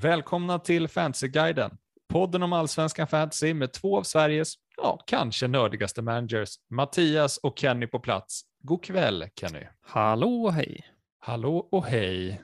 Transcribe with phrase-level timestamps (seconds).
[0.00, 6.54] Välkomna till Fantasyguiden, podden om allsvenskan fantasy med två av Sveriges, ja, kanske nördigaste managers,
[6.70, 8.42] Mattias och Kenny på plats.
[8.62, 9.66] God kväll Kenny.
[9.80, 10.84] Hallå och hej.
[11.18, 12.42] Hallå och hej.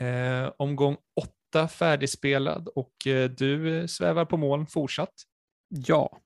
[0.00, 5.14] Eh, omgång åtta färdigspelad och eh, du svävar på moln fortsatt.
[5.68, 6.18] Ja,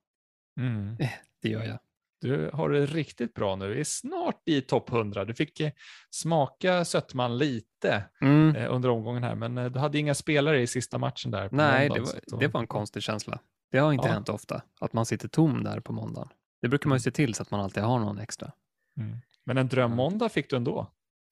[0.60, 0.96] Mm.
[1.42, 1.78] det gör jag.
[2.20, 5.24] Du har det riktigt bra nu, är snart i topp 100.
[5.24, 5.72] Du fick eh,
[6.10, 8.56] smaka sötman lite Mm.
[8.56, 11.48] eh, under omgången här, men eh, du hade inga spelare i sista matchen där.
[11.48, 13.38] på Nej, det måndagen, var, att då- det var en konstig känsla.
[13.70, 14.12] Det har inte Ja.
[14.12, 16.28] hänt ofta, att man sitter tom där på måndagen.
[16.62, 18.52] Det brukar man ju se till så att man alltid har någon extra.
[19.00, 19.16] Mm.
[19.44, 20.86] Men en drömmåndag fick du ändå,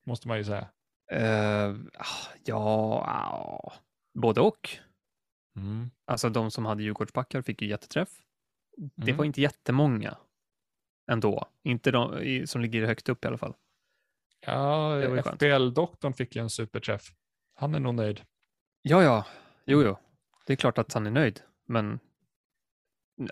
[0.06, 0.68] måste man ju säga.
[1.12, 3.73] Uh, ja, ja,
[4.18, 4.68] både och.
[5.56, 5.90] Mm.
[6.06, 8.09] Alltså de som hade Djurgårdsbackar fick ju jätteträff.
[8.76, 9.16] Det Mm.
[9.16, 10.16] var inte jättemånga
[11.06, 11.48] ändå.
[11.62, 13.54] Inte de i- som ligger högt upp i alla fall.
[14.46, 14.96] Ja.
[15.22, 17.02] FBL-doktorn fick ju en superträff.
[17.54, 18.20] Han är nog nöjd.
[18.82, 19.26] Ja, ja,
[19.64, 19.96] jo, jo.
[20.46, 21.98] Det är klart att han är nöjd, men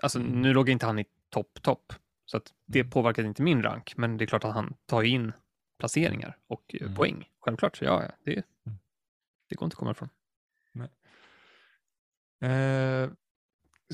[0.01, 0.41] alltså, Mm.
[0.41, 1.93] nu låg inte han i topp, topp.
[2.25, 2.89] Så att det Mm.
[2.89, 5.31] påverkade inte min rank, men det är klart att han tar in
[5.79, 6.95] placeringar och eh, Mm.
[6.95, 7.29] poäng.
[7.39, 8.77] Självklart, så ja, det, Mm.
[9.49, 10.09] det går inte att komma ifrån.
[12.41, 13.09] Eh,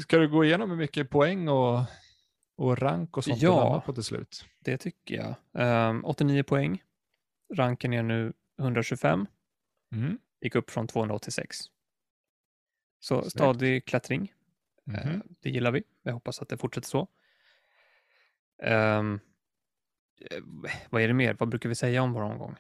[0.02, 1.80] ska du gå igenom hur mycket poäng och,
[2.60, 3.82] och rank och sånt Ja.
[3.86, 4.46] på till slut?
[4.60, 5.36] Det tycker jag.
[5.54, 6.84] Ehm, 89 poäng.
[7.56, 9.26] Ranken är nu 125.
[9.96, 10.18] Mm.
[10.42, 11.58] Gick upp från 286.
[13.00, 13.32] Så Snyggt.
[13.32, 14.34] stadig klättring.
[14.94, 15.22] Eh, Mhm.
[15.40, 15.84] Det gillar vi.
[16.04, 17.08] Jag hoppas att det fortsätter så.
[18.64, 19.04] Eh,
[20.90, 21.36] vad är det mer?
[21.40, 22.56] Vad brukar vi säga om vår omgång?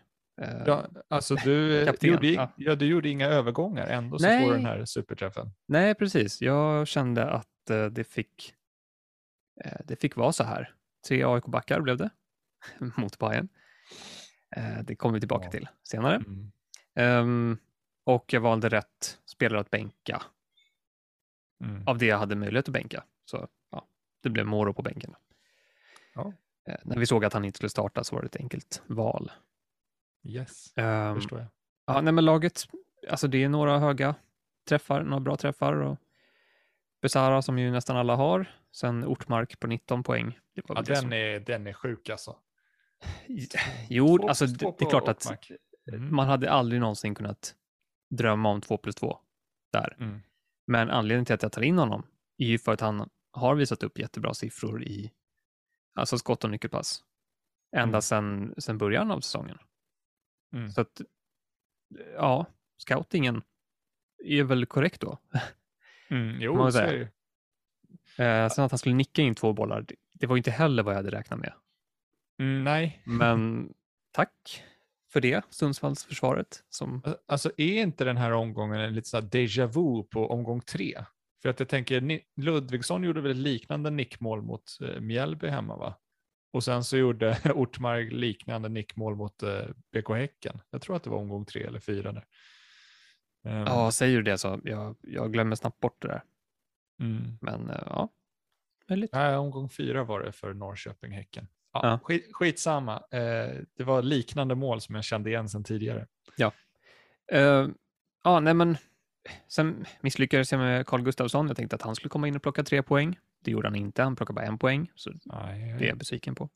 [0.66, 2.52] Ja, alltså du, Kapten, gjorde, ja.
[2.58, 4.41] ja, du gjorde inga övergångar, ändå så Nej.
[4.44, 5.52] får du den här superträffen.
[5.66, 6.41] Nej, precis.
[6.41, 8.53] Jag kände att eh, det fick
[9.85, 10.73] det fick vara så här.
[11.07, 12.09] Tre AIK-backar blev det
[12.97, 13.49] mot Bayern.
[14.55, 15.51] Eh, det kommer vi tillbaka Ja.
[15.51, 16.16] till senare.
[16.16, 16.51] Mm.
[16.95, 17.57] Ehm,
[18.03, 20.21] och jag valde rätt spelare att bänka
[21.63, 21.88] Mm.
[21.88, 23.03] av det jag hade möjlighet att bänka.
[23.25, 23.88] Så ja,
[24.23, 25.16] det blev Moro på bänken.
[26.16, 26.33] Ja.
[26.67, 29.31] Eh, när vi såg att han inte skulle starta så var det ett enkelt val.
[30.23, 31.47] Yes, Ehm, förstår jag.
[31.85, 32.67] ja, nej, men laget,
[33.09, 34.16] alltså det är några höga
[34.69, 35.97] träffar, några bra träffar och
[37.01, 38.45] Besara som ju nästan alla har.
[38.71, 40.39] Sen Ortmark på 19 poäng.
[40.53, 42.37] Ja, den, som- är, den är sjuk alltså.
[43.89, 45.51] Jo, Två alltså två det är klart att Ortmark.
[45.91, 46.15] Mm.
[46.15, 47.55] man hade aldrig någonsin kunnat
[48.09, 49.19] drömma om 2 plus 2
[49.71, 49.95] där.
[49.99, 50.19] Mm.
[50.67, 52.03] Men anledningen till att jag tar in honom
[52.37, 55.11] är ju för att han har visat upp jättebra siffror i
[55.95, 57.03] alltså skott och nyckelpass.
[57.75, 58.01] Ända Mm.
[58.01, 59.57] sedan, sedan början av säsongen.
[60.53, 60.69] Mm.
[60.71, 61.01] Så att,
[62.16, 62.45] ja,
[62.77, 63.41] scoutingen
[64.25, 65.17] är väl korrekt då.
[66.09, 66.42] Mm.
[66.42, 66.92] Jo, man så säga.
[66.92, 67.09] är det.
[68.25, 70.94] Eh, sen att han skulle nicka in två bollar, det, det var inte heller vad
[70.94, 71.53] jag hade räknat med.
[72.40, 73.74] Mm, nej, Men
[74.12, 74.64] tack
[75.14, 76.64] för det, Sundsvallsförsvaret.
[76.70, 80.62] Som, Alltså är inte den här omgången en lite så här déjà vu på omgång
[80.62, 81.03] tre?
[81.42, 85.96] För att jag tänker, Ludvigsson gjorde väl ett liknande nickmål mot eh, Mjällby hemma va?
[86.53, 90.62] Och sen så gjorde Ortmark liknande nickmål mot eh, BK Häcken.
[90.70, 92.26] Jag tror att det var omgång tre eller fyra där.
[93.44, 96.23] Ehm, ja, säger du det så jag, jag glömmer snabbt bort det där.
[97.00, 97.38] mm.
[97.41, 98.09] Men eh, ja,
[98.89, 99.13] möjligt.
[99.13, 101.47] Nej, omgång fyra var det för Norrköping Häcken.
[101.73, 101.99] Ja, Ja.
[102.03, 106.07] Skit, skitsamma, eh, det var liknande mål som jag kände igen sedan tidigare.
[107.31, 107.67] Eh,
[108.23, 108.78] ja, nej men
[109.47, 111.47] sen misslyckades jag med Carl Gustafsson.
[111.47, 113.19] Jag tänkte att han skulle komma in och plocka tre poäng.
[113.44, 114.03] Det gjorde han inte.
[114.03, 116.49] Han plockade bara en poäng, så Nej, det är jag besviken på.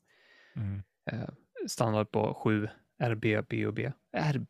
[0.56, 0.82] mm.
[1.12, 1.28] Eh,
[1.66, 2.68] stannade på 7
[3.02, 3.92] RB, B och B.
[4.12, 4.46] R,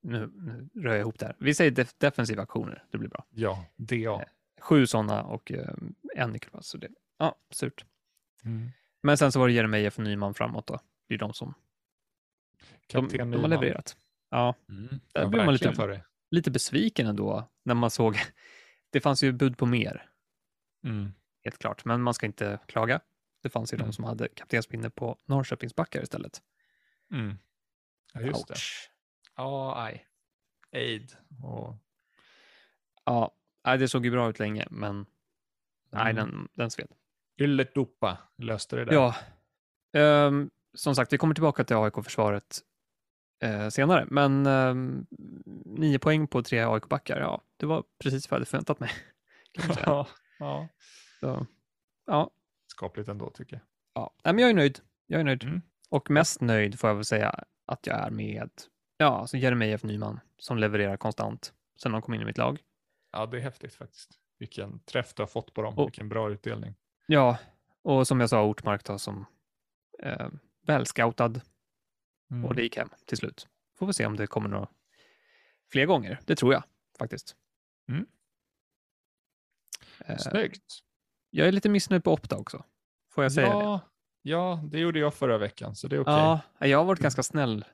[0.00, 1.36] nu, nu rör jag ihop det här.
[1.38, 3.24] Vi säger def, defensiva aktioner, det blir bra.
[3.30, 4.24] Ja, DA.
[4.60, 5.74] Sju sådana och eh,
[6.16, 6.66] en nyckelpass.
[6.66, 6.88] Så det,
[7.18, 7.84] ja, surt.
[8.44, 8.68] Mm.
[9.02, 10.80] Men sen så var det Jeremejeff och Nyman framåt då.
[11.08, 11.54] Det är de som
[12.86, 13.50] de, Kapten de har Nyman.
[13.50, 13.96] levererat.
[14.30, 14.88] Ja, Mm.
[14.88, 16.04] Där Ja, blir man lite- för det.
[16.30, 18.16] lite besviken ändå när man såg.
[18.90, 20.10] Det fanns ju bud på mer,
[20.84, 21.12] Mm.
[21.44, 21.84] helt klart.
[21.84, 23.00] Men man ska inte klaga.
[23.42, 23.86] Det fanns ju Mm.
[23.86, 26.42] de som hade kaptensbindeln på Norrköpingsbackar istället.
[27.12, 27.38] Mm.
[28.14, 28.54] Ja, just det.
[29.38, 30.06] Ja, aj.
[30.72, 31.12] Aid
[31.42, 31.74] och...
[33.04, 33.32] Ja,
[33.76, 35.06] det såg ju bra ut länge, men
[35.90, 36.16] nej, Mm.
[36.16, 36.88] den, den sved.
[37.40, 38.92] Yllet Duppa löste det där.
[38.92, 39.14] Ja,
[39.92, 42.60] ehm, som sagt, vi kommer tillbaka till AIK-försvaret
[43.42, 45.06] eh, senare, men ehm,
[45.64, 48.90] nio poäng på tre AIK-backar, ja, det var precis vad jag hade förväntat mig.
[49.86, 50.06] Ja.
[50.38, 50.68] ja.
[51.20, 51.46] Så,
[52.06, 52.30] ja,
[52.66, 53.62] Skapligt ändå tycker jag.
[53.94, 54.14] ja.
[54.24, 54.80] Nej, men jag är nöjd.
[55.06, 55.44] Jag är nöjd.
[55.44, 55.62] Mm.
[55.88, 58.50] Och mest nöjd får jag väl säga att jag är med
[58.98, 62.58] ja, alltså Jeremejeff Nyman som levererar konstant sen de kom in i mitt lag.
[63.12, 64.10] Ja, det är häftigt faktiskt.
[64.38, 65.78] Vilken träff du har fått på dem.
[65.78, 66.74] Och- Vilken bra utdelning.
[67.06, 67.38] Ja,
[67.82, 69.26] och som jag sa, Ortmark då som
[70.02, 70.28] eh,
[70.66, 71.40] välscoutad
[72.30, 72.44] Mm.
[72.44, 73.48] och det gick hem till slut.
[73.78, 74.68] Får vi se om det kommer några
[75.72, 76.20] fler gånger.
[76.24, 76.62] Det tror jag
[76.98, 77.36] faktiskt.
[77.88, 78.06] Mm.
[80.04, 80.78] Eh, Snyggt.
[81.30, 82.64] jag är lite missnöjd på Opta också.
[83.10, 83.52] Får jag säga det?
[83.64, 83.80] Ja,
[84.22, 86.12] ja, det gjorde jag förra veckan, så det är okej.
[86.14, 87.64] Ja, jag har varit ganska snäll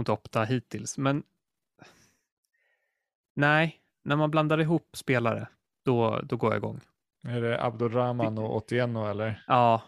[0.00, 1.22] mot Opta hittills, men
[3.34, 5.48] nej, när man blandar ihop spelare,
[5.84, 6.80] då, då går jag igång.
[7.26, 9.44] Är det Abdurrahman och Otieno eller?
[9.46, 9.82] Ja,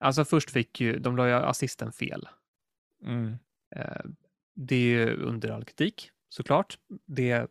[0.00, 2.28] alltså först fick ju, de la ju assisten fel.
[3.02, 3.36] Mm.
[3.76, 4.00] Eh,
[4.56, 6.78] Det är ju under all kritik, såklart.
[7.06, 7.50] Det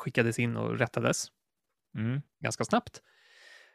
[0.00, 1.26] skickades in och rättades
[1.94, 2.22] Mm.
[2.40, 3.02] ganska snabbt.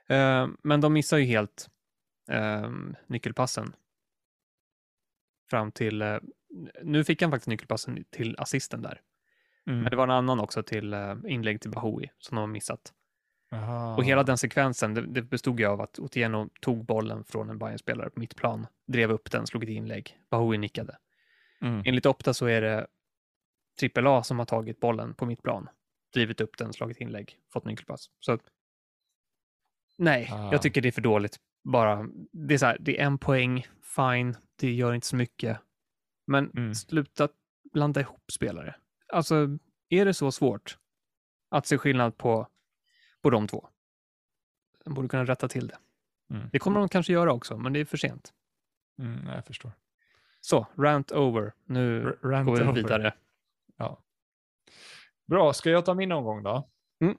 [0.08, 1.70] Eh, Men de missar ju helt
[2.30, 2.72] eh,
[3.08, 3.76] nyckelpassen.
[5.50, 6.02] Fram till,
[6.84, 9.02] nu fick han faktiskt nyckelpassen till assisten där.
[9.68, 9.80] Mm.
[9.80, 12.94] Men det var en annan också till eh, inlägg till Bahoui som de har missat.
[13.52, 13.96] Aha.
[13.96, 17.58] Och hela den sekvensen, det, det bestod ju av att Otieno tog bollen från en
[17.60, 20.18] Bayern-spelare på mittplan, drev upp den, slog ett inlägg.
[20.32, 20.98] Bahoui nickade.
[21.62, 21.84] Mm.
[21.86, 22.88] Enligt Opta så är det
[23.80, 25.70] trippel A som har tagit bollen på mittplan,
[26.14, 28.06] drivit upp den, slagit inlägg, fått nyckelpass.
[28.20, 28.40] Så
[29.98, 30.52] nej, Ah.
[30.52, 31.38] jag tycker det är för dåligt.
[31.64, 35.58] Bara, det är så här, det är en poäng, fine, det gör inte så mycket.
[36.28, 36.76] Men Mm.
[36.76, 37.28] sluta
[37.74, 38.76] blanda ihop spelare.
[39.14, 39.48] Alltså,
[39.90, 40.78] är det så svårt
[41.50, 42.48] att se skillnad på,
[43.22, 43.70] på de två?
[44.86, 45.78] De borde kunna rätta till det.
[46.30, 46.50] Mm.
[46.52, 48.34] Det kommer de kanske göra också, men det är för sent.
[49.00, 49.72] Mm, jag förstår.
[50.42, 51.54] Så, rant over.
[51.66, 52.74] Nu R- rant går vi over.
[52.74, 53.14] vidare.
[53.78, 54.04] Ja.
[55.28, 56.70] Bra, ska jag ta min omgång då?
[57.00, 57.18] Mm.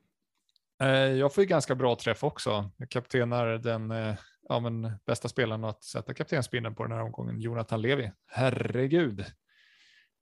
[0.81, 0.89] Eh,
[1.19, 2.71] Jag får ju ganska bra träff också.
[2.77, 4.17] Jag kaptenar den eh,
[4.49, 8.13] ja, men bästa spelaren att sätta kaptensbindeln på den här omgången, Jonathan Levi.
[8.27, 9.25] Herregud,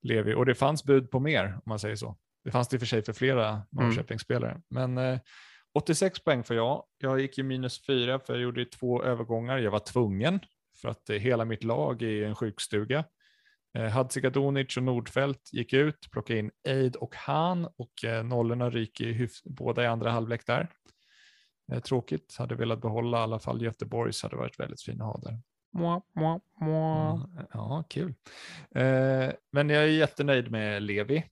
[0.03, 0.35] Levi.
[0.35, 2.17] Och det fanns bud på mer, om man säger så.
[2.45, 4.61] Det fanns det i och för sig för flera Norrköpingsspelare.
[4.71, 5.19] Men eh,
[5.75, 6.85] 86 poäng får jag.
[6.99, 9.59] Jag gick ju minus fyra för jag gjorde två övergångar.
[9.59, 10.41] Jag var tvungen
[10.81, 13.05] för att eh, hela mitt lag är i en sjukstuga.
[13.79, 19.29] Eh, Hadzikadunic och Nordfeldt gick ut, plockade in Eid och Han och eh, nollorna ryker
[19.45, 20.69] båda i andra halvlek där.
[21.73, 25.31] Eh, tråkigt, hade velat behålla i alla fall Göteborgs, hade varit väldigt fina att ha
[25.31, 25.41] där.
[25.73, 27.29] Mwah, mwah, mwah.
[27.37, 28.15] Ja, ja, kul.
[28.75, 31.25] Eh, men jag är jättenöjd med Levi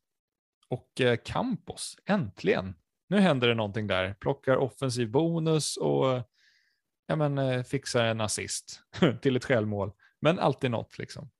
[0.69, 2.75] och eh, Campos, äntligen.
[3.09, 4.15] Nu händer det någonting där.
[4.15, 6.23] Plockar offensiv bonus och
[7.07, 8.81] ja, men, eh, fixar en assist
[9.23, 9.93] till ett självmål.
[10.21, 11.31] Men alltid något liksom.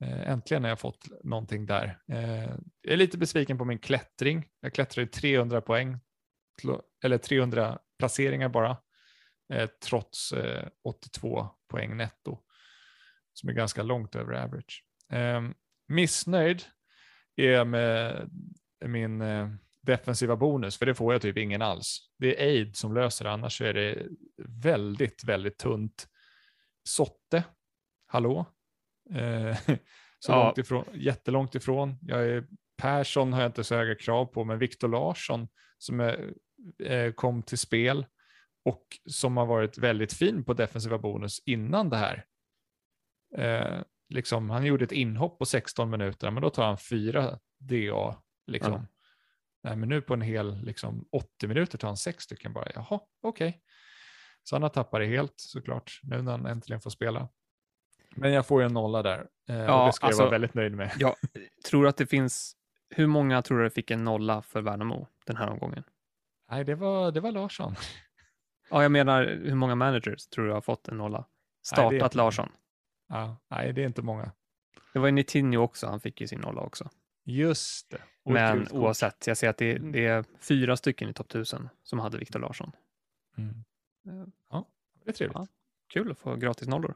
[0.00, 1.98] Eh, äntligen har jag fått någonting där.
[2.08, 2.50] Eh,
[2.82, 4.48] jag är lite besviken på min klättring.
[4.60, 5.98] Jag klättrade 300 poäng,
[7.04, 8.76] eller 300 placeringar bara,
[9.52, 12.38] eh, trots eh, 82 poäng netto,
[13.32, 14.84] som är ganska långt över average.
[15.12, 15.42] Eh,
[15.88, 16.62] missnöjd
[17.36, 18.30] är jag med
[18.84, 19.48] min eh,
[19.82, 21.98] defensiva bonus, för det får jag typ ingen alls.
[22.18, 24.06] Det är aid som löser det, annars är det
[24.48, 26.08] väldigt, väldigt tunt.
[26.88, 27.44] Sotte,
[28.06, 28.46] hallå?
[29.14, 29.56] Eh,
[30.18, 30.44] så Ja.
[30.44, 31.98] långt ifrån, jättelångt ifrån.
[32.02, 32.46] Jag är,
[32.76, 35.48] Persson har jag inte så höga krav på, men Viktor Larsson
[35.78, 36.32] som är,
[37.14, 38.06] kom till spel
[38.64, 42.24] och som har varit väldigt fin på defensiva bonus innan det här.
[43.36, 48.16] Eh, liksom, han gjorde ett inhopp på 16 minuter, men då tar han fyra DA.
[48.46, 48.72] Liksom.
[48.72, 48.86] Ja.
[49.62, 52.68] Nej, men nu på en hel liksom, 80 minuter tar han sex stycken bara.
[52.74, 53.62] Jaha, okej.
[54.42, 57.28] Så han har tappat det helt såklart, nu när han äntligen får spela.
[58.16, 59.28] Men jag får ju en nolla där.
[59.48, 60.92] Eh, Ja, och det ska jag alltså- vara väldigt nöjd med.
[60.98, 61.14] Jag
[61.68, 62.56] tror att det finns,
[62.90, 65.84] hur många tror du fick en nolla för Värnamo den här omgången?
[66.50, 67.74] Nej, det var, det var Larsson.
[68.70, 71.18] Ja, jag menar hur många managers tror du har fått en nolla?
[71.18, 72.48] Nej, är Startat inte- Larsson.
[73.08, 74.32] Ja, nej, det är inte många.
[74.92, 76.90] Det var ju Nitinho också, han fick ju sin nolla också.
[77.24, 78.02] Just det.
[78.24, 81.98] Och Men oavsett, jag ser att det, det är fyra stycken i topp 1000 som
[81.98, 82.72] hade Viktor Larsson.
[83.38, 83.64] Mm.
[84.08, 84.68] Eh, Ja,
[85.04, 85.36] det är trevligt.
[85.38, 85.46] Ja.
[85.92, 86.94] Kul att få gratis nollor.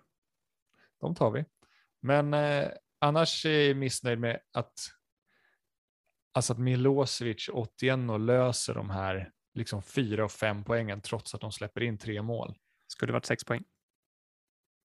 [1.00, 1.44] De tar vi.
[2.00, 4.72] Men eh, annars är jag missnöjd med att,
[6.32, 11.40] alltså att Milosevic och Otieno löser de här liksom fyra och fem poängen trots att
[11.40, 12.58] de släpper in tre mål.
[12.86, 13.64] Skulle varit sex poäng.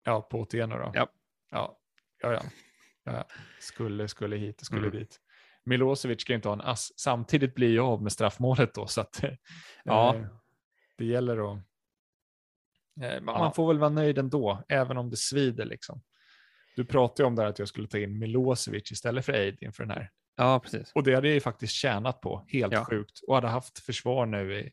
[0.04, 0.92] Ja, på Otieno då.
[0.94, 1.08] Ja.
[1.52, 1.78] Ja,
[2.22, 2.42] ja, ja.
[3.04, 3.28] ja.
[3.60, 5.00] Skulle, skulle hit, skulle Mm.
[5.00, 5.22] dit.
[5.64, 6.94] Milosevic ska inte ha en ass.
[7.00, 9.34] Samtidigt blir jag av med straffmålet då, så att eh,
[9.84, 10.16] Ja.
[10.98, 11.58] det gäller att...
[13.02, 13.40] Eh, man, Ja.
[13.40, 16.02] man får väl vara nöjd ändå, även om det svider liksom.
[16.76, 19.84] Du pratade ju om där att jag skulle ta in Milosevic istället för Aid inför
[19.86, 20.12] den här.
[20.40, 20.92] Ja, precis.
[20.96, 22.86] Och det hade jag ju faktiskt tjänat på, helt Ja.
[22.86, 23.20] sjukt.
[23.28, 24.72] Och hade haft försvar nu i,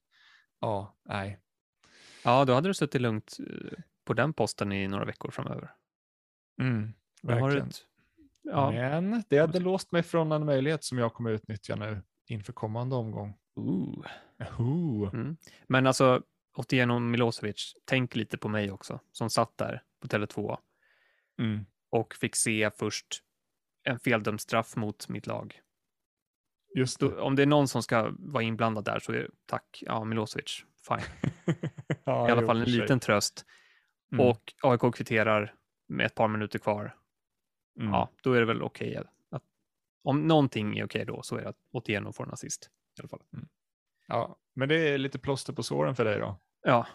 [0.61, 1.38] ja, nej.
[2.25, 5.71] Ja, då hade du suttit lugnt eh, på den posten i några veckor framöver.
[6.61, 6.92] Mm,
[7.23, 7.68] verkligen.
[7.68, 7.83] ett,
[8.42, 12.52] ja, Men det hade låst mig från en möjlighet som jag kommer utnyttja nu inför
[12.52, 13.35] kommande omgång.
[13.56, 14.06] ooh.
[14.59, 15.14] Ooh.
[15.14, 15.37] Mm.
[15.66, 16.23] Men alltså,
[16.56, 20.59] Otieno Milosevic, tänk lite på mig också, som satt där på Tele2
[21.38, 21.66] Mm.
[21.90, 23.23] och fick se först
[23.85, 25.61] en feldömd straff mot mitt lag.
[26.76, 27.07] Just det.
[27.21, 30.64] Om det är någon som ska vara inblandad där så är det tack, ja Milosevic,
[30.88, 31.31] fine.
[32.05, 32.75] ja, I alla fall en sig.
[32.75, 33.47] liten tröst.
[34.12, 34.26] Mm.
[34.26, 35.55] Och AIK kvitterar
[35.88, 36.97] med ett par minuter kvar.
[37.81, 37.93] Mm.
[37.93, 38.97] Ja, då är det väl okej.
[39.31, 39.43] att
[40.03, 42.71] om någonting är okej då så är det att Otieno får en assist.
[42.99, 43.23] I alla fall.
[44.07, 46.37] ja, men det är lite plåster på såren för dig då?
[46.62, 46.87] Ja,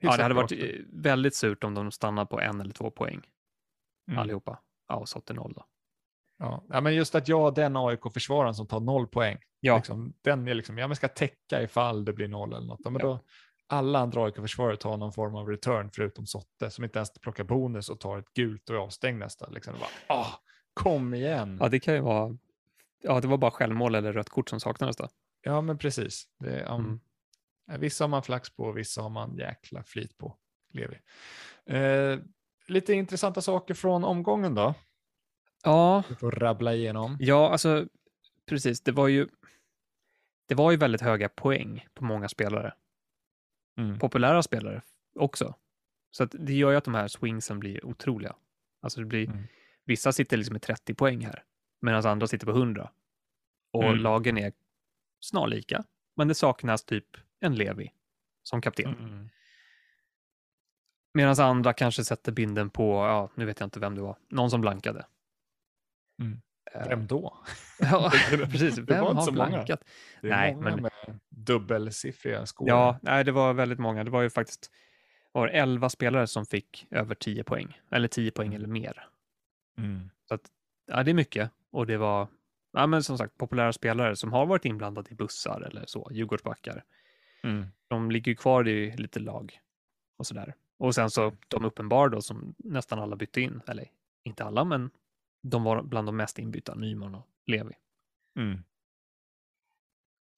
[0.00, 0.52] ja, det hade varit
[0.92, 3.22] väldigt surt om de stannar på en eller två poäng
[4.08, 4.18] Mm.
[4.18, 4.60] allihopa.
[4.88, 5.66] Ja, och Sotte noll då.
[6.38, 6.64] Ja.
[6.68, 10.54] ja, men just att jag den AIK-försvararen som tar noll poäng, Ja, liksom, den är
[10.54, 12.80] liksom, ja men ska täcka ifall det blir noll eller något.
[12.84, 12.98] Men Ja.
[13.00, 13.20] då,
[13.66, 17.88] alla andra AIK-försvarare tar någon form av return förutom Sotte som inte ens plockar bonus
[17.88, 19.52] och tar ett gult och är avstängd nästan.
[19.54, 19.74] Liksom.
[19.80, 20.26] Bara, ah,
[20.74, 21.58] kom igen!
[21.60, 22.36] ja, det kan ju vara.
[23.02, 25.08] Ja, det var bara självmål eller rött kort som saknades då.
[25.42, 26.24] Ja, men precis.
[26.38, 27.00] Det, är, um,
[27.68, 27.80] Mm.
[27.80, 30.36] Vissa har man flax på, vissa har man jäkla flit på.
[30.72, 31.00] Lever.
[31.66, 32.18] Eh,
[32.66, 34.74] lite intressanta saker från omgången då.
[35.64, 37.16] Ja, Vi får rabbla igenom.
[37.20, 37.88] ja, alltså
[38.46, 38.80] precis.
[38.80, 39.28] Det var ju.
[40.48, 42.74] Det var ju väldigt höga poäng på många spelare.
[43.78, 43.98] Mm.
[43.98, 44.82] Populära spelare
[45.18, 45.54] också.
[46.10, 48.36] Så att det gör ju att de här swingsen blir otroliga.
[48.82, 49.44] Alltså det blir, Mm.
[49.84, 51.44] vissa sitter liksom med 30 poäng här,
[51.80, 52.90] medan andra sitter på 100.
[53.72, 53.96] Och Mm.
[53.96, 54.52] lagen är
[55.20, 55.84] snarlika,
[56.16, 57.92] men det saknas typ en Levi
[58.42, 58.94] som kapten.
[58.98, 59.28] Mm.
[61.14, 64.50] Medan andra kanske sätter binden på, ja, nu vet jag inte vem det var, någon
[64.50, 65.06] som blankade.
[66.20, 66.40] Mm.
[66.88, 67.36] Vem då?
[67.78, 68.74] ja, precis.
[68.76, 69.48] det Vem var inte har så många.
[69.48, 69.84] blankat?
[70.22, 70.92] Det Nej, många men- med
[71.28, 72.68] dubbelsiffriga skor.
[72.68, 74.04] Ja, nej, det var väldigt många.
[74.04, 74.70] Det var ju faktiskt
[75.32, 78.56] var det 11 spelare som fick över 10 poäng, eller 10 poäng Mm.
[78.56, 79.06] eller mer.
[79.78, 80.10] Mm.
[80.86, 81.50] Ja, det är mycket.
[81.70, 82.28] Och det var,
[82.72, 86.84] ja, men som sagt, populära spelare som har varit inblandade i bussar eller så, Djurgårdsbackar.
[87.42, 87.66] Mm.
[87.88, 89.58] De ligger ju kvar i lite lag
[90.16, 90.54] och sådär.
[90.78, 93.88] Och sen så de uppenbar då som nästan alla bytte in, eller
[94.24, 94.90] inte alla, men
[95.44, 97.74] de var bland de mest inbytta, Nyman och Levi.
[98.38, 98.58] Mm.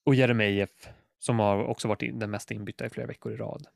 [0.07, 3.67] Och Jeremejeff som har också varit in, den mest inbytta i flera veckor i rad.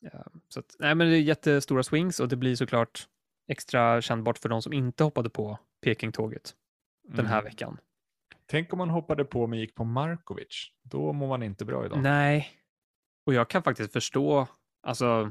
[0.00, 3.08] Ja, så att, nej, men det är jättestora swings och det blir såklart
[3.48, 6.54] extra kännbart för de som inte hoppade på Peking-tåget
[7.02, 7.44] den här Mm.
[7.44, 7.78] veckan.
[8.46, 10.70] Tänk om man hoppade på men gick på Markovic.
[10.82, 12.02] Då mår man inte bra idag.
[12.02, 12.48] Nej,
[13.26, 14.46] och jag kan faktiskt förstå,
[14.82, 15.30] alltså,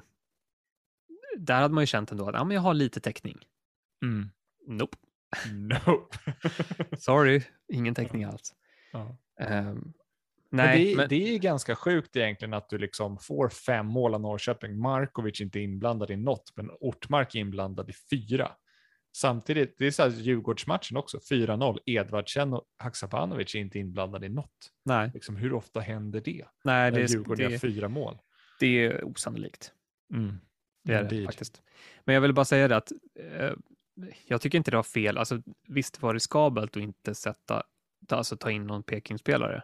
[1.38, 3.38] där hade man ju känt ändå att ja, men jag har lite täckning.
[4.04, 4.30] Mm.
[4.68, 4.98] Nope,
[5.52, 6.18] Nope.
[6.98, 7.42] sorry,
[7.74, 8.54] ingen täckning alls.
[8.92, 9.18] ja.
[9.40, 9.94] Men
[10.66, 14.14] nej, det, är- men, det är ganska sjukt egentligen att du liksom får fem mål
[14.14, 14.80] av Norrköping.
[14.80, 18.52] Markovic inte inblandad i något, men Ortmark inblandad i fyra.
[19.18, 21.78] Samtidigt, det är så här Djurgårdsmatchen också, 4-0.
[21.86, 24.72] Edvardsen och Haksabanovic är inte inblandade i något.
[24.86, 26.46] nej, Liksom, hur ofta händer det?
[26.64, 28.18] nej det, Djurgården gör det, fyra mål.
[28.60, 29.72] det är osannolikt.
[30.14, 30.36] Mm.
[30.84, 31.62] Det är det faktiskt.
[32.06, 33.52] Men jag vill bara säga det att eh,
[34.26, 35.18] jag tycker inte det var fel.
[35.18, 37.64] Alltså, visst var det riskabelt att inte sätta,
[38.08, 39.64] ta- alltså, ta in någon Peking-spelare.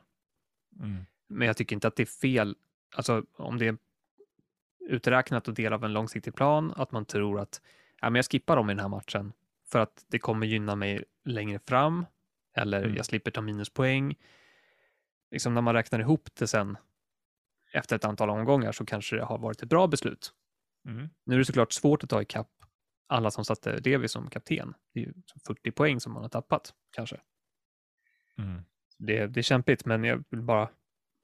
[0.79, 1.05] Mm.
[1.29, 2.55] Men jag tycker inte att det är fel,
[2.95, 3.77] alltså om det är
[4.89, 7.61] uträknat och del av en långsiktig plan, att man tror att
[8.01, 9.33] ja, men jag skippar dem i den här matchen
[9.65, 12.05] för att det kommer gynna mig längre fram
[12.55, 12.95] eller Mm.
[12.95, 14.15] jag slipper ta minuspoäng.
[15.31, 16.77] Liksom när man räknar ihop det sen
[17.73, 20.33] efter ett antal omgångar så kanske det har varit ett bra beslut.
[20.85, 21.09] Mm.
[21.25, 22.51] Nu är det såklart svårt att ta ikapp
[23.07, 24.73] alla som satte Levi som kapten.
[24.93, 25.13] Det är ju
[25.47, 27.21] 40 poäng som man har tappat kanske.
[28.37, 28.61] Mm.
[28.97, 30.69] Det, det är kämpigt, men jag vill bara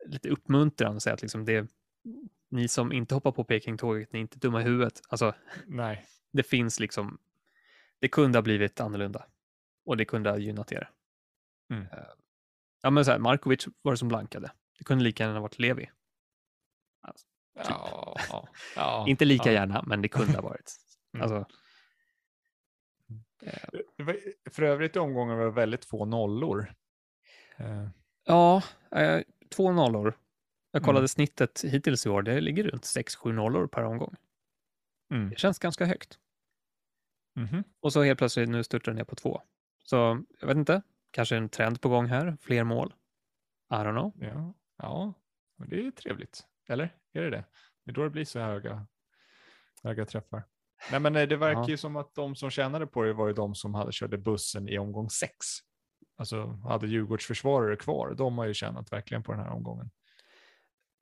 [0.06, 1.72] lite uppmuntran och säga att liksom det,
[2.50, 5.02] ni som inte hoppar på Peking-tåget, ni är inte dumma i huvudet.
[5.08, 5.34] Alltså,
[5.68, 6.06] Nej.
[6.32, 7.18] det finns liksom,
[8.00, 9.26] det kunde ha blivit annorlunda
[9.86, 10.90] och det kunde ha gynnat er.
[11.70, 11.84] Mm.
[11.84, 12.04] Eh,
[12.86, 14.52] Ja, men så här, Markovic var det som blankade.
[14.78, 15.90] Det kunde lika gärna ha varit Levi.
[17.02, 20.76] Alltså, Ja, ja, ja, inte lika gärna, men det kunde ha varit.
[21.16, 21.24] Mm.
[21.24, 21.56] Alltså,
[24.52, 26.74] för övrigt i omgången var det väldigt få nollor.
[27.58, 27.88] Eh,
[28.26, 30.18] ja, eh, två nollor.
[30.72, 30.86] Jag Mm.
[30.86, 34.16] kollade snittet hittills i år, det ligger runt 6-7 nollor per omgång.
[35.14, 35.30] Mm.
[35.30, 36.20] Det känns ganska högt.
[37.36, 37.64] mhm.
[37.80, 39.42] Och så helt plötsligt nu störtar den ner på två.
[39.84, 40.82] Så jag vet inte,
[41.12, 42.94] kanske en trend på gång här, fler mål.
[43.72, 44.14] I don't know.
[44.20, 45.14] Ja, ja,
[45.68, 46.46] det är trevligt.
[46.70, 47.44] Eller är det det?
[47.86, 48.88] Det är då det blir så höga,
[49.84, 50.44] höga träffar.
[50.92, 51.70] Nej, men eh, det verkar Ja.
[51.70, 54.70] ju som att de som tjänade på det var ju de som hade körde bussen
[54.70, 55.36] i omgång sex.
[56.18, 58.14] Alltså hade Djurgårdsförsvarare kvar.
[58.18, 59.90] De har ju tjänat verkligen på den här omgången.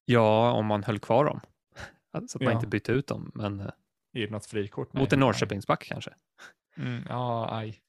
[0.05, 1.39] Ja, om man höll kvar dem.
[2.11, 2.51] Så att man Ja.
[2.51, 3.67] inte bytte ut dem, men eh,
[4.13, 4.93] det något frikort?
[4.93, 6.13] mot en Norrköpingsback kanske.
[6.77, 7.81] Mm, ja, aj.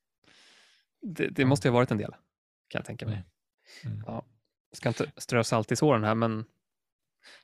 [1.03, 1.49] Det, det Ja.
[1.49, 2.11] måste ju ha varit en del,
[2.69, 3.25] kan jag tänka mig.
[3.85, 3.95] Mm.
[3.97, 4.05] Mm.
[4.07, 4.25] Ja.
[4.73, 6.45] Ska inte strö salt i såren här, men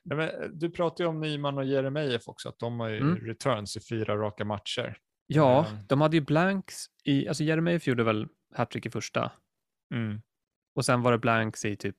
[0.02, 3.16] Nej, eh, du pratar ju om Nyman och Jeremejeff också, att de har ju Mm.
[3.16, 4.98] returns i fyra raka matcher.
[5.26, 5.76] ja, Ehm.
[5.88, 9.32] de hade ju blanks i, alltså Jeremejeff gjorde väl hattrick i första
[9.94, 10.22] Mm.
[10.74, 11.96] och sen var det blanks i typ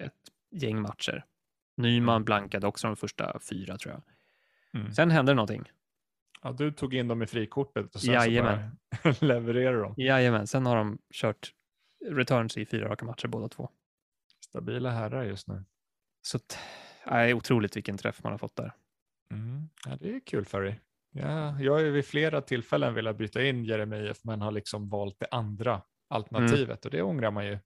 [0.00, 0.12] ett
[0.50, 1.24] gäng matcher.
[1.76, 2.24] Nyman Mm.
[2.24, 4.02] blankade också de första fyra tror jag.
[4.80, 4.92] Mm.
[4.92, 5.70] Sen hände någonting.
[6.42, 8.76] Ja, du tog in dem i frikortet och sen Jajamän.
[8.90, 9.94] så bara levererar de.
[9.96, 11.52] Jajamän, sen har de kört
[12.10, 13.70] returns i fyra raka matcher båda två.
[14.44, 15.64] Stabila herrar just nu.
[16.22, 16.38] Så
[17.10, 18.72] nej, otroligt vilken träff man har fått där.
[19.30, 19.68] Mm.
[19.86, 20.80] Ja, det är kul för dig.
[21.10, 25.16] Ja, jag har ju vid flera tillfällen velat byta in Jeremejeff men har liksom valt
[25.20, 27.58] det andra alternativet och det ångrar man ju.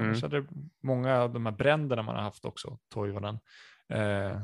[0.00, 0.22] Mm.
[0.22, 0.46] Hade
[0.82, 3.38] många av de här bränderna man har haft också, Toivonen,
[3.88, 4.40] eh,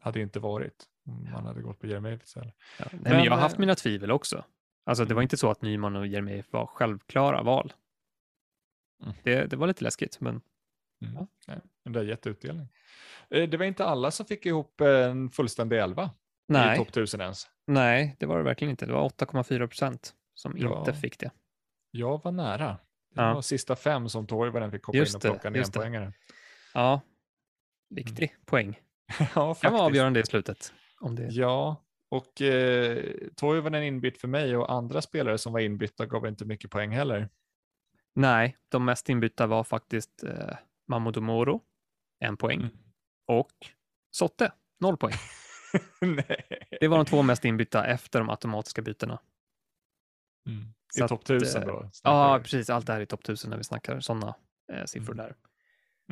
[0.00, 2.22] hade inte varit om man hade gått på Jeremejeff.
[2.34, 2.42] Ja,
[2.92, 4.44] men, Men, jag har haft eh, mina tvivel också.
[4.86, 5.22] Alltså det var Mm.
[5.22, 7.72] inte så att Nyman och Jeremejeff var självklara val.
[9.02, 9.14] Mm.
[9.22, 10.40] Det, det var lite läskigt, men
[11.02, 11.14] Mm.
[11.14, 11.26] Ja.
[11.46, 12.62] Nej, det har gett utdelning.
[12.66, 16.08] Eh, Det var inte alla som fick ihop en fullständig elva i
[16.52, 17.46] nej, topp 1000 ens.
[17.66, 18.86] nej, det var det verkligen inte.
[18.86, 20.78] Det var 8,4 procent som Ja.
[20.78, 21.30] inte fick det.
[21.90, 22.66] Jag var nära.
[23.14, 23.34] Det Ja.
[23.34, 25.78] var sista fem som Toivonen fick hoppa Just in och plocka ner en just det.
[25.78, 26.12] poängare.
[26.74, 27.00] Ja,
[27.90, 28.66] viktig poäng.
[28.66, 28.78] Mm.
[29.18, 29.74] ja, Kan vara faktiskt.
[29.82, 30.72] avgörande i slutet.
[31.00, 31.26] Om det...
[31.30, 33.04] Ja, och eh,
[33.36, 37.28] Toivonen inbytt för mig och andra spelare som var inbytta gav inte mycket poäng heller.
[38.14, 40.56] Nej, de mest inbytta var faktiskt eh,
[40.88, 41.60] Mamadou Moro,
[42.20, 42.72] en poäng, Mm.
[43.28, 43.52] Och
[44.10, 45.14] Sotte, noll poäng.
[46.00, 46.46] Nej.
[46.80, 49.20] Det var de två mest inbytta efter de automatiska bytena.
[50.48, 50.74] Mm.
[50.96, 51.90] I topp att, 1000 eh, då?
[52.02, 52.70] Ja, precis.
[52.70, 54.34] Allt det här i topp 1000 när vi snackar sådana
[54.72, 55.26] eh, siffror Mm.
[55.26, 55.36] där.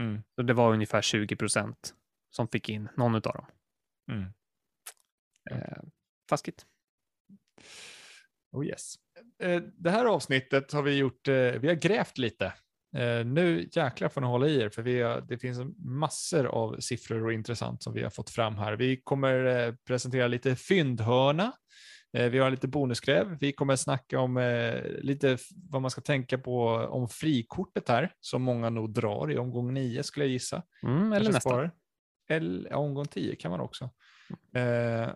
[0.04, 0.22] Mm.
[0.34, 1.94] Så det var ungefär 20 procent
[2.30, 3.46] som fick in någon av dem.
[4.12, 4.24] Mm.
[5.50, 5.82] Eh,
[6.30, 6.66] Faskigt.
[8.52, 8.94] Oh yes.
[9.42, 12.52] Eh, Det här avsnittet har vi gjort, eh, vi har grävt lite.
[12.96, 16.80] Eh, Nu jäklar får ni hålla i er för vi har, det finns massor av
[16.80, 18.72] siffror och intressant som vi har fått fram här.
[18.76, 21.52] Vi kommer eh, presentera lite fyndhörna.
[22.16, 23.38] Eh, Vi har lite bonusgräv.
[23.40, 24.38] Vi kommer snacka om
[24.98, 25.38] lite
[25.70, 30.02] vad man ska tänka på om frikortet här som många nog drar i omgång 9
[30.02, 30.62] skulle jag gissa.
[30.82, 31.70] Mm, eller sparar.
[32.28, 33.90] Eller ja, omgång 10 kan man också.
[34.54, 35.08] Eh,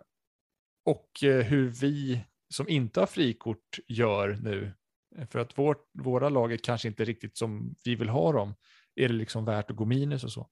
[0.85, 4.73] och hur vi som inte har frikort gör nu.
[5.19, 8.55] Eh, för att vårt, våra lag är kanske inte riktigt som vi vill ha dem.
[8.97, 10.49] Är det liksom värt att gå minus och så.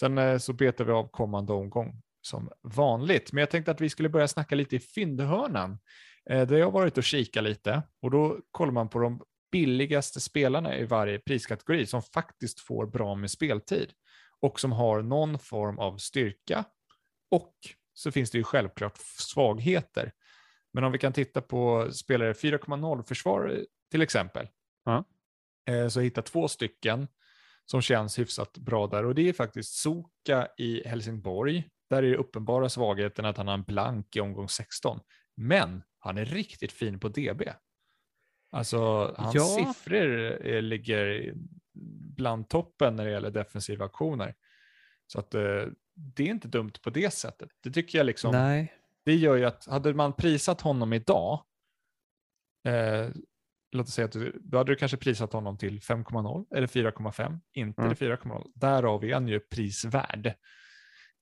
[0.00, 3.32] Sen eh, så betar vi av kommande omgång som vanligt.
[3.32, 5.78] Men jag tänkte att vi skulle börja snacka lite i fyndhörnan.
[6.30, 10.20] Eh, där jag har varit och kika lite och då kollar man på de billigaste
[10.20, 13.92] spelarna i varje priskategori som faktiskt får bra med speltid
[14.40, 16.64] och som har någon form av styrka.
[17.30, 17.54] Och
[17.94, 20.12] så finns det ju självklart svagheter.
[20.72, 24.48] Men om vi kan titta på spelare 4,0 försvar till exempel.
[24.84, 25.04] Ja.
[25.68, 27.08] eh, Så hittar två stycken
[27.64, 29.04] som känns hyfsat bra där.
[29.04, 31.68] Och det är faktiskt Soka i Helsingborg.
[31.90, 35.00] Där är det uppenbara svagheten att han har en blank i omgång 16.
[35.36, 37.42] Men han är riktigt fin på DB.
[38.52, 38.78] Alltså
[39.18, 39.44] hans Ja.
[39.58, 41.32] siffror eh, ligger
[42.16, 44.34] bland toppen när det gäller defensiva aktioner.
[45.06, 47.50] Så att eh, det är inte dumt på det sättet.
[47.62, 48.72] Det tycker jag liksom, Nej.
[49.04, 51.44] det gör ju att hade man prisat honom idag,
[52.64, 53.08] eh,
[53.72, 57.40] låt oss säga att du, då hade du kanske prisat honom till 5,0 eller 4,5,
[57.52, 57.94] inte Mm.
[57.94, 58.50] till 4,0.
[58.54, 60.34] Därav är han ju prisvärd.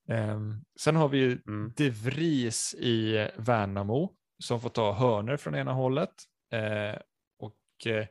[0.09, 1.73] Ehm, sen har vi ju Mm.
[1.77, 6.13] De Vries i Värnamo som får ta hörner från ena hållet.
[6.53, 6.99] Eh,
[7.39, 8.05] och eh,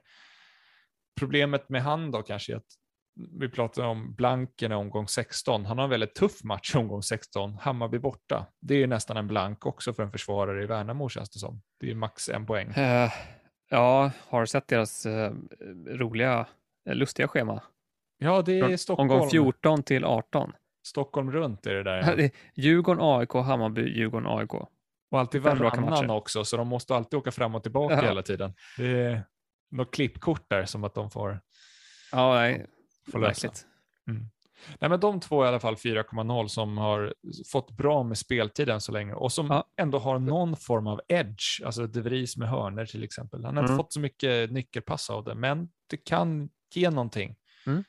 [1.21, 2.67] problemet med han då kanske är att
[3.41, 5.65] vi pratar om blanken i omgång 16.
[5.67, 7.59] Han har en väldigt tuff match i omgång 16.
[7.59, 8.47] Hammarby borta.
[8.61, 11.63] Det är ju nästan en blank också för en försvarare i Värnamo känns det som.
[11.81, 12.69] Det är max en poäng.
[12.71, 13.11] Eh,
[13.69, 15.33] ja, har du sett deras eh,
[15.87, 16.47] roliga,
[16.89, 17.63] eh, lustiga schema?
[18.19, 19.11] Ja, det är Stockholm.
[19.11, 20.53] Omgång 14 till 18.
[20.87, 22.17] Stockholm runt är det där.
[22.17, 24.53] Det är Djurgården, AIK, Hammarby, Djurgården, AIK.
[25.11, 28.01] Och alltid varannan också, så de måste alltid åka fram och tillbaka Ja.
[28.03, 28.55] hela tiden.
[28.77, 29.23] Det är
[29.71, 31.41] något klippkort där som att de får,
[32.13, 32.67] Ja, nej,
[33.13, 33.47] får lösa.
[33.49, 33.67] verkligt.
[34.81, 37.15] Nej, men de två är i alla fall 4,0 som har
[37.53, 39.65] fått bra med speltid än så länge och som Ja.
[39.77, 43.45] ändå har någon form av edge, alltså De Vries med hörner till exempel.
[43.45, 43.85] Han har inte Mm.
[43.85, 47.37] fått så mycket nyckelpass av det, men det kan ge någonting.
[47.67, 47.85] Mm.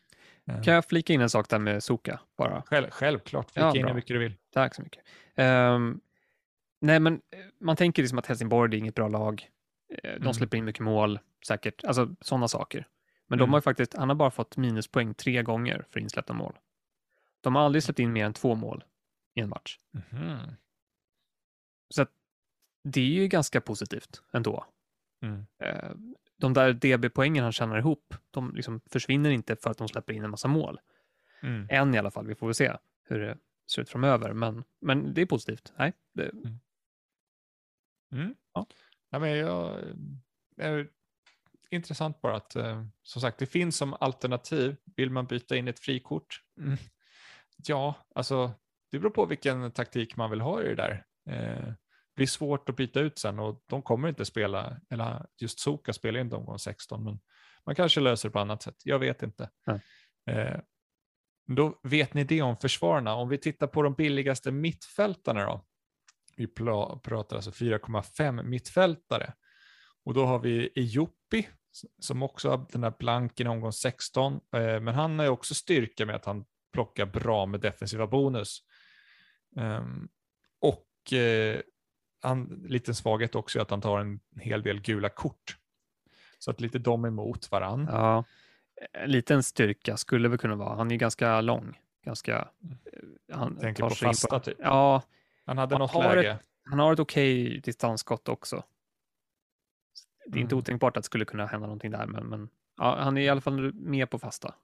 [0.48, 2.64] Eh, Kan jag flika in en sak där med Soka bara?
[2.66, 4.36] Själv, självklart, flika Ja, in hur mycket du vill.
[4.54, 5.04] Tack så mycket.
[5.36, 6.00] Ehm,
[6.82, 9.48] nej, men eh, man tänker liksom att Helsingborg är inget bra lag.
[10.04, 10.34] Eh, De Mm.
[10.34, 11.84] släpper in mycket mål, säkert.
[11.84, 12.88] Alltså sådana saker.
[13.30, 13.48] Men Mm.
[13.48, 16.58] de har ju faktiskt, han har bara fått minuspoäng tre gånger för insläppta mål.
[17.42, 18.84] De har aldrig släppt in mer än två mål
[19.36, 19.78] i en match.
[19.92, 20.38] Mhm.
[21.90, 22.12] Så att
[22.84, 24.66] det är ju ganska positivt ändå.
[25.22, 25.46] Mm.
[25.64, 25.92] Eh,
[26.38, 30.24] De där DB-poängen han tjänar ihop, de liksom försvinner inte för att de släpper in
[30.24, 30.80] en massa mål.
[31.42, 31.68] Mm.
[31.70, 33.38] Än i alla fall, vi får väl se hur det
[33.72, 34.34] ser ut framöver.
[34.34, 35.74] Men, men det är positivt.
[35.78, 36.32] Nej, det,
[38.12, 38.36] Mm.
[38.54, 38.68] Ja.
[39.10, 39.80] Ja, men jag
[40.58, 40.90] är
[41.72, 44.76] intressant bara att, eh, som sagt, det finns som alternativ.
[44.96, 46.42] Vill man byta in ett frikort?
[46.58, 46.78] Mm.
[47.68, 48.52] Ja, alltså
[48.92, 51.06] det beror på vilken taktik man vill ha i det där.
[51.30, 55.60] Eh, det blir svårt att byta ut sen och de kommer inte spela, eller just
[55.60, 57.20] Soka spelar inte omgång 16, men
[57.66, 58.76] man kanske löser det på annat sätt.
[58.84, 59.50] Jag vet inte.
[59.66, 59.82] Nej.
[60.30, 60.60] Eh,
[61.48, 63.16] då vet ni det om försvararna.
[63.16, 65.66] Om vi tittar på de billigaste mittfältarna då.
[66.36, 69.34] Vi pratar alltså 4,5 mittfältare.
[70.10, 71.48] Och då har vi Ejopi
[72.00, 74.34] som också har den här blanken i omgång 16.
[74.34, 78.64] Eh, men han har ju också styrka med att han plockar bra med defensiva bonus.
[79.56, 80.10] Ehm,
[80.60, 81.60] och eh,
[82.22, 85.58] han, liten svaghet också är att han tar en hel del gula kort.
[86.40, 87.88] Så att lite de emot varann.
[87.92, 88.24] Ja,
[88.92, 90.76] en liten styrka skulle väl kunna vara.
[90.76, 91.80] Han är ju ganska lång.
[92.06, 94.58] Ganska, eh, han Tänker på fasta typ.
[94.60, 95.02] Ja,
[95.46, 96.40] Han hade Han något har läge.
[96.64, 98.64] han har ett okej distansskott också.
[100.32, 100.60] Det är inte Mm.
[100.60, 103.42] otänkbart att det skulle kunna hända någonting där, men, men ja, han är i alla
[103.42, 104.56] fall med på fasta.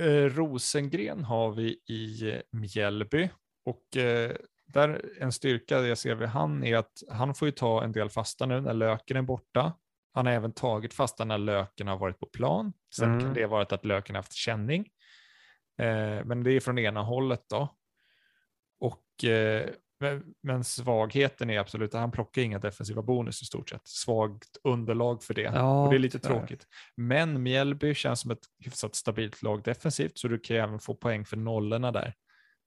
[0.00, 3.30] Eh, Rosengren har vi i eh, Mjällby
[3.64, 7.84] och eh, där en styrka jag ser vid han är att han får ju ta
[7.84, 9.72] en del fasta nu när löken är borta.
[10.12, 12.72] Han har även tagit fasta när löken har varit på plan.
[12.96, 13.20] Sen Mm.
[13.20, 14.80] kan det vara att löken har haft känning.
[15.78, 17.76] Eh, men det är från ena hållet då.
[18.80, 19.70] Och, eh,
[20.42, 23.88] men, svagheten är absolut att han plockar inga defensiva bonus i stort sett.
[23.88, 25.42] Svagt underlag för det.
[25.42, 26.66] Ja, och det är lite tråkigt.
[26.96, 31.24] Men Mjällby känns som ett hyfsat stabilt lag defensivt, så du kan även få poäng
[31.24, 32.14] för nollorna där.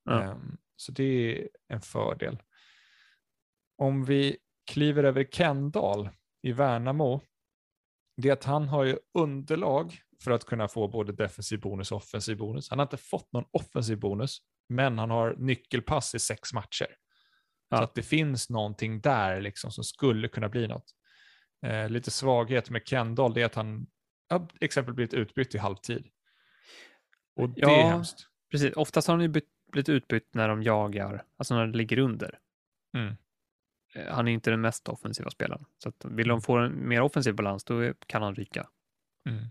[0.04, 0.24] Ja.
[0.24, 2.38] Ehm, så det är en fördel.
[3.78, 4.38] Om vi
[4.72, 6.10] kliver över Kendall
[6.44, 7.22] i Värnamo,
[8.18, 11.98] det är att han har ju underlag för att kunna få både defensiv bonus och
[11.98, 12.70] offensiv bonus.
[12.70, 14.38] Han har inte fått någon offensiv bonus,
[14.70, 16.88] men han har nyckelpass i sex matcher.
[17.70, 17.78] Ja.
[17.78, 20.86] Så att det finns någonting där liksom som skulle kunna bli något.
[21.66, 23.88] Eh, lite svaghet med Kendall det är att han
[24.30, 26.08] har exempel blivit utbytt i halvtid.
[27.36, 27.72] Och det Ja.
[27.86, 28.28] är hemskt.
[28.52, 32.00] Precis, oftast har han ju bytt, blivit utbytt när de jagar, alltså när det ligger
[32.00, 32.40] under.
[32.98, 33.16] Mm.
[33.96, 35.66] Eh, Han är inte den mest offensiva spelaren.
[35.84, 38.68] Så att vill de få en mer offensiv balans, då kan han ryka.
[39.30, 39.46] Mm.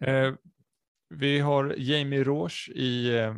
[0.00, 0.34] Eh,
[1.08, 3.36] vi har Jamie Roche i eh,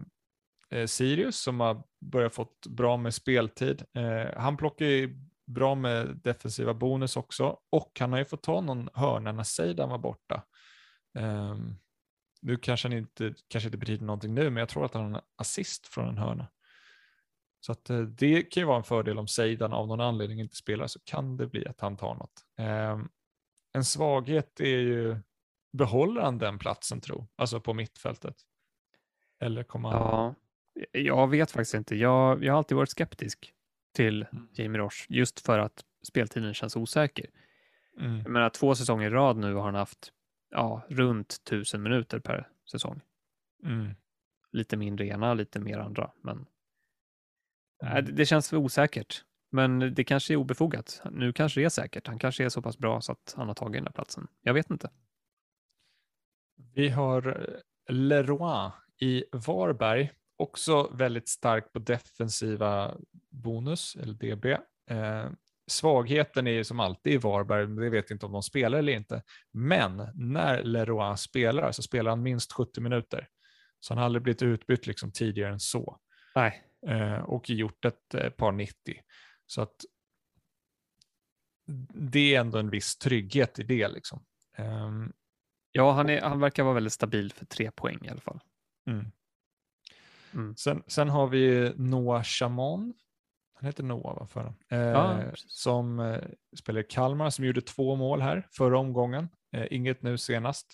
[0.71, 3.85] eh, Sirius som har börjat fått bra med speltid.
[3.95, 8.61] Eh, han plockar ju bra med defensiva bonus också och han har ju fått ta
[8.61, 10.43] någon hörna när Seidan var borta.
[11.19, 11.57] Eh,
[12.43, 15.19] nu kanske han inte, kanske inte betyder någonting nu, men jag tror att han har
[15.19, 16.49] en assist från en hörna.
[17.61, 20.57] Så att eh, det kan ju vara en fördel om Seidan av någon anledning inte
[20.57, 22.45] spelar så kan det bli att han tar något.
[22.59, 23.01] Eh,
[23.73, 25.17] en svaghet är ju
[25.73, 27.29] behåller han den platsen tro?
[27.37, 28.37] Alltså på mittfältet?
[29.41, 30.01] Eller kommer han?
[30.01, 30.35] Ja,
[30.93, 31.97] jag vet faktiskt inte.
[31.97, 33.53] Jag, jag har alltid varit skeptisk
[33.95, 34.49] till Mm.
[34.53, 37.27] Jamie Roche, just för att speltiden känns osäker.
[38.01, 38.17] Mm.
[38.19, 40.13] Jag menar, två säsonger i rad nu har han haft
[40.51, 43.01] ja, runt tusen minuter per säsong.
[43.65, 43.91] Mm.
[44.53, 46.47] Lite mindre ena, lite mer andra, men
[47.83, 47.95] Mm.
[47.95, 49.25] Nej, det- känns osäkert.
[49.51, 51.03] Men det kanske är obefogat.
[51.11, 52.07] Nu kanske det är säkert.
[52.07, 54.29] Han kanske är så pass bra så att han har tagit den där platsen.
[54.43, 54.91] Jag vet inte.
[56.75, 57.27] Vi har
[57.89, 62.97] eh, Leroy i Varberg, också väldigt stark på defensiva
[63.31, 64.47] bonus, eller DB.
[64.91, 65.31] Eh,
[65.67, 68.93] svagheten är ju som alltid i Varberg, men det vet inte om de spelar eller
[68.93, 69.23] inte.
[69.53, 73.29] Men när Leroy spelar så spelar han minst 70 minuter.
[73.81, 75.99] Så han har aldrig blivit utbytt liksom tidigare än så.
[76.35, 76.65] Nej.
[76.87, 78.75] eh, och gjort ett eh, par 90.
[79.47, 79.75] Så att
[81.95, 83.89] det är ändå en viss trygghet i det.
[83.89, 84.25] Liksom.
[84.57, 85.13] Ehm,
[85.77, 88.41] Ja, han, är, han verkar vara väldigt stabil för tre poäng i alla fall.
[88.87, 89.13] mm.
[90.35, 90.57] Mm.
[90.57, 92.95] Sen, sen har vi Noah Chamon.
[93.55, 95.21] Han heter Noah va, för eh, Ja.
[95.35, 96.23] Som eh,
[96.57, 99.29] spelar i Kalmar, som gjorde två mål här förra omgången.
[99.53, 100.67] Eh, inget nu senast.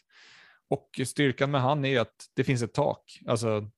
[0.71, 3.19] Och styrkan med han är att det finns ett tak.
[3.27, 3.71] Alltså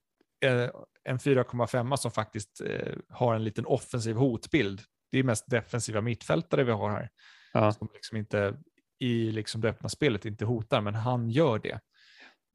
[0.45, 0.71] eh,
[1.05, 4.81] en 4,5 som faktiskt eh, har en liten offensiv hotbild.
[5.11, 7.11] Det är mest defensiva mittfältare vi har här.
[7.53, 7.73] Ja.
[7.73, 8.57] Som liksom inte
[8.99, 11.81] i liksom det öppna spelet inte hotar, men han gör det.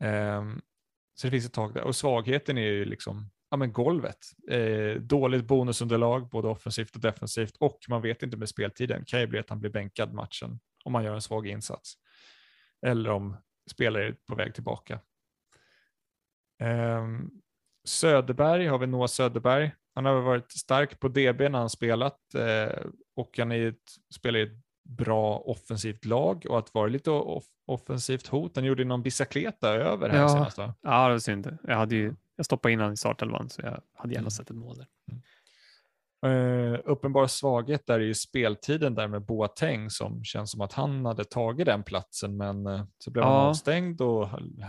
[0.03, 0.61] Ehm,
[1.19, 1.83] så det finns ett tak där.
[1.83, 4.17] Och svagheten är ju liksom ja, men golvet.
[4.49, 7.55] Eh, dåligt bonusunderlag, både offensivt och defensivt.
[7.59, 9.05] Och man vet inte med speltiden.
[9.05, 11.93] kan ju bli att han blir bänkad matchen om man gör en svag insats.
[12.85, 13.37] Eller om
[13.71, 14.99] spelare är på väg tillbaka.
[16.61, 17.07] Eh,
[17.87, 19.71] Söderberg har vi Noah Söderberg.
[19.95, 24.39] Han har varit stark på DB när han spelat eh, och han är ett, spelar
[24.39, 24.63] i ett
[24.97, 28.55] bra offensivt lag och att vara lite off offensivt hot.
[28.55, 30.29] Han gjorde någon bicicleta över här Ja.
[30.29, 30.75] senast va?
[30.81, 31.57] Ja, det var synd.
[31.63, 34.31] Jag, hade ju, jag stoppade in honom i startelvan, så jag hade gärna Mm.
[34.31, 34.87] sett ett mål där.
[36.25, 41.05] Uh, uppenbar svaghet där är ju speltiden där med Boateng som känns som att han
[41.05, 43.39] hade tagit den platsen men uh, så blev Ja.
[43.39, 44.27] han avstängd och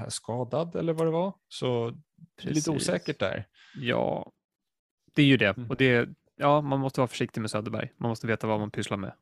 [0.08, 1.34] skadad eller vad det var.
[1.48, 2.68] Så är lite Precis.
[2.68, 3.46] osäkert där.
[3.80, 4.32] Ja,
[5.14, 5.56] det är ju det.
[5.56, 5.70] Mm.
[5.70, 7.92] Och det ja, man måste vara försiktig med Söderberg.
[7.96, 9.12] Man måste veta vad man pysslar med.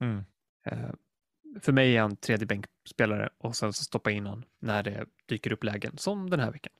[0.00, 0.24] Mm.
[0.66, 0.90] Eh,
[1.60, 5.52] för mig är han tredje bänkspelare och sen så stoppa in han när det dyker
[5.52, 6.72] upp lägen, som den här veckan.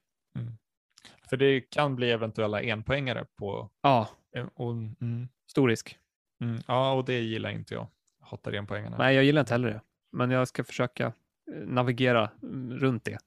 [1.28, 3.70] För det kan bli eventuella enpoängare på...
[3.82, 5.98] Ja, eh, Och, mm, stor risk.
[6.40, 7.86] mm, ja, och det gillar inte jag.
[8.20, 8.96] Jag hatar enpoängarna.
[8.98, 9.80] Nej, jag gillar inte heller det.
[10.12, 13.18] Men jag ska försöka eh, navigera mm, runt det.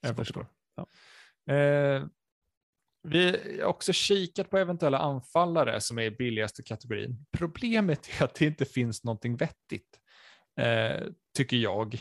[0.00, 0.46] Jag Så förstår.
[0.74, 0.86] Ja.
[1.54, 2.04] Eh,
[3.02, 7.26] vi har också kikat på eventuella anfallare som är i billigaste kategorin.
[7.38, 10.00] Problemet är att det inte finns någonting vettigt,
[10.60, 11.98] eh, tycker jag.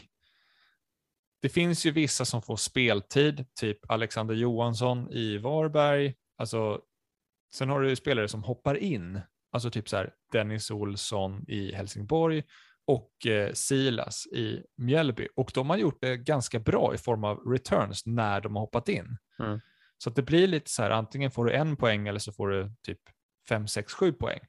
[1.42, 6.16] Det finns ju vissa som får speltid, typ Alexander Johansson i Varberg.
[6.38, 6.82] Alltså,
[7.56, 11.76] sen har du ju spelare som hoppar in, alltså typ så här Dennis Olsson i
[11.76, 12.44] Helsingborg
[12.88, 15.28] och eh, Silas i Mjällby.
[15.36, 18.90] Och de har gjort det ganska bra i form av returns när de har hoppat
[18.90, 19.18] in.
[19.40, 19.60] Mm.
[20.04, 22.50] Så att det blir lite så här, antingen får du en poäng eller så får
[22.50, 23.00] du typ
[23.50, 24.40] 5, 6, 7 poäng.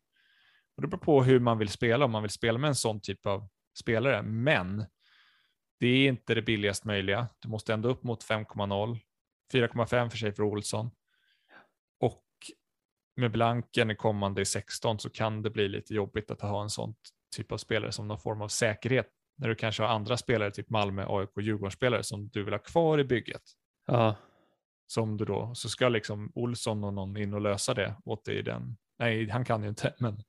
[0.77, 3.01] Och det beror på hur man vill spela, om man vill spela med en sån
[3.01, 4.23] typ av spelare.
[4.23, 4.87] Men
[5.81, 7.29] det är inte det billigast möjliga.
[7.39, 8.99] Du måste ändå upp mot 5,0.
[9.53, 10.91] 4,5 för sig för Olsson.
[12.01, 12.27] Och
[13.17, 16.71] med blanken i kommande i 16 så kan det bli lite jobbigt att ha en
[16.71, 16.95] sån
[17.37, 19.09] typ av spelare som någon form av säkerhet.
[19.37, 22.59] När du kanske har andra spelare, typ Malmö, AIK och Djurgårdsspelare som du vill ha
[22.59, 23.43] kvar i bygget.
[23.87, 24.17] Ja,
[24.95, 28.39] som du då, så ska liksom Olsson och någon in och lösa det åt dig
[28.39, 28.77] i den.
[28.99, 30.23] Nej, han kan ju inte, men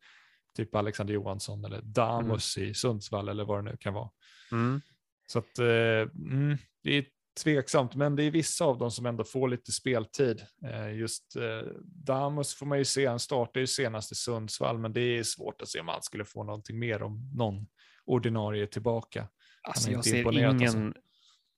[0.58, 4.10] typ Alexander Johansson eller Damus i Sundsvall eller vad det nu kan vara.
[4.52, 4.82] mm.
[5.28, 7.06] Så att eh, mm, det är
[7.44, 10.46] tveksamt, men det är vissa av dem som ändå får lite speltid.
[10.66, 14.94] Eh, just eh, Damus får man ju se, han startade ju senast i Sundsvall, men
[14.94, 17.68] det är svårt att se om han skulle få någonting mer om någon
[18.06, 19.28] ordinarie tillbaka.
[19.62, 21.02] Alltså, jag ser, imponerat, ingen, alltså.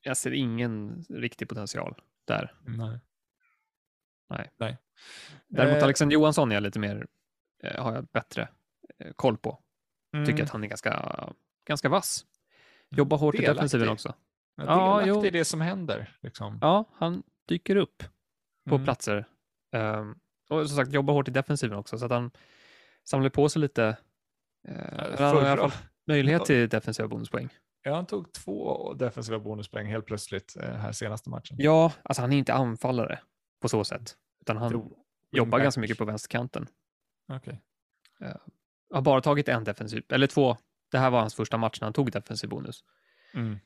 [0.02, 1.96] jag ser ingen riktig potential
[2.28, 2.54] där.
[2.66, 3.00] Nej.
[4.30, 4.52] Nej.
[4.58, 4.78] Nej.
[5.48, 7.08] Däremot Eh, Alexander Johansson är jag lite mer,
[7.64, 8.48] eh, har jag bättre
[9.00, 9.60] eh, koll på.
[10.14, 11.30] Tycker mm, att han är ganska,
[11.68, 12.26] ganska vass.
[12.90, 13.56] Jobbar hårt i Delaktig.
[13.56, 14.14] defensiven också.
[14.56, 15.26] ja, ja, delaktig jo.
[15.26, 16.18] i det som händer.
[16.22, 16.60] Liksom.
[16.62, 18.04] Ja, han dyker upp
[18.70, 18.86] på Mm.
[18.86, 19.26] platser.
[19.72, 22.32] Ehm, och som sagt, jobbar hårt i defensiven också, så att han
[23.04, 23.98] samlar på sig lite
[24.70, 24.76] uh,
[25.18, 27.50] han har i alla fall möjlighet till defensiva bonuspoäng.
[27.88, 31.58] Ja, han tog två defensiva bonuspoäng helt plötsligt eh, här senaste matchen.
[31.60, 33.20] Ja, alltså han är inte anfallare
[33.62, 36.68] på så sätt, utan han Jo, jobbar ganska mycket på vänsterkanten.
[37.34, 37.62] Okej.
[38.94, 40.58] Har bara tagit en defensiv, eller två.
[40.92, 42.84] Det här var hans första match när han tog defensiv bonus.
[43.34, 43.60] Mm.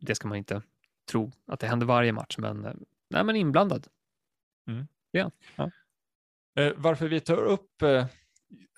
[0.00, 0.62] Det ska man inte
[1.10, 2.72] tro att det händer varje match, men, eh,
[3.10, 3.86] nej, men inblandad.
[6.58, 8.06] Eh, varför vi tar upp eh,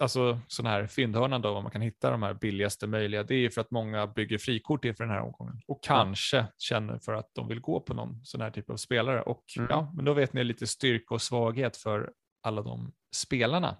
[0.01, 3.39] alltså, sån här fyndhörnan då, var man kan hitta de här billigaste möjliga, det är
[3.39, 7.31] ju för att många bygger frikort inför den här omgången och kanske känner för att
[7.35, 9.23] de vill gå på någon sån här typ av spelare.
[9.23, 9.67] Och Mm.
[9.71, 13.77] ja, men då vet ni lite styrka och svaghet för alla de spelarna.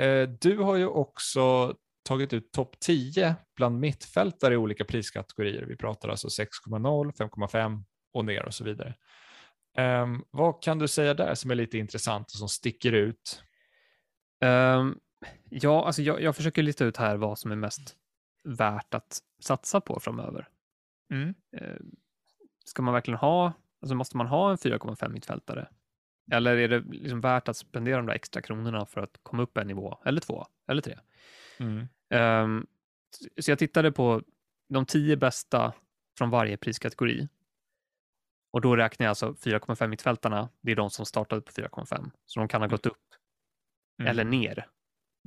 [0.00, 1.74] Eh, du har ju också
[2.08, 5.62] tagit ut topp 10 bland mittfältare i olika priskategorier.
[5.62, 7.82] Vi pratar alltså 6,0, 5,5
[8.14, 8.94] och ner och så vidare.
[9.78, 13.42] Ehm, vad kan du säga där som är lite intressant och som sticker ut?
[14.42, 14.98] Ehm,
[15.48, 17.96] ja, alltså jag, jag försöker lista ut här vad som är mest
[18.44, 20.48] värt att satsa på framöver.
[21.12, 21.34] Mm.
[21.56, 21.76] Eh,
[22.64, 25.68] ska man verkligen ha, alltså måste man ha en 4,5 mittfältare?
[26.32, 29.56] Eller är det liksom värt att spendera de där extra kronorna för att komma upp
[29.56, 30.98] en nivå, eller två, eller tre?
[31.58, 31.88] Mm.
[32.10, 32.66] Ehm,
[33.40, 34.22] så jag tittade på
[34.68, 35.72] de tio bästa
[36.18, 37.28] från varje priskategori.
[38.52, 42.10] Och då räknar jag alltså 4,5 mittfältarna, det är de som startade på 4,5.
[42.26, 43.11] Så de kan ha gått upp
[43.98, 44.10] Mm.
[44.10, 44.66] eller ner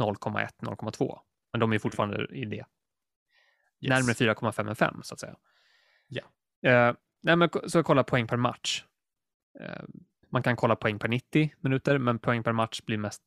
[0.01, 1.19] 0,1, 0,2.
[1.51, 2.55] Men de är fortfarande i det.
[2.55, 3.89] Yes.
[3.89, 5.35] Närmare 4,5 än 5 så att säga.
[6.07, 6.23] Ja.
[6.69, 8.83] Eh, nej, men så kolla poäng per match.
[9.59, 9.83] Eh,
[10.29, 13.21] man kan kolla poäng per 90 minuter, men poäng per match blir mest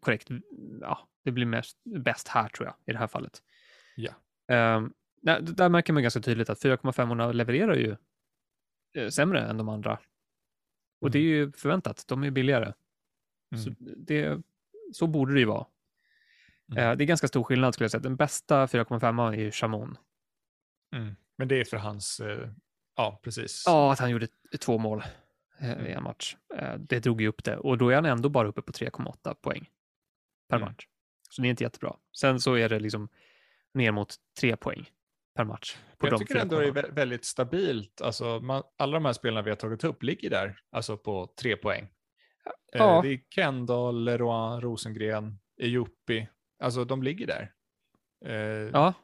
[0.00, 0.28] korrekt.
[0.80, 3.42] Ja, det blir mest bäst här tror jag i det här fallet.
[3.96, 4.10] Ja.
[4.54, 4.86] Eh,
[5.22, 7.96] där, där märker man ganska tydligt att 4,5 levererar ju
[8.94, 9.98] eh, sämre än de andra.
[11.00, 12.72] Och det är ju förväntat, de är billigare.
[13.52, 13.64] Mm.
[13.64, 14.40] Så, det,
[14.92, 15.66] så borde det ju vara.
[16.72, 16.84] Mm.
[16.90, 18.00] Eh, det är ganska stor skillnad skulle jag säga.
[18.00, 19.96] Den bästa 4,5 är ju Chamon.
[20.96, 21.14] Mm.
[21.38, 22.50] Men det är för hans, eh,
[22.96, 23.62] ja precis.
[23.66, 24.28] Ja, att han gjorde
[24.60, 24.98] två mål
[25.60, 25.86] eh, Mm.
[25.86, 26.36] i en match.
[26.56, 29.34] Eh, det drog ju upp det och då är han ändå bara uppe på 3,8
[29.34, 29.68] poäng
[30.48, 30.68] per Mm.
[30.68, 30.86] match.
[31.30, 31.96] Så det är inte jättebra.
[32.18, 33.08] Sen så är det liksom
[33.74, 34.90] ner mot tre poäng
[35.34, 35.76] per match.
[35.98, 36.82] På jag tycker ändå det är 4,5.
[36.90, 38.00] vä- väldigt stabilt.
[38.00, 41.56] Alltså, man, alla de här spelarna vi har tagit upp ligger där, alltså på tre
[41.56, 41.88] poäng.
[42.72, 43.02] Eh, Ja.
[43.02, 46.28] Det är Kendall, Leroy, Rosengren, Ejupi.
[46.62, 47.52] Alltså de ligger där.
[48.24, 48.32] Eh,
[48.72, 48.94] Ja,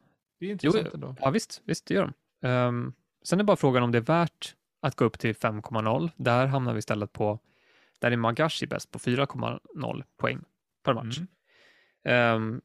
[0.41, 1.17] Det är intressant Jo, ändå.
[1.21, 2.49] ja visst, visst det gör de.
[2.49, 2.93] Ehm,
[3.25, 6.11] sen är bara frågan om det är värt att gå upp till 5,0.
[6.17, 7.39] Där hamnar vi istället på,
[7.99, 10.45] där är Magashi bäst på 4,0 poäng
[10.83, 11.19] per match.
[11.19, 11.29] Mm.
[12.05, 12.61] Ehm,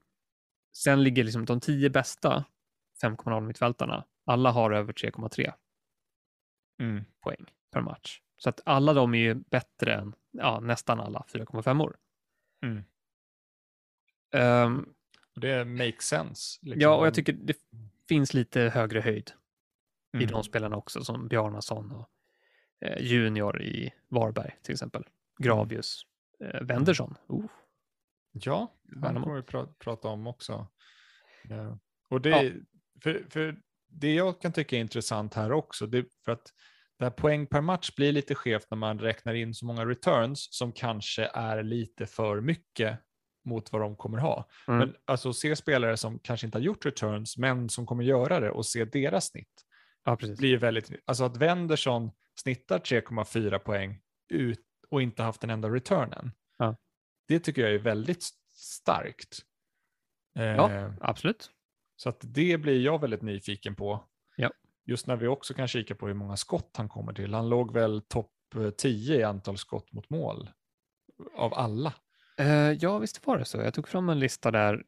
[0.74, 2.46] sen ligger liksom de 10 bästa
[3.02, 4.06] 5,0 mittfältarna.
[4.26, 5.54] Alla har över 3,3
[6.82, 7.04] Mm.
[7.22, 8.22] poäng per match.
[8.42, 11.98] Så att alla de är ju bättre än ja, nästan alla 4,5 år.
[12.64, 12.84] Mm.
[15.36, 16.60] Och det makes sense.
[16.62, 16.82] liksom.
[16.82, 17.58] ja, och jag tycker det
[18.08, 19.32] finns lite högre höjd
[20.14, 20.28] i Mm.
[20.32, 22.10] de spelarna också, som Bjarnason och
[22.86, 25.04] eh, Junior i Varberg till exempel.
[25.40, 26.02] Gravius,
[26.44, 27.16] eh, Wendersson.
[27.28, 27.46] Oh,
[28.32, 30.68] Ja, han kommer vi pra- prata om också.
[31.44, 31.80] Ja.
[32.10, 32.54] Och det,
[33.04, 36.54] för, för det jag kan tycka är intressant här också, det för att
[37.00, 40.48] det här poäng per match blir lite skevt när man räknar in så många returns
[40.52, 43.00] som kanske är lite för mycket
[43.46, 44.50] mot vad de kommer ha.
[44.68, 44.80] Mm.
[44.80, 48.52] Men alltså se spelare som kanske inte har gjort returns, men som kommer göra det
[48.52, 49.66] och se deras snitt.
[50.04, 50.40] ja, precis.
[50.40, 56.32] blir väldigt, alltså att Wendersson snittar 3,4 poäng ut och inte haft en enda returnen.
[56.58, 56.76] Ja.
[57.28, 59.40] Det tycker jag är väldigt starkt.
[60.34, 60.72] Ja.
[60.72, 61.52] Eh, Absolut.
[61.96, 64.10] Så att det blir jag väldigt nyfiken på.
[64.90, 64.92] Ja.
[64.92, 67.34] Just när vi också kan kika på hur många skott han kommer till.
[67.34, 70.50] Han låg väl topp eh, 10 i antal skott mot mål
[71.36, 71.94] av alla.
[72.38, 73.58] Eh, ja, visst var det så.
[73.58, 74.84] Jag tog fram en lista där.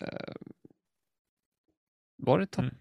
[0.00, 0.34] Eh,
[2.16, 2.62] var det topp?
[2.64, 2.76] Mm.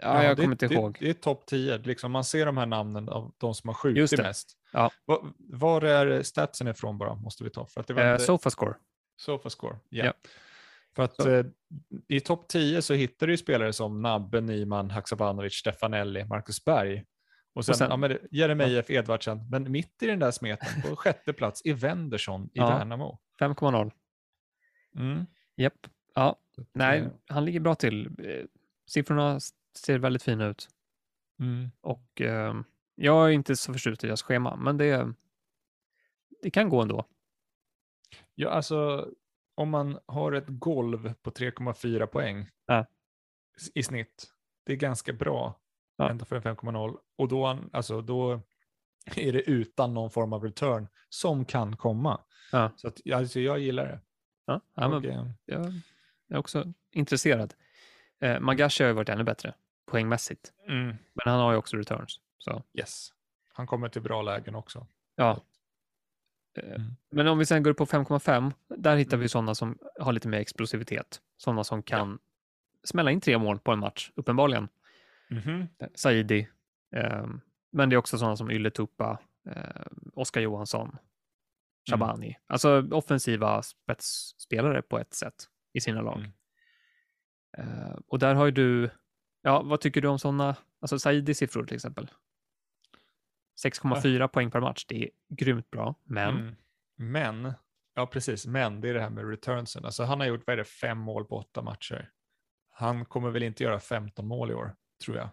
[0.00, 0.96] Ja, jag det, kommer inte det, ihåg.
[1.00, 1.78] Det är topp 10.
[1.78, 4.56] Liksom man ser de här namnen av de som har skjutit mest.
[4.72, 4.90] Ja.
[5.04, 7.66] Var, var är statsen ifrån bara, måste vi ta.
[7.66, 8.74] För att det var Eh, inte- Sofascore.
[9.16, 10.04] Sofascore, ja.
[10.04, 10.12] Ja.
[10.96, 11.44] För att eh,
[12.08, 17.04] i topp 10 så hittar du ju spelare som Nabbe, Nyman, Haksabanovic, Stefanelli, Marcus Berg.
[17.54, 19.48] Och sen, sen- ja, men Jeremejeff, Edvardsen.
[19.50, 22.68] Men mitt i den där smeten, på sjätte plats, är Wendersson i Ja.
[22.78, 23.18] Värnamo.
[23.40, 23.92] 5,0.
[24.96, 25.26] Mm.
[25.56, 25.86] Japp.
[26.14, 26.36] Ja,
[26.72, 28.06] nej, Eh, han ligger bra till.
[28.06, 28.44] Eh,
[28.86, 29.40] Siffrorna
[29.78, 30.68] ser väldigt fina ut.
[31.40, 31.70] Mm.
[31.80, 32.54] Och eh,
[32.94, 35.14] jag är inte så förtjust i deras schema, men det,
[36.42, 37.04] det kan gå ändå.
[38.34, 39.08] Ja, alltså
[39.54, 42.86] om man har ett golv på 3,4 poäng Ja.
[43.74, 44.24] i snitt,
[44.66, 45.58] det är ganska bra
[45.96, 46.10] Ja.
[46.10, 46.96] ända för en 5,0.
[47.16, 48.40] Och då, alltså, då
[49.16, 52.20] är det utan någon form av return som kan komma.
[52.52, 52.70] Ja.
[52.76, 54.00] Så att, alltså, jag gillar det.
[54.46, 55.66] Ja, ja, men Och, eh, jag
[56.28, 57.54] är också intresserad.
[58.20, 59.54] Eh, Magashi har ju varit ännu bättre
[59.86, 62.20] poängmässigt, mm, men han har ju också returns.
[62.38, 63.08] Så yes.
[63.52, 64.86] Han kommer till bra lägen också.
[65.16, 65.40] ja.
[66.54, 66.82] Eh, Mm.
[67.10, 69.28] Men om vi sen går upp på 5,5, där hittar vi Mm.
[69.28, 71.20] sådana som har lite mer explosivitet.
[71.36, 72.18] Sådana som kan
[72.84, 74.68] smälla in tre mål på en match, uppenbarligen.
[75.78, 76.48] Eh, Saidi.
[76.96, 77.26] Eh,
[77.72, 79.18] men det är också sådana som Ylätupa,
[79.50, 80.96] eh, Oskar Johansson,
[81.90, 82.36] Shabani.
[82.46, 85.34] Alltså offensiva spetsspelare på ett sätt
[85.72, 86.18] i sina lag.
[86.18, 86.32] Mm.
[88.06, 88.90] Och där har ju du,
[89.42, 92.10] ja vad tycker du om sådana, alltså Saidis siffror till exempel?
[93.64, 96.56] 6,4 poäng per match, det är grymt bra, men Mm.
[96.96, 97.52] Men,
[97.94, 99.84] ja precis, men det är det här med returnsen.
[99.84, 102.10] Alltså han har gjort, vad är det, fem mål på åtta matcher.
[102.70, 105.28] Han kommer väl inte göra 15 mål i år, tror jag.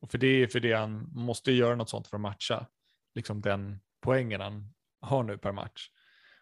[0.00, 2.66] Och för det är för det han måste göra något sånt för att matcha
[3.14, 5.90] liksom den poängen han har nu per match.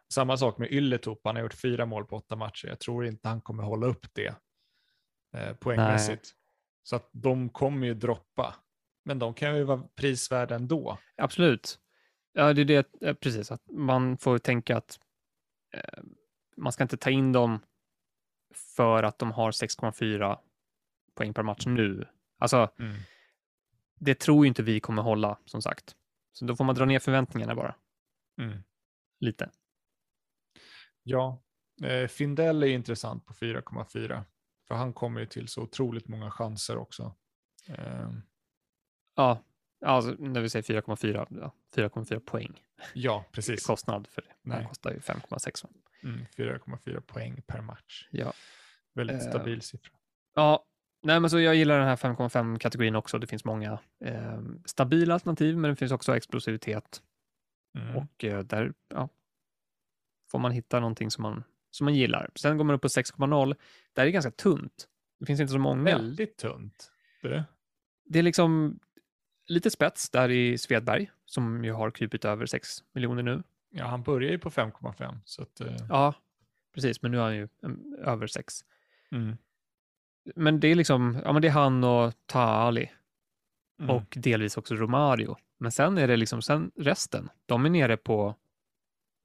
[0.08, 2.68] Samma sak med Ylätup, han har gjort fyra mål på åtta matcher.
[2.68, 4.34] Jag tror inte han kommer hålla upp det
[5.34, 6.32] eh, poängmässigt.
[6.82, 8.54] Så att de kommer ju droppa.
[9.06, 10.98] Men de kan ju vara prisvärda ändå.
[11.16, 11.78] absolut.
[12.32, 15.00] Ja, det är det, eh, precis, att man får tänka att
[15.74, 16.02] eh,
[16.56, 17.58] man ska inte ta in dem
[18.76, 20.38] för att de har 6,4
[21.14, 22.08] poäng per match nu.
[22.38, 22.96] Alltså, Mm.
[23.98, 25.96] det tror ju inte vi kommer hålla, som sagt.
[26.32, 27.74] Så då får man dra ner förväntningarna bara,
[28.38, 28.58] Mm.
[29.20, 29.50] lite.
[31.02, 31.42] Ja,
[31.82, 34.24] eh, Findell är intressant på 4,4.
[34.68, 37.14] För han kommer ju till så otroligt många chanser också.
[37.68, 38.10] Eh,
[39.16, 39.42] Ja,
[39.84, 42.60] alltså, när vi säger 4,4, ja, 4,4 poäng
[42.94, 43.66] ja, precis.
[43.66, 44.34] kostnad för det.
[44.42, 44.58] Nej.
[44.58, 45.64] Den kostar ju 5,6.
[45.64, 45.70] va?
[46.02, 48.08] Mm, 4,4 poäng per match.
[48.10, 48.32] Ja.
[48.94, 49.92] Väldigt Eh, stabil siffra.
[50.34, 50.64] Ja,
[51.02, 53.18] nej men så jag gillar den här 5,5-kategorin också.
[53.18, 57.02] Det finns många eh, stabila alternativ, men det finns också explosivitet.
[57.78, 57.96] Mm.
[57.96, 59.08] Och eh, där ja,
[60.30, 62.30] får man hitta någonting som man, som man gillar.
[62.34, 63.54] Sen går man upp på 6,0.
[63.92, 64.88] Där är det ganska tunt.
[65.18, 65.84] Det finns inte så många.
[65.84, 66.92] Väldigt tunt.
[67.22, 67.42] Du.
[68.04, 68.80] Det är liksom
[69.46, 73.42] lite spets där i Svedberg, som ju har krypit över 6 miljoner nu.
[73.70, 75.18] Ja, han börjar ju på 5,5.
[75.24, 76.14] Så att, eh, Ja,
[76.74, 78.64] precis, men nu är han ju mm, över 6.
[79.10, 79.36] mm.
[80.34, 82.90] Men det är liksom, ja men det är han och Taali
[83.80, 83.90] Mm.
[83.96, 85.36] och delvis också Romario.
[85.58, 88.34] Men sen är det liksom, sen resten, de är nere på,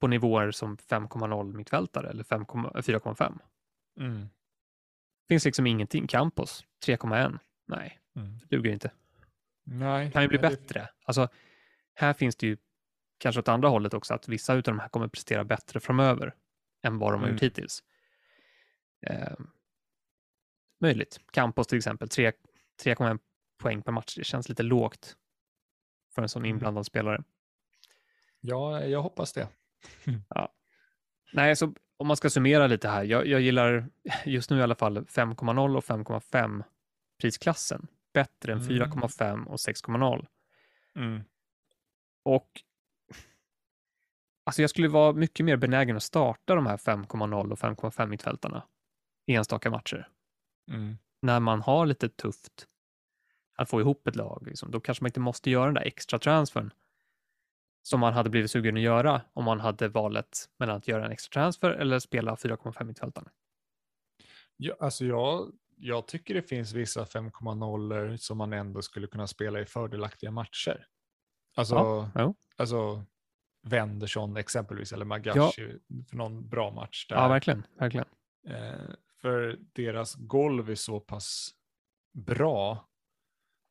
[0.00, 3.38] på nivåer som 5,0 mittfältare eller 4,5.
[4.00, 4.26] Mm.
[5.28, 6.06] Finns liksom ingenting.
[6.06, 7.38] Campos 3,1.
[7.66, 8.38] Nej, Mm.
[8.38, 8.90] det duger inte.
[9.64, 10.12] Nej.
[10.12, 10.88] Kan ju bli nej, det- bättre.
[11.04, 11.28] Alltså,
[11.94, 12.56] här finns det ju
[13.18, 16.34] kanske åt andra hållet också, att vissa av de här kommer prestera bättre framöver
[16.82, 17.34] än vad de har Mm.
[17.34, 17.82] gjort hittills.
[19.06, 19.32] Eh,
[20.80, 21.20] möjligt.
[21.32, 22.32] Campos till exempel, tre-
[22.82, 23.18] 3,1
[23.58, 24.14] poäng per match.
[24.16, 25.16] Det känns lite lågt
[26.14, 26.50] för en sån Mm.
[26.50, 27.22] inblandad spelare.
[28.40, 29.48] Ja, jag hoppas det.
[31.32, 33.04] Nej, så om man ska summera lite här.
[33.04, 33.88] Jag, jag gillar
[34.24, 36.62] just nu i alla fall 5,0 och 5,5
[37.20, 37.86] prisklassen.
[38.12, 38.68] Bättre än Mm.
[38.68, 40.26] 4,5 och 6,0.
[40.96, 41.22] Mm.
[42.24, 42.62] Och
[44.44, 48.62] alltså jag skulle vara mycket mer benägen att starta de här 5,0 och 5,5 mittfältarna
[49.26, 50.08] i enstaka matcher.
[50.70, 50.96] Mm.
[51.22, 52.66] När man har lite tufft
[53.54, 54.46] att få ihop ett lag.
[54.46, 54.70] Liksom.
[54.70, 56.70] Då kanske man inte måste göra den där extra transfern
[57.82, 61.12] som man hade blivit sugen att göra om man hade valet mellan att göra en
[61.12, 63.30] extra transfer eller spela 4,5 mittfältarna.
[64.56, 65.52] Ja, alltså jag,
[65.82, 70.86] jag tycker det finns vissa 5,0 som man ändå skulle kunna spela i fördelaktiga matcher.
[71.54, 73.04] Alltså, Ja, alltså
[73.62, 75.78] Wendersson exempelvis eller Magashi
[76.08, 77.16] för någon bra match där.
[77.16, 77.66] Ja, verkligen.
[77.78, 78.06] verkligen.
[78.46, 81.50] Eh, för deras golv är så pass
[82.12, 82.88] bra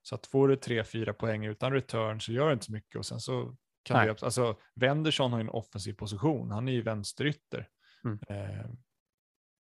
[0.02, 3.06] så att får du 3-4 poäng utan return så gör det inte så mycket och
[3.06, 4.08] sen så kan Nej.
[4.08, 7.68] det, alltså Wendersson har ju en offensiv position, han är ju vänsterytter.
[8.04, 8.20] Mm.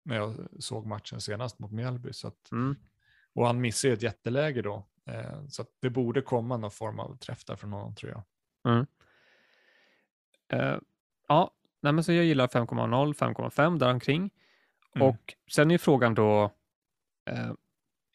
[0.04, 2.14] När jag såg matchen senast mot Mjällby.
[2.14, 2.76] Så att, Mm.
[3.34, 4.86] och han missar ju ett jätteläge då.
[5.06, 8.24] Eh, så det borde komma någon form av träff där från honom tror jag.
[10.48, 10.78] Eh,
[11.28, 14.30] ja, nej, men så jag gillar 5,0, 5,5 däromkring.
[14.96, 15.08] Mm.
[15.08, 16.44] Och sen är frågan då,
[17.26, 17.52] eh,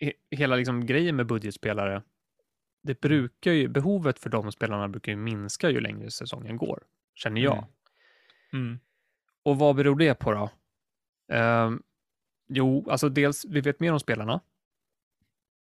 [0.00, 2.02] he- hela liksom grejen med budgetspelare,
[2.82, 6.82] det brukar ju, behovet för de spelarna brukar ju minska ju längre säsongen går,
[7.14, 7.66] känner jag.
[8.52, 8.66] Mm.
[8.66, 8.78] Mm.
[9.42, 10.50] Och vad beror det på då?
[11.28, 11.82] Ehm,
[12.48, 14.40] jo, alltså dels, vi vet mer om spelarna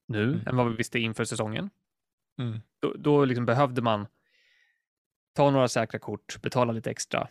[0.07, 0.47] nu Mm.
[0.47, 1.70] än vad vi visste inför säsongen.
[2.39, 2.60] Mm.
[2.80, 4.07] Då, då liksom behövde man
[5.34, 7.28] ta några säkra kort, betala lite extra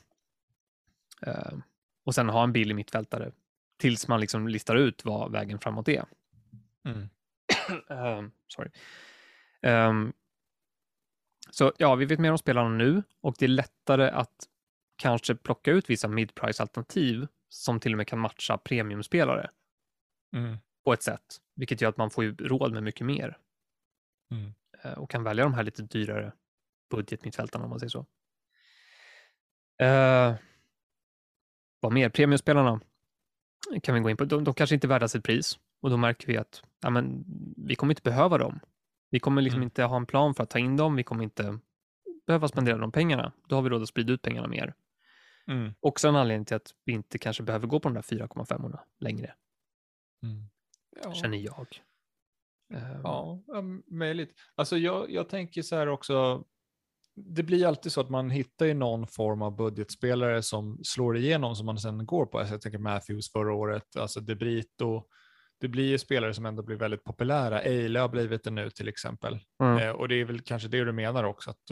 [1.23, 1.63] ehm,
[2.05, 3.33] och sen ha en billig mittfältare
[3.77, 6.05] tills man liksom listar ut vad vägen framåt är.
[6.85, 7.09] Mm.
[7.89, 8.71] Ehm, sorry.
[11.51, 14.49] Så ja, vi vet mer om spelarna nu och det är lättare att
[14.97, 19.51] kanske plocka ut vissa mid-price-alternativ som till och med kan matcha premiumspelare
[20.37, 20.57] Mm.
[20.85, 23.39] på ett sätt, vilket gör att man får råd med mycket mer
[24.31, 24.55] Mm.
[24.83, 26.33] eh, och kan välja de här lite dyrare
[26.91, 28.07] budgetmittfältarna om man säger så.
[29.85, 30.35] Eh,
[31.81, 32.09] vad mer?
[32.09, 32.81] Premiumspelarna
[33.83, 34.25] kan vi gå in på.
[34.25, 37.25] De, de kanske inte är värda sitt pris och då märker vi att ja, men,
[37.57, 38.61] vi kommer inte behöva dem.
[39.11, 39.67] Vi kommer liksom Mm.
[39.67, 40.97] inte ha en plan för att ta in dem.
[40.97, 41.59] Vi kommer inte
[42.27, 43.33] behöva spendera de pengarna.
[43.49, 44.75] Då har vi råd att sprida ut pengarna mer.
[45.49, 45.75] Mm.
[45.81, 49.35] Också en anledning till att vi inte kanske behöver gå på de där 4,5 längre,
[50.23, 50.43] Mm.
[51.05, 51.13] Ja.
[51.15, 51.67] känner jag.
[52.75, 54.35] Eh, Ja, ja, möjligt.
[54.55, 56.45] Alltså jag, jag tänker så här också,
[57.15, 61.57] det blir alltid så att man hittar ju någon form av budgetspelare som slår igenom
[61.57, 62.39] som man sen går på.
[62.39, 65.03] Alltså jag tänker Matthews förra året, alltså De Brito.
[65.61, 67.63] Det blir ju spelare som ändå blir väldigt populära.
[67.63, 69.39] Eile har blivit det nu till exempel.
[69.63, 69.79] Mm.
[69.79, 71.63] Eh, och det är väl kanske det du menar också, att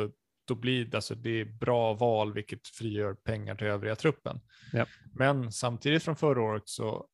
[0.46, 4.40] då, blir det, alltså det är bra val vilket frigör pengar till övriga truppen.
[4.72, 4.86] Ja.
[5.14, 7.06] Men samtidigt från förra året så,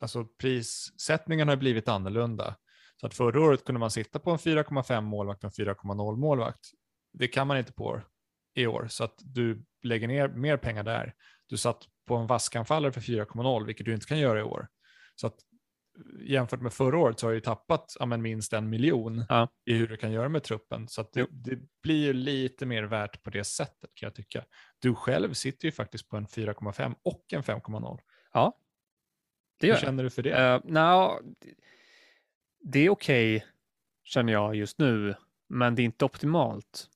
[0.00, 2.56] alltså prissättningen har blivit annorlunda.
[3.00, 6.60] Så att förra året kunde man sitta på en 4,5 målvakt och en 4,0 målvakt.
[7.12, 8.02] Det kan man inte på
[8.54, 11.14] i år, så att du lägger ner mer pengar där.
[11.46, 14.68] Du satt på en vaskanfallare för 4,0, vilket du inte kan göra i år.
[15.14, 15.36] Så att
[16.20, 19.48] jämfört med förra året så har du ju tappat ja, men minst en miljon Ja.
[19.64, 20.88] i hur du kan göra med truppen.
[20.88, 24.44] Så det, det blir ju lite mer värt på det sättet kan jag tycka.
[24.78, 27.98] Du själv sitter ju faktiskt på en 4,5 och en 5,0.
[28.32, 28.58] Ja,
[29.60, 29.82] det Hur gör jag.
[29.82, 30.54] känner du för det?
[30.54, 31.18] Uh, no,
[32.60, 33.46] det är okej,
[34.04, 35.14] känner jag just nu,
[35.48, 36.88] men det är inte optimalt.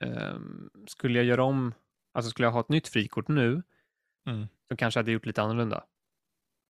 [0.00, 1.74] Ehm, skulle jag göra om,
[2.12, 3.62] alltså skulle jag ha ett nytt frikort nu,
[4.26, 4.46] Mm.
[4.68, 5.84] så kanske jag hade gjort lite annorlunda.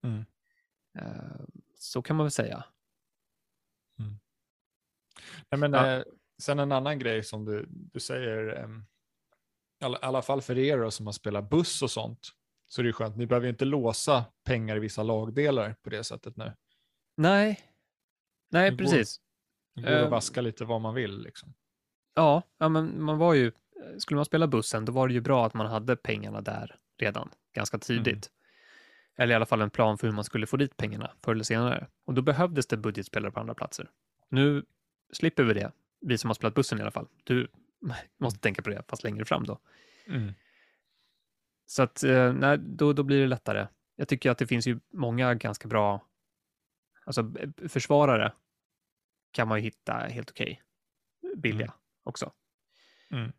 [0.04, 0.24] Mm.
[0.98, 1.46] Ehm,
[1.82, 2.64] så kan man väl säga.
[5.50, 5.90] Nej, men, Ja.
[5.96, 6.02] eh,
[6.42, 8.68] sen en annan grej som du, du säger, eh,
[9.80, 12.28] i alla, alla fall för er då, som har spelat buss och sånt,
[12.66, 13.16] så är det ju skönt.
[13.16, 16.52] Ni behöver inte låsa pengar i vissa lagdelar på det sättet nu.
[17.16, 17.60] Nej,
[18.50, 19.20] nej Det går- precis.
[19.74, 20.04] Det går Eh.
[20.04, 21.18] att vaska lite vad man vill.
[21.22, 21.54] Liksom.
[22.14, 23.52] Ja, ja, men man var ju,
[23.98, 27.30] skulle man spela bussen, då var det ju bra att man hade pengarna där redan,
[27.52, 28.30] ganska tidigt.
[29.16, 31.44] Eller i alla fall en plan för hur man skulle få dit pengarna förr eller
[31.44, 31.86] senare.
[32.04, 33.90] Och då behövdes det budgetspelare på andra platser.
[34.28, 34.64] Nu
[35.12, 37.08] slipper vi det, vi som har spelat bussen i alla fall.
[37.24, 37.48] Du
[38.18, 39.58] måste tänka på det, fast längre fram då.
[40.06, 40.32] Mm.
[41.66, 43.66] Så att, eh, nej, då, då blir det lättare.
[43.96, 46.06] Jag tycker att det finns ju många ganska bra,
[47.04, 48.32] alltså b- försvarare
[49.30, 50.62] kan man ju hitta helt okej,
[51.36, 51.76] billiga Mm.
[52.02, 52.32] också.
[53.10, 53.32] Mm.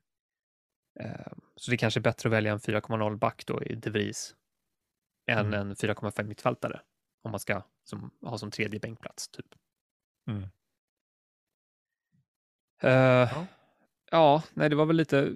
[1.00, 4.36] Eh, Så det kanske är bättre att välja en 4,0 back då i De Vries
[5.28, 5.54] än Mm.
[5.54, 6.82] en 4,5 mittfältare
[7.22, 9.46] om man ska som, ha som tredje bänkplats typ.
[10.28, 10.44] Mm.
[12.82, 13.46] Eh,
[14.12, 14.44] ja.
[14.54, 15.34] nej, det var väl lite,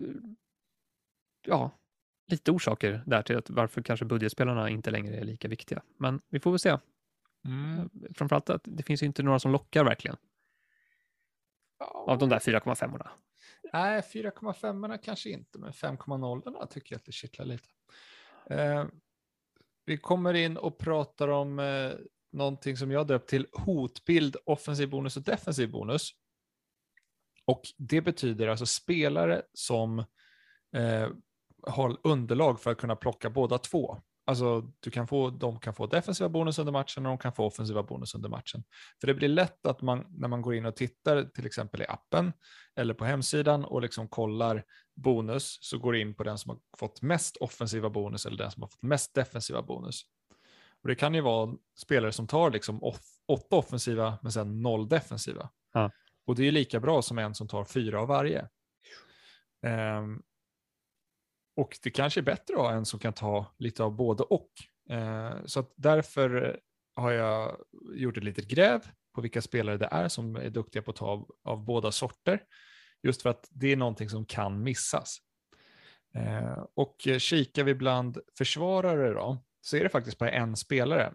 [1.47, 1.71] ja,
[2.27, 5.83] lite orsaker där till att varför kanske budgetspelarna inte längre är lika viktiga.
[5.97, 6.77] Men vi får väl se.
[7.45, 7.89] Mm.
[8.15, 10.17] Framförallt att det finns ju inte några som lockar verkligen
[11.79, 13.09] av de där 4,5orna.
[13.73, 17.69] Nej, 4,5 kanske inte, men 5,0 tycker jag att det kittlar lite.
[18.49, 18.85] Eh,
[19.87, 21.91] vi kommer in och pratar om eh,
[22.31, 26.11] någonting som jag döpt till hotbild, offensiv bonus och defensiv bonus.
[27.45, 29.99] Och det betyder alltså spelare som
[30.75, 31.09] eh,
[31.67, 34.01] har underlag för att kunna plocka båda två.
[34.27, 37.45] Alltså du kan få, de kan få defensiva bonus under matchen och de kan få
[37.45, 38.63] offensiva bonus under matchen.
[39.01, 41.85] För det blir lätt att man när man går in och tittar till exempel i
[41.87, 42.33] appen
[42.75, 44.63] eller på hemsidan och liksom kollar
[44.95, 48.51] bonus så går det in på den som har fått mest offensiva bonus eller den
[48.51, 50.01] som har fått mest defensiva bonus.
[50.83, 54.89] Och det kan ju vara spelare som tar liksom off, åtta offensiva men sen noll
[54.89, 55.49] defensiva.
[55.73, 55.91] Ja.
[56.25, 58.47] Och det är lika bra som en som tar fyra av varje.
[59.65, 60.21] Ehm,
[61.57, 64.49] och det kanske är bättre att ha en som kan ta lite av både och.
[64.89, 66.59] Eh, så att därför
[66.95, 67.57] har jag
[67.93, 68.81] gjort ett litet gräv
[69.15, 72.43] på vilka spelare det är som är duktiga på att ta av, av båda sorter.
[73.03, 75.17] Just för att det är någonting som kan missas.
[76.15, 81.13] Eh, och kikar vi bland försvarare då, så är det faktiskt bara en spelare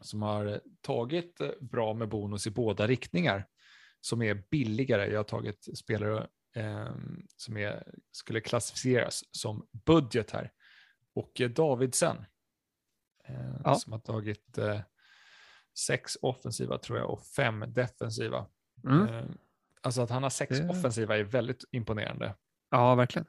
[0.00, 3.46] som har tagit bra med bonus i båda riktningar,
[4.00, 5.10] som är billigare.
[5.10, 6.26] Jag har tagit spelare
[7.36, 10.52] som är, skulle klassificeras som budget här.
[11.14, 12.24] Och eh, Davidsen,
[13.24, 13.74] eh, Ja.
[13.74, 14.80] som har tagit eh,
[15.78, 18.46] sex offensiva tror jag och fem defensiva.
[18.84, 19.08] Mm.
[19.08, 19.24] Eh,
[19.80, 22.34] alltså att han har sex Det- offensiva är väldigt imponerande.
[22.70, 23.26] Ja, verkligen.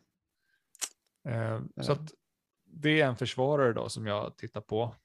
[1.82, 2.12] Så att
[2.66, 4.96] det är en försvarare då som jag tittar på.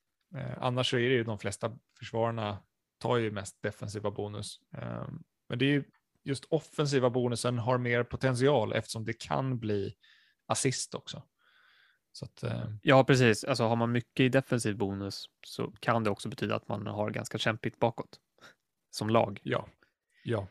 [0.56, 2.58] Annars så är det ju de flesta försvararna
[2.98, 4.60] tar ju mest defensiva bonus.
[5.48, 5.84] Men det är ju
[6.28, 9.94] just offensiva bonusen har mer potential eftersom det kan bli
[10.46, 11.22] assist också.
[12.12, 13.44] Så att, eh, Ja, precis.
[13.44, 17.10] Alltså har man mycket i defensiv bonus så kan det också betyda att man har
[17.10, 18.20] ganska kämpigt bakåt
[18.90, 19.40] som lag.
[19.42, 19.68] ja,
[20.24, 20.48] ja.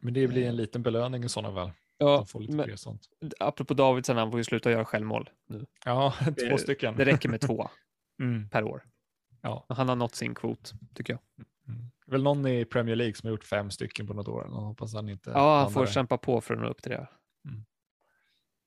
[0.00, 1.72] Men det blir en liten belöning i sådana fall.
[1.98, 3.08] Ja, men sånt.
[3.40, 5.66] apropå Davidsen, han får ju sluta göra självmål nu.
[5.84, 6.96] Ja, två Det- stycken.
[6.96, 7.68] Det räcker med två
[8.22, 8.84] Mm, per år.
[9.42, 9.66] ja.
[9.68, 11.20] Han har nått sin kvot, tycker jag.
[11.68, 11.90] Mm.
[12.06, 14.44] Det är Väl någon i Premier League som har gjort fem stycken på något år.
[14.48, 17.08] Jag hoppas han inte Ja, han får kämpa på för att nå upp till det.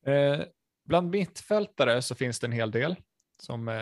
[0.05, 0.45] Eh,
[0.85, 2.95] bland mittfältare så finns det en hel del
[3.39, 3.75] som eh,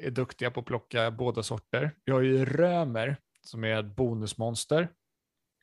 [0.00, 1.90] är duktiga på att plocka båda sorter.
[2.04, 4.88] Vi har ju Römer som är ett bonusmonster.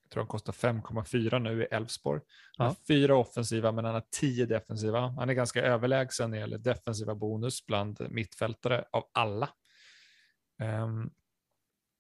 [0.04, 2.22] Jag tror han kostar 5,4 nu i Elfsborg.
[2.58, 2.84] Han har Ja.
[2.88, 5.00] fyra offensiva men han har tio defensiva.
[5.08, 9.50] Han är ganska överlägsen när det gäller defensiva bonus bland mittfältare av alla.
[10.62, 11.10] Ehm,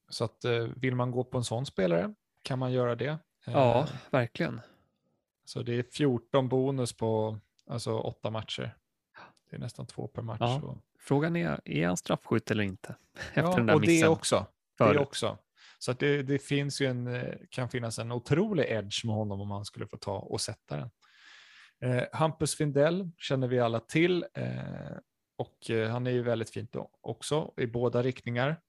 [0.09, 3.17] så att eh, vill man gå på en sån spelare kan man göra det.
[3.45, 4.61] Ja, Eh, verkligen.
[5.45, 8.75] så det är 14 bonus på alltså åtta matcher.
[9.49, 10.37] Det är nästan två per match.
[10.39, 12.95] Ja, och, Frågan är, är han straffskytt eller inte?
[13.29, 14.45] Efter ja, den där och det missen också.
[14.77, 14.99] Det förut.
[15.01, 15.37] också.
[15.79, 19.41] Så att det, det finns ju en, eh, kan finnas en otrolig edge med honom
[19.41, 20.89] om han skulle få ta och sätta den.
[21.81, 24.97] Eh, Hampus Findell känner vi alla till eh,
[25.37, 25.57] och
[25.89, 28.61] han är ju väldigt fint då, också i båda riktningar.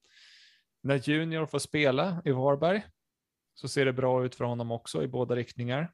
[0.80, 2.82] När Junior får spela i Varberg
[3.54, 5.92] så ser det bra ut för honom också i båda riktningar.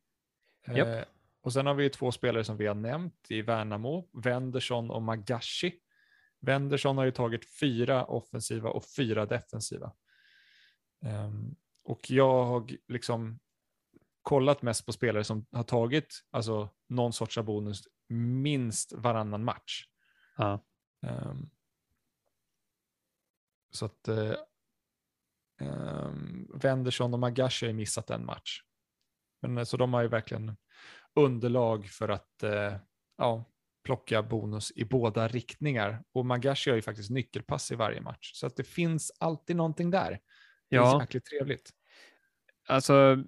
[0.66, 0.88] Japp.
[0.88, 1.04] Eh,
[1.40, 5.02] och sen har vi ju två spelare som vi har nämnt i Värnamo, Wendersson och
[5.02, 5.80] Magashi.
[6.40, 9.92] Wendersson har ju tagit fyra offensiva och fyra defensiva.
[11.04, 13.38] Ehm, och jag har liksom
[14.22, 19.84] kollat mest på spelare som har tagit alltså, någon sorts bonus minst varannan match.
[20.36, 20.64] Ja.
[21.02, 21.50] Ehm,
[23.70, 24.32] så att uh,
[25.60, 28.60] um, Wendersson och Magashi har ju missat en match.
[29.42, 30.56] Men, eh, så de har ju verkligen
[31.14, 32.74] underlag för att eh,
[33.18, 33.44] ja,
[33.84, 36.02] plocka bonus i båda riktningar.
[36.12, 38.30] Och Magashi har ju faktiskt nyckelpass i varje match.
[38.34, 40.10] Så att det finns alltid någonting där.
[40.70, 41.00] Det är Ja.
[41.00, 41.70] jäkligt trevligt.
[42.68, 43.24] Alltså,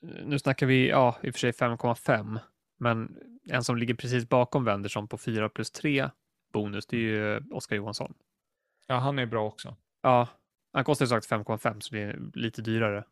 [0.00, 2.38] nu snackar vi, ja, i och för sig 5,5,
[2.78, 3.16] men
[3.50, 6.10] en som ligger precis bakom Wendersson på 4 plus 3
[6.52, 8.14] bonus, det är ju Oskar Johansson.
[8.86, 9.76] Ja, han är bra också.
[10.02, 10.28] Ja,
[10.74, 13.04] han kostar ju sagt 5,5 så det är lite dyrare.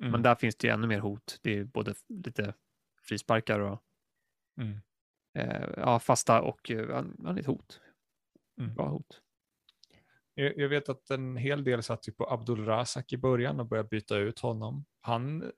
[0.00, 0.12] Mm.
[0.12, 1.38] Men där finns det ju ännu mer hot.
[1.42, 2.54] Det är både lite
[3.02, 3.82] frisparkar och
[4.60, 4.78] Mm.
[5.38, 7.80] eh, ja, fasta och han, han är ett hot.
[8.60, 8.74] Mm.
[8.74, 9.20] bra hot.
[10.34, 13.88] Jag jag vet att en hel del satt ju på Abdulrazak i början och började
[13.88, 14.84] byta ut honom.
[15.00, 15.48] Han eh,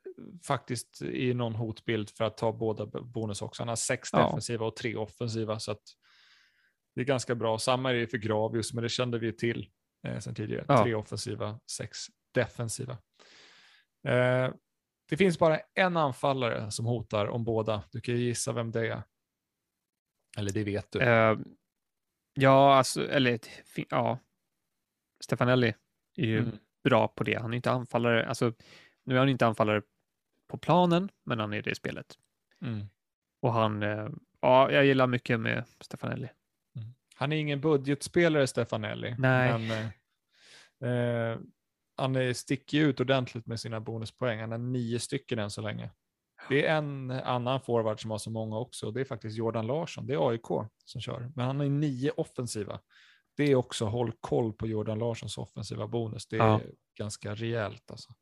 [0.46, 3.62] faktiskt i någon hotbild för att ta båda bonus också.
[3.62, 4.24] Han har sex Ja.
[4.26, 5.58] defensiva och tre offensiva.
[5.58, 5.82] Så att
[6.94, 7.58] det är ganska bra.
[7.58, 9.70] Samma är det för Gravius, men det kände vi till
[10.02, 10.64] eh, sen tidigare.
[10.68, 10.82] Ja.
[10.82, 12.98] Tre offensiva, sex defensiva.
[14.04, 14.50] Eh,
[15.08, 17.82] det finns bara en anfallare som hotar om båda.
[17.90, 19.02] Du kan ju gissa vem det är.
[20.38, 21.00] Eller det vet du.
[21.00, 21.38] Eh,
[22.34, 23.38] ja, alltså, eller
[23.88, 24.18] ja.
[25.24, 25.74] Stefanelli
[26.16, 26.58] är ju Mm.
[26.84, 27.34] bra på det.
[27.34, 28.52] Han är inte anfallare, alltså
[29.04, 29.82] nu är han inte anfallare
[30.48, 32.18] på planen, men han är det i spelet.
[32.62, 32.86] Mm.
[33.42, 34.08] Och han, eh,
[34.40, 36.28] ja, jag gillar mycket med Stefanelli.
[37.18, 39.14] Han är ingen budgetspelare, Stefanelli.
[39.18, 39.58] Nej.
[39.58, 39.90] Men,
[40.80, 41.38] eh, eh,
[41.96, 44.40] han sticker ut ordentligt med sina bonuspoäng.
[44.40, 45.90] Han har nio stycken än så länge.
[46.48, 48.90] Det är en annan forward som har så många också.
[48.90, 50.06] Det är faktiskt Jordan Larsson.
[50.06, 50.46] Det är AIK
[50.84, 51.30] som kör.
[51.36, 52.80] Men han har nio offensiva.
[53.36, 56.26] Det är också håll koll på Jordan Larssons offensiva bonus.
[56.26, 56.60] Det är Ja.
[56.98, 57.90] ganska rejält.
[57.90, 58.14] Alltså.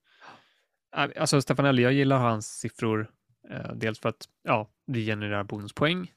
[1.17, 3.11] Alltså Stefanelli, jag gillar hans siffror.
[3.51, 6.13] Eh, dels för att, ja, det genererar bonuspoäng.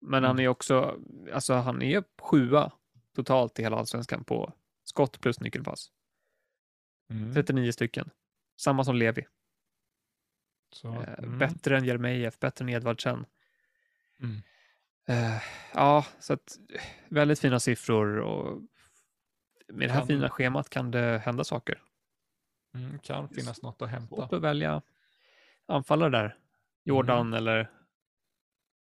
[0.00, 0.44] Men han Mm.
[0.44, 1.00] är också,
[1.32, 2.72] alltså han är sjua
[3.14, 4.52] totalt i hela allsvenskan på
[4.84, 5.90] skott plus nyckelpass.
[7.10, 7.34] Mm.
[7.34, 8.10] 39 stycken.
[8.56, 9.26] Samma som Levi.
[10.72, 11.38] Så, Eh, mm.
[11.38, 13.26] Bättre än Jeremejeff, bättre än Edvardsen.
[14.20, 14.42] Mm.
[15.08, 15.42] Eh,
[15.74, 16.58] ja, så att
[17.08, 18.62] väldigt fina siffror och
[19.68, 21.82] med det här Kan- fina schemat kan det hända saker.
[22.74, 24.16] Mm, kan finnas något att hämta.
[24.16, 24.82] Svårt att välja
[25.66, 26.38] anfallare där.
[26.84, 27.34] Jordan Mm.
[27.34, 27.70] eller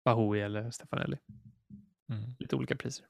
[0.05, 1.17] Bahoui eller Stefanelli.
[2.09, 2.35] Mm.
[2.39, 3.05] Lite olika priser.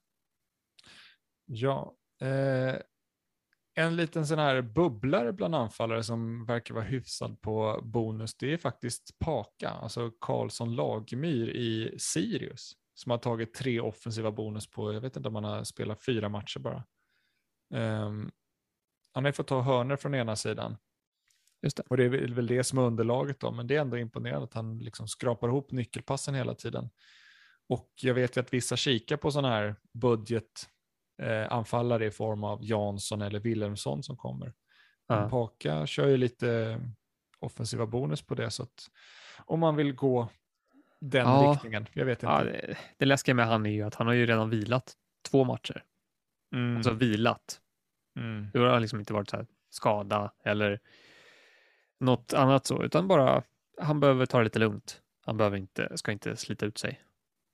[1.46, 2.76] Ja, eh,
[3.76, 8.58] en liten sån här bubblare bland anfallare som verkar vara hyfsad på bonus, det är
[8.58, 15.02] faktiskt Paka, alltså Karlsson Lagemyr i Sirius, som har tagit tre offensiva bonus på, jag
[15.02, 16.84] vet inte om han har spelat fyra matcher bara.
[17.74, 18.32] Ehm,
[19.12, 20.78] han har ju fått ta hörner från ena sidan.
[21.64, 21.84] Just det.
[21.90, 24.54] Och det är väl det som är underlaget då, men det är ändå imponerande att
[24.54, 26.90] han liksom skrapar ihop nyckelpassen hela tiden.
[27.70, 30.70] Och jag vet ju att vissa kikar på sådana här budget
[31.22, 34.54] eh, i form av Jansson eller Wilhelmsson som kommer.
[35.08, 35.30] Ja.
[35.30, 36.80] Paka kör ju lite
[37.40, 38.88] offensiva bonus på det, så att
[39.46, 40.30] om man vill gå
[41.00, 41.52] den Ja.
[41.54, 42.34] riktningen, jag vet inte.
[42.34, 44.94] Ja, det, det läskiga med han är ju att han har ju redan vilat
[45.30, 45.84] två matcher.
[46.56, 47.62] Mm, Alltså vilat.
[48.20, 50.80] mm, Det har liksom inte varit så här skada eller
[52.04, 53.44] något annat så, utan bara
[53.78, 55.02] han behöver ta det lite lugnt.
[55.26, 57.02] Han behöver inte, ska inte slita ut sig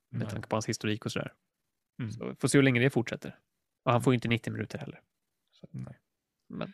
[0.09, 0.29] med nej.
[0.29, 1.33] tanke på hans historik och sådär.
[1.99, 2.11] Mm.
[2.11, 3.39] Så får se hur länge det fortsätter.
[3.83, 5.01] Och han får ju inte 90 minuter heller.
[5.51, 5.67] Så.
[6.47, 6.73] Men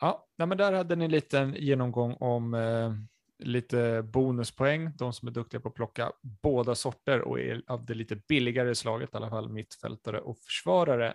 [0.00, 2.92] Ja, nej, men där hade ni en liten genomgång om eh,
[3.38, 4.90] lite bonuspoäng.
[4.96, 8.74] De som är duktiga på att plocka båda sorter och är av det lite billigare
[8.74, 11.14] slaget, i alla fall mittfältare och försvarare.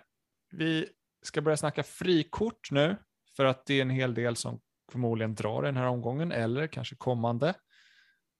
[0.50, 0.88] Vi
[1.22, 2.96] ska börja snacka frikort nu,
[3.36, 4.60] för att det är en hel del som
[4.92, 7.54] förmodligen drar den här omgången, eller kanske kommande.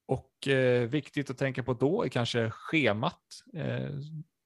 [0.08, 3.22] Och eh, viktigt att tänka på då är kanske schemat
[3.54, 3.90] eh,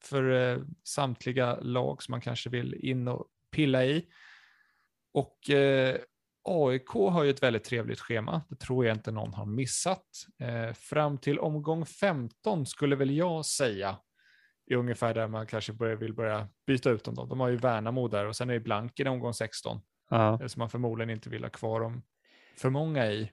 [0.04, 4.06] för eh, samtliga lag som man kanske vill in och pilla i.
[5.12, 5.96] Och eh,
[6.44, 8.42] AIK har ju ett väldigt trevligt schema.
[8.48, 10.06] Det tror jag inte någon har missat.
[10.38, 13.98] Eh, fram till omgång 15 skulle väl jag säga
[14.66, 17.14] är ungefär där man kanske börjar, vill börja byta ut dem.
[17.14, 17.26] Då.
[17.26, 19.80] De har ju Värnamo där och sen är det Blanken i omgång 16
[20.10, 20.40] ja.
[20.40, 22.02] eh, som man förmodligen inte vill ha kvar dem
[22.56, 23.32] för många i.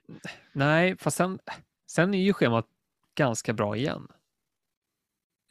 [0.52, 1.38] Nej, fast sen,
[1.90, 2.66] sen är ju schemat
[3.14, 4.08] ganska bra igen.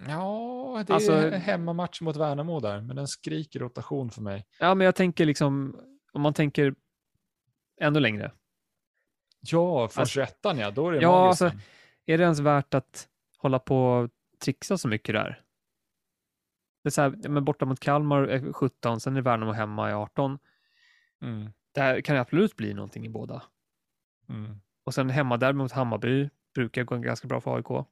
[0.08, 4.46] Ja, det Alltså- är hemmamatch mot Värnamo där, men den skriker rotation för mig.
[4.60, 5.80] Ja, men jag tänker liksom,
[6.12, 6.76] om man tänker
[7.82, 8.32] ännu längre.
[9.40, 11.52] Ja, från Alltså- 21 ja, då är det Ja, alltså-
[12.06, 13.08] Är det ens värt att
[13.38, 14.10] hålla på och
[14.40, 15.42] trixa så mycket där?
[16.84, 19.94] Det är så här, men borta mot Kalmar är 17, sen är Värnamo hemma i
[19.94, 20.40] 18.
[21.22, 23.44] Mm, Det här kan absolut bli någonting i båda.
[24.30, 27.86] mm, Och sen hemma där mot Hammarby brukar gå ganska bra för AIK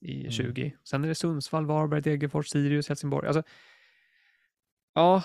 [0.00, 0.30] i Mm.
[0.30, 0.76] 20.
[0.84, 3.26] Sen är det Sundsvall, Varberg, Degerfors, Sirius, Helsingborg.
[3.26, 3.42] Alltså,
[4.94, 5.22] ja,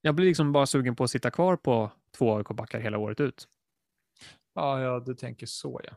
[0.00, 3.48] jag blir liksom bara sugen på att sitta kvar på två AIK-backar hela året ut.
[4.54, 5.92] Ja, ja, du tänker så ja.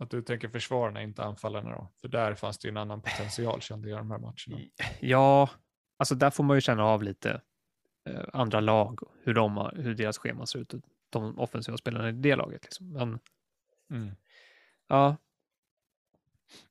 [0.00, 1.88] Att du tänker försvararna, inte anfallarna då.
[2.00, 4.64] För där fanns det ju en annan potential kände jag de här matcherna.
[5.00, 5.50] Ja,
[5.96, 7.40] alltså där får man ju känna av lite
[8.32, 10.74] andra lag, hur, de har, hur deras schema ser ut,
[11.10, 12.64] de offensiva spelarna i det laget.
[12.64, 12.92] Liksom.
[12.92, 13.18] Men
[13.90, 14.10] Mm.
[14.88, 15.16] ja,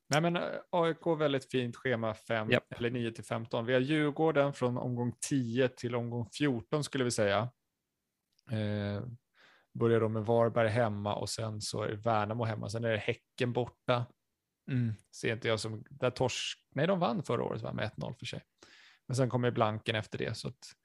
[0.09, 2.73] Nej men eh, AIK väldigt fint schema 5 Japp.
[2.73, 3.65] eller 9 till 15.
[3.65, 7.49] Vi har Djurgården från omgång 10 till omgång 14 skulle vi säga.
[8.51, 9.01] Eh,
[9.73, 12.69] börjar då med Varberg hemma och sen så är det Värnamo hemma.
[12.69, 14.05] Sen är det Häcken borta.
[14.71, 14.93] Mm.
[15.15, 18.25] Ser inte jag som, där torsk, nej de vann förra året va, med 1-0 för
[18.25, 18.43] sig.
[19.07, 20.37] Men sen kommer blanken efter det.
[20.37, 20.75] Så att,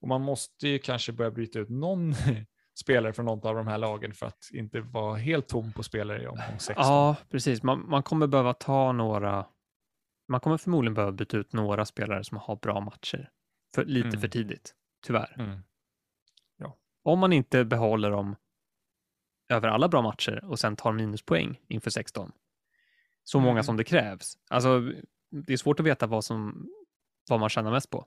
[0.00, 2.14] och man måste ju kanske börja bryta ut någon
[2.80, 6.22] spelare från något av de här lagen för att inte vara helt tom på spelare
[6.22, 6.74] i omgång 16.
[6.76, 7.62] Ja, precis.
[7.62, 9.46] Man, man kommer behöva ta några,
[10.28, 13.30] man kommer förmodligen behöva byta ut några spelare som har bra matcher.
[13.74, 14.20] För, lite Mm.
[14.20, 14.74] för tidigt,
[15.06, 15.34] tyvärr.
[15.38, 15.60] Mm.
[17.02, 18.36] Om man inte behåller dem
[19.48, 22.32] över alla bra matcher och sen tar minuspoäng inför 16.
[23.24, 23.62] Så många Mm.
[23.64, 24.38] som det krävs.
[24.50, 24.80] Alltså,
[25.30, 26.68] det är svårt att veta vad, som,
[27.30, 28.06] vad man tjänar mest på.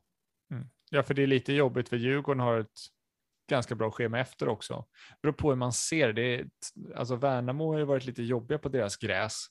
[0.94, 2.80] Ja, för det är lite jobbigt för Djurgården har ett
[3.50, 4.86] ganska bra schema efter också.
[5.22, 6.46] Beror på hur man ser det.
[6.96, 9.46] Alltså Värnamo har ju varit lite jobbiga på deras gräs.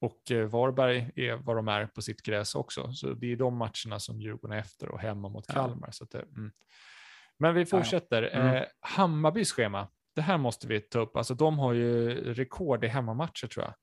[0.00, 2.92] Och eh, Varberg är vad de är på sitt gräs också.
[2.92, 5.54] Så det är de matcherna som Djurgården är efter och hemma mot Ja.
[5.54, 5.90] Kalmar.
[5.90, 6.52] Så att det, mm.
[7.38, 7.66] Men vi ja.
[7.66, 8.22] fortsätter.
[8.22, 8.56] Mm.
[8.56, 9.88] Eh, Hammarbys schema.
[10.14, 11.16] Det här måste vi ta upp.
[11.16, 13.74] Alltså de har ju rekord i hemmamatcher tror jag.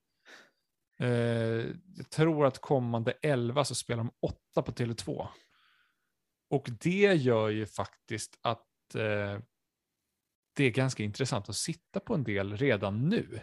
[1.08, 5.28] Eh, jag tror att kommande 11 så spelar de 8 på Tele2.
[6.50, 9.39] Och det gör ju faktiskt att eh,
[10.56, 13.39] det är ganska intressant att sitta på en del redan nu.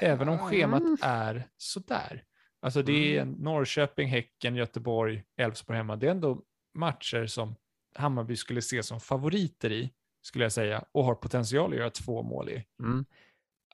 [0.00, 0.96] Även om schemat Mm.
[1.02, 2.24] är sådär.
[2.62, 5.96] Alltså det är Norrköping, Häcken, Göteborg, Elfsborg hemma.
[5.96, 6.42] Det är ändå
[6.74, 7.54] matcher som
[7.94, 12.22] Hammarby skulle se som favoriter i, skulle jag säga, och har potential att göra två
[12.22, 12.64] mål i.
[12.82, 13.00] Mm.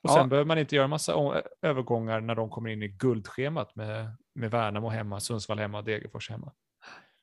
[0.03, 0.15] Och Ja.
[0.15, 4.51] sen behöver man inte göra massa övergångar när de kommer in i guldschemat med, med
[4.51, 6.53] Värnamo hemma, Sundsvall hemma och Degerfors hemma.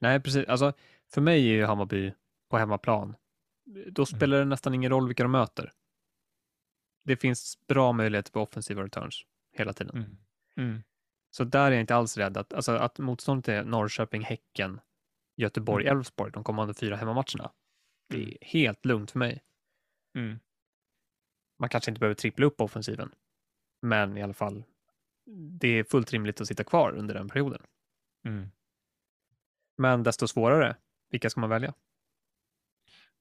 [0.01, 0.47] Nej, precis.
[0.49, 0.73] Alltså,
[1.15, 2.15] för mig är ju Hammarby
[2.51, 3.17] på hemmaplan.
[3.91, 5.73] Då spelar det nästan ingen roll vilka de möter.
[7.05, 9.97] Det finns bra möjligheter på offensiva returns hela tiden.
[9.97, 10.17] Mm.
[10.57, 10.83] Mm.
[11.31, 12.37] Så där är jag inte alls rädd.
[12.37, 14.81] Att, alltså, att motståndet är Norrköping, Häcken,
[15.37, 15.99] Göteborg, Mm.
[15.99, 17.53] Elfsborg, de kommande fyra hemmamatcherna.
[18.09, 19.43] Det är helt lugnt för mig.
[20.15, 20.39] Mm.
[21.59, 23.15] Man kanske inte behöver trippla upp offensiven,
[23.83, 24.65] men i alla fall,
[25.61, 27.63] det är fullt rimligt att sitta kvar under den perioden.
[28.25, 28.49] Mm.
[29.77, 30.77] Men desto svårare,
[31.11, 31.75] vilka ska man välja?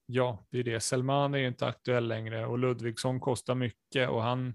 [0.06, 0.80] Ja, det är det.
[0.80, 4.54] Selman är inte aktuell längre och Ludvigsson kostar mycket och han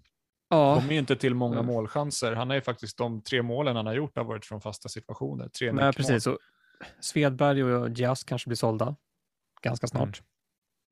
[0.50, 1.66] Ja, kommer ju inte till många Mm.
[1.66, 2.32] målchanser.
[2.36, 5.48] Han har ju faktiskt de tre målen han har gjort har varit från fasta situationer.
[5.50, 6.28] Tre nej, precis.
[6.28, 6.38] Och
[7.00, 8.96] Svedberg och Diaz kanske blir sålda
[9.62, 10.22] ganska snart.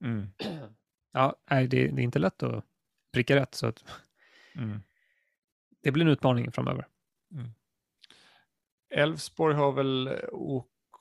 [0.03, 0.27] Mm.
[1.13, 2.65] Ja, nej, det, det är inte lätt att
[3.13, 3.85] pricka rätt, så att
[4.55, 4.79] Mm.
[5.81, 6.87] det blir en utmaning framöver.
[8.89, 10.07] Elfsborg har väl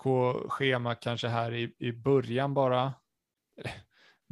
[0.05, 2.94] OK-schema kanske här i, i början bara.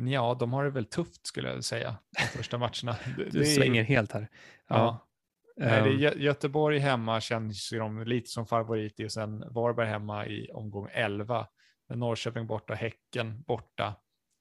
[0.00, 2.96] Ja, de har det väl tufft skulle jag säga, de första matcherna.
[3.16, 4.28] Det, Du det är- svänger helt här.
[4.68, 5.08] Ja.
[5.56, 9.86] Nej, det är Ehm, Gö- Göteborg hemma känns de lite som favorit och sen Varberg
[9.88, 11.46] hemma i omgång 11.
[11.88, 13.94] Men Norrköping borta, Häcken borta.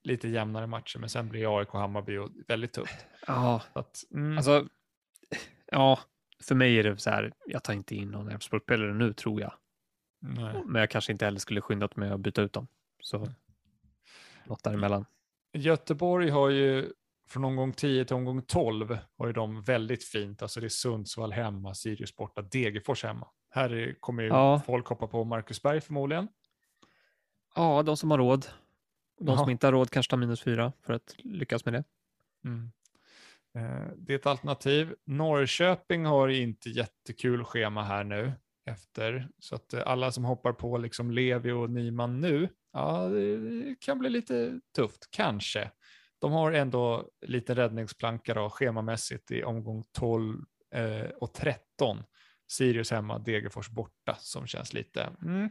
[0.03, 3.05] Lite jämnare matcher, men sen blir AIK Hammarby och väldigt tufft.
[3.27, 4.67] ja, att, mm, alltså,
[5.71, 5.99] ja,
[6.43, 9.53] för mig är det så här, jag tar inte in någon Elfsborgsspelare nu tror jag.
[10.27, 10.63] Nej.
[10.65, 12.67] Men jag kanske inte heller skulle skyndat mig att byta ut dem.
[13.01, 13.27] Så
[14.45, 15.05] något däremellan.
[15.53, 16.93] Göteborg har ju
[17.29, 20.41] från omgång 10 till omgång 12 har ju de väldigt fint.
[20.41, 23.27] Alltså det är Sundsvall hemma, Sirius borta, Degerfors hemma.
[23.49, 24.61] Här är- kommer ju Ja.
[24.65, 26.27] folk hoppa på Marcus Berg förmodligen.
[27.55, 28.45] Ja, de som har råd.
[29.19, 29.37] De Ja.
[29.37, 31.83] som inte har råd kanske tar minus fyra för att lyckas med det.
[32.45, 32.71] Mm.
[33.55, 34.95] Eh, Det är ett alternativ.
[35.05, 38.31] Norrköping har inte jättekul schema här nu
[38.67, 43.75] efter, så att eh, alla som hoppar på liksom Levi och Nyman nu, ja, det
[43.79, 45.71] kan bli lite tufft, kanske.
[46.19, 50.43] De har ändå lite räddningsplanka då, schemamässigt i omgång 12
[50.75, 52.03] eh, och 13.
[52.49, 55.49] Sirius hemma, Degerfors borta, som känns lite, mm,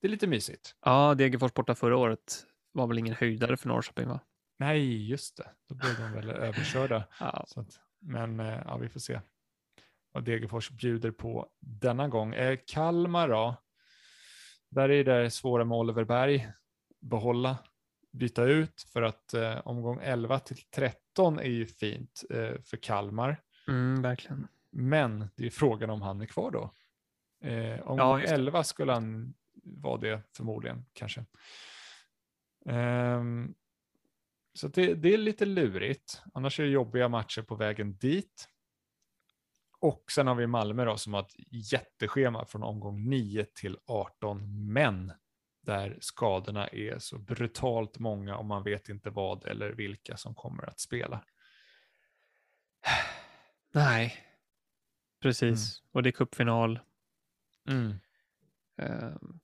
[0.00, 0.74] det är lite mysigt.
[0.84, 4.20] Ja, Degerfors borta förra året var väl ingen höjdare för Norrköping va?
[4.58, 7.04] Nej, just det, då blev de väl överkörda.
[7.20, 9.20] Ja, att, men eh, ja, vi får se
[10.16, 12.34] vad Degerfors bjuder på denna gång.
[12.34, 13.56] Eh, Kalmar då?
[14.68, 16.48] Där är det svåra med Oliver Berg.
[17.00, 17.58] Behålla,
[18.12, 23.42] byta ut för att eh, omgång 11 till 13 är ju fint eh, för Kalmar.
[23.68, 24.48] mm, verkligen.
[24.70, 26.70] Men det är frågan om han är kvar då.
[27.48, 28.34] Eh, omgång Ja, just det.
[28.34, 31.24] 11 skulle han vara det förmodligen kanske.
[32.66, 33.54] Ehm,
[34.54, 36.22] så det, det är lite lurigt.
[36.34, 38.48] Annars är det jobbiga matcher på vägen dit.
[39.80, 41.34] Och sen har vi Malmö då som har ett
[41.72, 44.72] jätteschema från omgång 9 till 18.
[44.72, 45.12] Men
[45.62, 50.68] där skadorna är så brutalt många och man vet inte vad eller vilka som kommer
[50.68, 51.24] att spela.
[53.74, 54.14] Nej,
[55.22, 55.82] precis.
[55.92, 56.80] Och det är cupfinal.
[57.68, 57.94] Mm.
[58.78, 59.40] Ehm,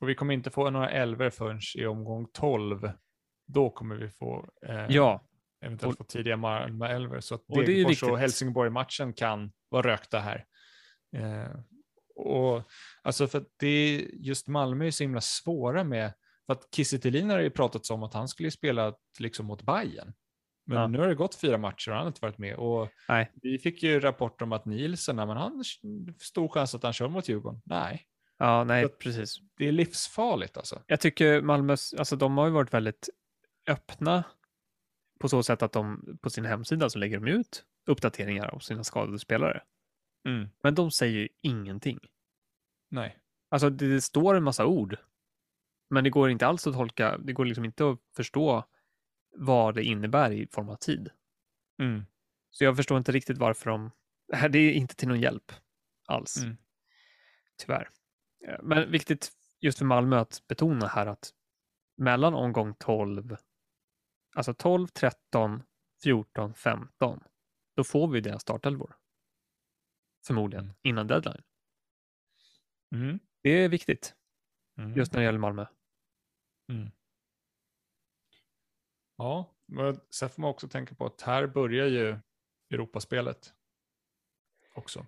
[0.00, 2.90] Och vi kommer inte få några elver förrän i omgång 12.
[3.46, 5.24] Då kommer vi få eh, ja,
[5.64, 7.20] eventuellt Och- få tidiga Malmö elver.
[7.20, 8.20] Så att Och Degerfors och viktigt.
[8.20, 10.44] Helsingborg-matchen kan vara rökta här.
[11.16, 11.56] Eh,
[12.16, 12.62] Och,
[13.02, 16.12] alltså för att det är, just Malmö är så himla svåra med,
[16.46, 16.96] för att Kiese
[17.30, 20.12] har ju pratat om att han skulle spela liksom mot Bayern.
[20.66, 20.86] Men Ja.
[20.86, 22.56] nu har det gått fyra matcher och han har inte varit med.
[22.56, 23.32] Och Nej.
[23.42, 25.64] vi fick ju rapporter om att Nielsen, men han
[26.20, 27.60] stor chans att han kör mot Djurgården.
[27.64, 28.02] Nej,
[28.38, 29.36] Ja, nej, precis.
[29.58, 30.82] det är livsfarligt alltså.
[30.86, 33.08] Jag tycker Malmös, alltså de har ju varit väldigt
[33.68, 34.24] öppna
[35.24, 38.84] på så sätt att de på sin hemsida så lägger de ut uppdateringar av sina
[38.84, 39.62] skadade spelare.
[40.62, 41.98] Men de säger ju ingenting.
[42.90, 43.18] Nej.
[43.50, 44.96] Alltså det, det står en massa ord.
[45.90, 48.64] Men det går inte alls att tolka, det går liksom inte att förstå
[49.36, 51.10] vad det innebär i form av tid.
[51.78, 52.04] Mm.
[52.50, 53.90] Så jag förstår inte riktigt varför de,
[54.28, 55.52] det här det är inte till någon hjälp
[56.06, 56.36] alls.
[56.36, 56.56] Mm.
[57.56, 57.90] Tyvärr.
[58.48, 61.30] Eh, Men viktigt just för Malmö att betona här att
[61.96, 63.36] mellan omgång 12,
[64.34, 65.62] alltså 12, 13,
[66.02, 67.20] 14, 15,
[67.76, 68.96] då får vi deras startelvor.
[70.26, 70.76] Förmodligen Mm.
[70.82, 71.42] innan deadline.
[72.94, 73.18] Mm.
[73.42, 74.14] Det är viktigt
[74.78, 74.94] Mm.
[74.96, 75.66] just när det gäller Malmö.
[76.68, 76.90] Mm.
[79.16, 82.18] Ja, men sen får man också tänka på att här börjar ju
[82.70, 83.54] Europaspelet
[84.74, 85.06] också.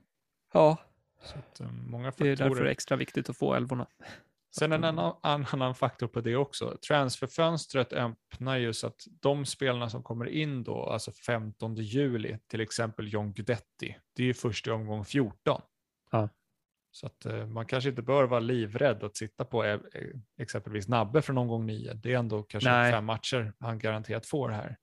[0.52, 0.78] Ja,
[1.22, 2.36] Så att, eh, många det är faktorer.
[2.36, 3.86] därför det är extra viktigt att få älvorna.
[4.58, 6.78] Sen en annan, en annan faktor på det också.
[6.88, 12.60] Transferfönstret öppnar ju så att de spelarna som kommer in då, alltså 15 juli, till
[12.60, 15.60] exempel John Guidetti, det är ju först i omgång 14.
[16.10, 16.28] Ja.
[16.90, 19.80] Så att eh, man kanske inte bör vara livrädd att sitta på eh, eh,
[20.38, 21.94] exempelvis Nabbe från omgång 9.
[21.94, 22.92] Det är ändå kanske Nej.
[22.92, 24.76] fem matcher han garanterat får här.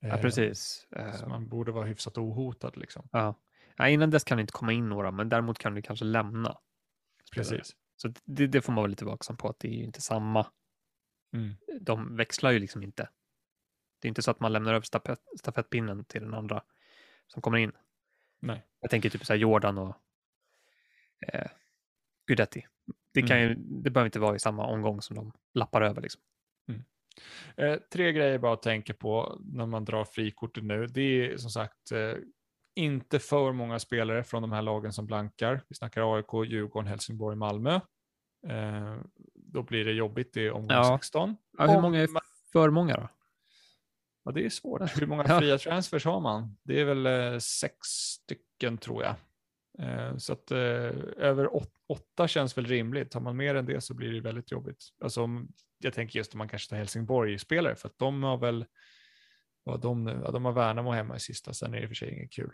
[0.00, 0.86] Ja, precis.
[1.20, 3.08] Så man borde vara hyfsat ohotad liksom.
[3.12, 3.34] Ja.
[3.88, 6.56] Innan dess kan det inte komma in några, men däremot kan du kanske lämna.
[7.32, 7.76] Precis.
[7.96, 10.46] Så det, det får man vara lite vaksam på, att det är ju inte samma.
[11.32, 11.54] Mm.
[11.80, 13.08] De växlar ju liksom inte.
[13.98, 16.62] Det är inte så att man lämnar över stafett, stafettpinnen till den andra
[17.26, 17.72] som kommer in.
[18.40, 18.66] Nej.
[18.80, 19.96] Jag tänker typ så här Jordan och
[21.20, 21.50] eh,
[22.26, 22.66] Guidetti.
[23.12, 23.48] Det, kan Mm.
[23.48, 26.02] ju, det behöver inte vara i samma omgång som de lappar över.
[26.02, 26.22] Liksom.
[27.56, 30.86] Eh, tre grejer bara att tänka på när man drar frikortet nu.
[30.86, 32.12] Det är som sagt eh,
[32.76, 35.60] inte för många spelare från de här lagen som blankar.
[35.68, 37.74] Vi snackar AIK, Djurgården, Helsingborg, Malmö.
[38.48, 38.96] Eh,
[39.34, 40.98] då blir det jobbigt i omgång Ja.
[41.00, 41.36] 16.
[41.58, 42.08] Ja, hur många är
[42.52, 43.08] för många då?
[44.24, 45.00] Ja, det är svårt.
[45.00, 46.56] Hur många fria transfers har man?
[46.62, 49.14] Det är väl eh, sex stycken tror jag.
[49.78, 50.58] Eh, så att eh,
[51.16, 53.14] över åt, åtta känns väl rimligt.
[53.14, 54.84] Har man mer än det så blir det väldigt jobbigt.
[55.00, 55.48] Alltså, om,
[55.78, 58.64] jag tänker just om man kanske tar Helsingborg-spelare för att de har väl
[59.66, 60.20] vad har de nu?
[60.24, 62.32] Ja, de har Värnamo hemma i sista, sen är det i och för sig inget
[62.32, 62.52] kul.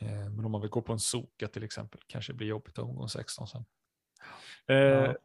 [0.00, 2.78] Eh, men om man vill gå på en Soka till exempel kanske det blir jobbigt
[2.78, 3.64] omgång 16 sen.
[4.68, 5.16] Eh, Ja.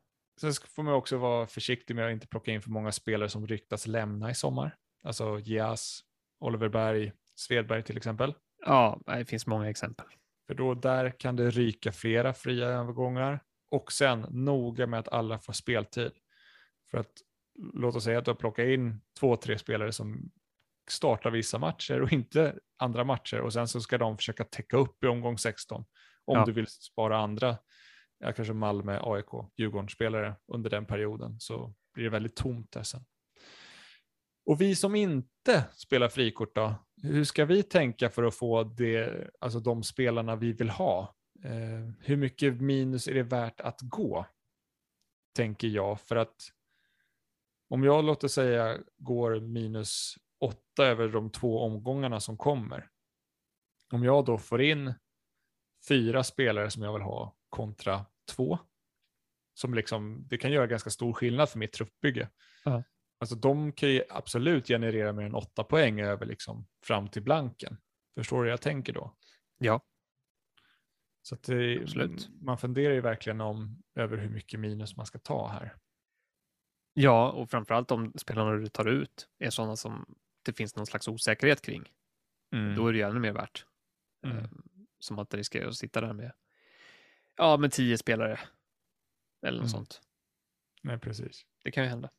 [0.42, 3.48] Sen får man också vara försiktig med att inte plocka in för många spelare som
[3.48, 4.78] ryktas lämna i sommar.
[5.04, 6.02] Alltså Gias,
[6.40, 8.34] Oliver Berg, Svedberg till exempel.
[8.66, 10.06] Ja, det finns många exempel.
[10.48, 13.40] För då där kan det ryka flera fria övergångar.
[13.70, 16.12] Och sen noga med att alla får speltid.
[16.92, 17.12] För att
[17.74, 20.32] låt oss säga att du har plockat in två, tre spelare som
[20.90, 25.04] startar vissa matcher och inte andra matcher och sen så ska de försöka täcka upp
[25.04, 25.86] i omgång 16
[26.26, 26.46] om Ja.
[26.46, 27.58] du vill spara andra,
[28.20, 29.26] ja, kanske Malmö, AIK,
[29.58, 33.06] Djurgården-spelare under den perioden så blir det väldigt tomt där sen.
[34.46, 39.30] Och vi som inte spelar frikort då, hur ska vi tänka för att få det,
[39.40, 41.16] alltså de spelarna vi vill ha?
[41.44, 44.26] Eh, hur mycket minus är det värt att gå?
[45.36, 46.36] Tänker jag, för att
[47.76, 52.90] om jag låter säga går minus åtta över de två omgångarna som kommer.
[53.92, 54.94] Om jag då får in
[55.88, 58.06] fyra spelare som jag vill ha kontra
[58.36, 58.60] två.
[59.54, 62.30] Som liksom, det kan göra ganska stor skillnad för mitt truppbygge.
[62.66, 62.84] Ja.
[63.20, 67.78] Alltså de kan ju absolut generera mer än åtta poäng över liksom fram till blanken.
[68.18, 69.16] Förstår du vad jag tänker då?
[69.58, 69.82] Ja,
[71.22, 72.30] Så det, Absolut.
[72.42, 75.76] man funderar ju verkligen om över hur mycket minus man ska ta här.
[76.98, 80.16] Ja och framförallt om spelarna du tar ut är sådana som
[80.46, 81.84] det finns någon slags osäkerhet kring.
[82.76, 83.66] Då är det ju ännu mer värt.
[84.26, 84.38] Mm.
[84.38, 84.50] Eh,
[85.00, 86.32] Som att riskera att sitta där med,
[87.36, 88.40] ja, med tio spelare.
[89.42, 89.70] Eller något Mm.
[89.70, 90.02] sånt.
[90.82, 91.46] Nej, precis.
[91.64, 92.10] Det kan ju hända.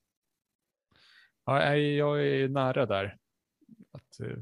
[1.45, 3.16] Ja, jag är nära där.
[3.93, 4.37] Att, eh,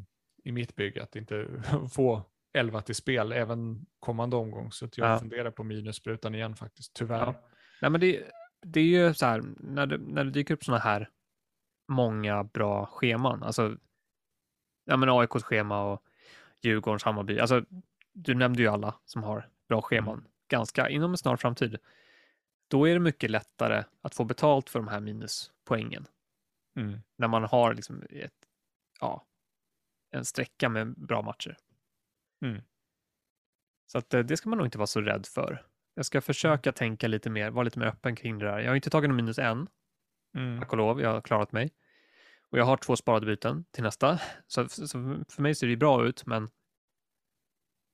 [0.44, 1.48] I mitt bygge att inte
[1.94, 2.22] få
[2.52, 4.72] 11 till spel även kommande omgång.
[4.72, 5.18] Så jag Ja.
[5.18, 7.18] funderar på minussprutan igen faktiskt, tyvärr.
[7.26, 7.48] Ja.
[7.82, 8.30] Nej, men det,
[8.64, 11.10] det är ju så här, när det, när det dyker upp sådana här
[11.88, 13.76] många bra scheman, alltså
[14.84, 16.04] ja, men AIKs schema och
[16.62, 17.64] Djurgårdens, Hammarby, alltså
[18.12, 20.30] du nämnde ju alla som har bra scheman Mm.
[20.48, 21.76] ganska inom en snar framtid.
[22.68, 26.06] Då är det mycket lättare att få betalt för de här minuspoängen
[26.76, 26.98] Mm.
[27.16, 28.48] när man har liksom ett,
[29.00, 29.26] ja,
[30.10, 31.56] en sträcka med bra matcher.
[32.44, 32.62] Mm.
[33.86, 35.66] Så att, eh, det ska man nog inte vara så rädd för.
[35.94, 38.58] Jag ska försöka tänka lite mer, vara lite mer öppen kring det där.
[38.58, 39.68] Jag har inte tagit någon minus än,
[40.36, 40.60] Mm.
[40.60, 41.00] tack och lov.
[41.00, 41.70] Jag har klarat mig.
[42.50, 44.20] Och jag har två sparade byten till nästa.
[44.46, 44.86] Så, så
[45.28, 46.50] för mig ser det bra ut, men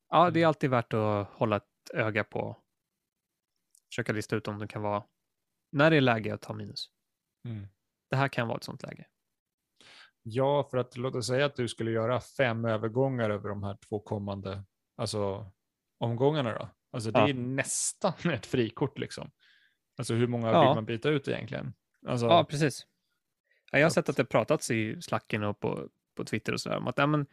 [0.09, 2.63] ja, det är alltid värt att hålla ett öga på.
[3.91, 5.05] Försöka lista ut om det kan vara,
[5.73, 6.91] när det är läge att ta minus.
[7.45, 7.69] Mm.
[8.11, 9.07] Det här kan vara ett sånt läge.
[10.23, 13.77] Ja, för att låt oss säga att du skulle göra fem övergångar över de här
[13.89, 14.65] två kommande
[14.97, 15.51] alltså,
[15.99, 16.69] omgångarna då.
[16.93, 17.29] Alltså det Ja.
[17.29, 19.31] är nästan ett frikort liksom.
[19.99, 20.61] Alltså hur många Ja.
[20.69, 21.75] vill man byta ut egentligen?
[22.07, 22.87] Alltså, Ja, precis.
[23.73, 26.77] Ja, jag har sett att- det pratats i slacken och på, på Twitter och sådär
[26.77, 27.27] om att ja, men,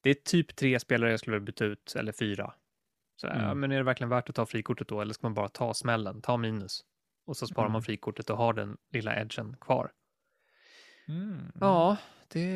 [0.00, 2.54] det är typ tre spelare jag skulle vilja byta ut, eller fyra.
[3.16, 3.60] Så, ja, Mm.
[3.60, 6.22] men är det verkligen värt att ta frikortet då, eller ska man bara ta smällen,
[6.22, 6.84] ta minus?
[7.26, 7.82] Och så sparar man Mm.
[7.82, 9.92] frikortet och har den lilla edgen kvar.
[11.08, 11.52] Mm.
[11.60, 11.96] Ja,
[12.28, 12.54] det,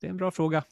[0.00, 0.64] det är en bra fråga.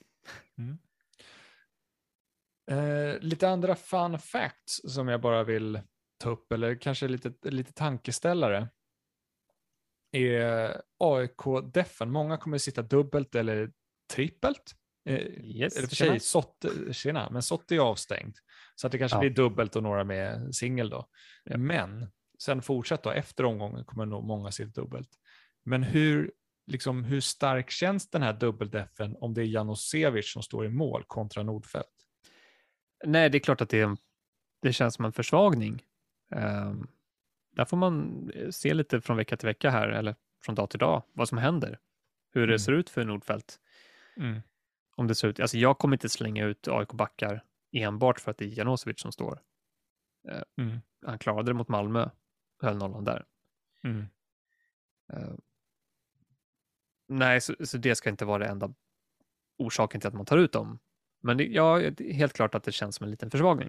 [2.70, 5.80] Eh, lite andra fun facts som jag bara vill
[6.18, 8.68] ta upp, eller kanske lite, lite tankeställare,
[10.12, 12.10] är AIK-defen.
[12.10, 13.72] Många kommer sitta dubbelt eller
[14.12, 14.74] trippelt.
[15.08, 15.14] Eh,
[15.44, 16.10] Yes, eller för tjena.
[16.12, 18.36] sig, Sott, tjena, men Sott är avstängd.
[18.74, 19.20] Så att det kanske Ja.
[19.20, 21.08] blir dubbelt och några med singel då.
[21.44, 21.56] Ja.
[21.56, 25.08] Men sen fortsätt då, efter omgången kommer nog många sitta dubbelt.
[25.64, 26.32] Men hur,
[26.66, 31.04] liksom, hur stark känns den här dubbeldefen om det är Janosevic som står i mål
[31.06, 31.97] kontra Nordfeldt?
[33.05, 33.96] Nej, det är klart att det,
[34.62, 35.84] det känns som en försvagning.
[36.30, 36.86] Ehm,
[37.51, 40.78] där får man eh, se lite från vecka till vecka här, eller från dag till
[40.78, 41.78] dag, vad som händer.
[42.32, 42.59] Hur det Mm.
[42.59, 43.61] ser ut för Nordfeldt.
[44.16, 44.40] Mm.
[44.96, 48.44] Om det ser ut, alltså jag kommer inte slänga ut AIK-backar enbart för att det
[48.44, 49.40] är Janosevic som står.
[50.59, 50.78] Mm.
[51.07, 52.11] Han klarade det mot Malmö,
[52.62, 53.24] höll nollan där.
[53.84, 54.07] Mm.
[55.12, 55.34] Eh,
[57.09, 58.74] nej, så, så det ska inte vara det enda
[59.59, 60.78] orsaken till att man tar ut dem.
[61.20, 61.78] Men det, ja,
[62.12, 63.68] helt klart att det känns som en liten försvagning.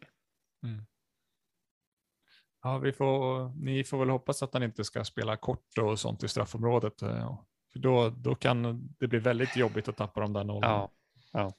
[2.62, 6.24] Ja, vi får, ni får väl hoppas att han inte ska spela kort och sånt
[6.24, 7.02] i straffområdet.
[7.02, 7.40] eh,
[7.72, 10.68] För då, då kan det bli väldigt jobbigt att tappa de där nollorna.
[10.68, 10.92] Ja,
[11.32, 11.54] ja.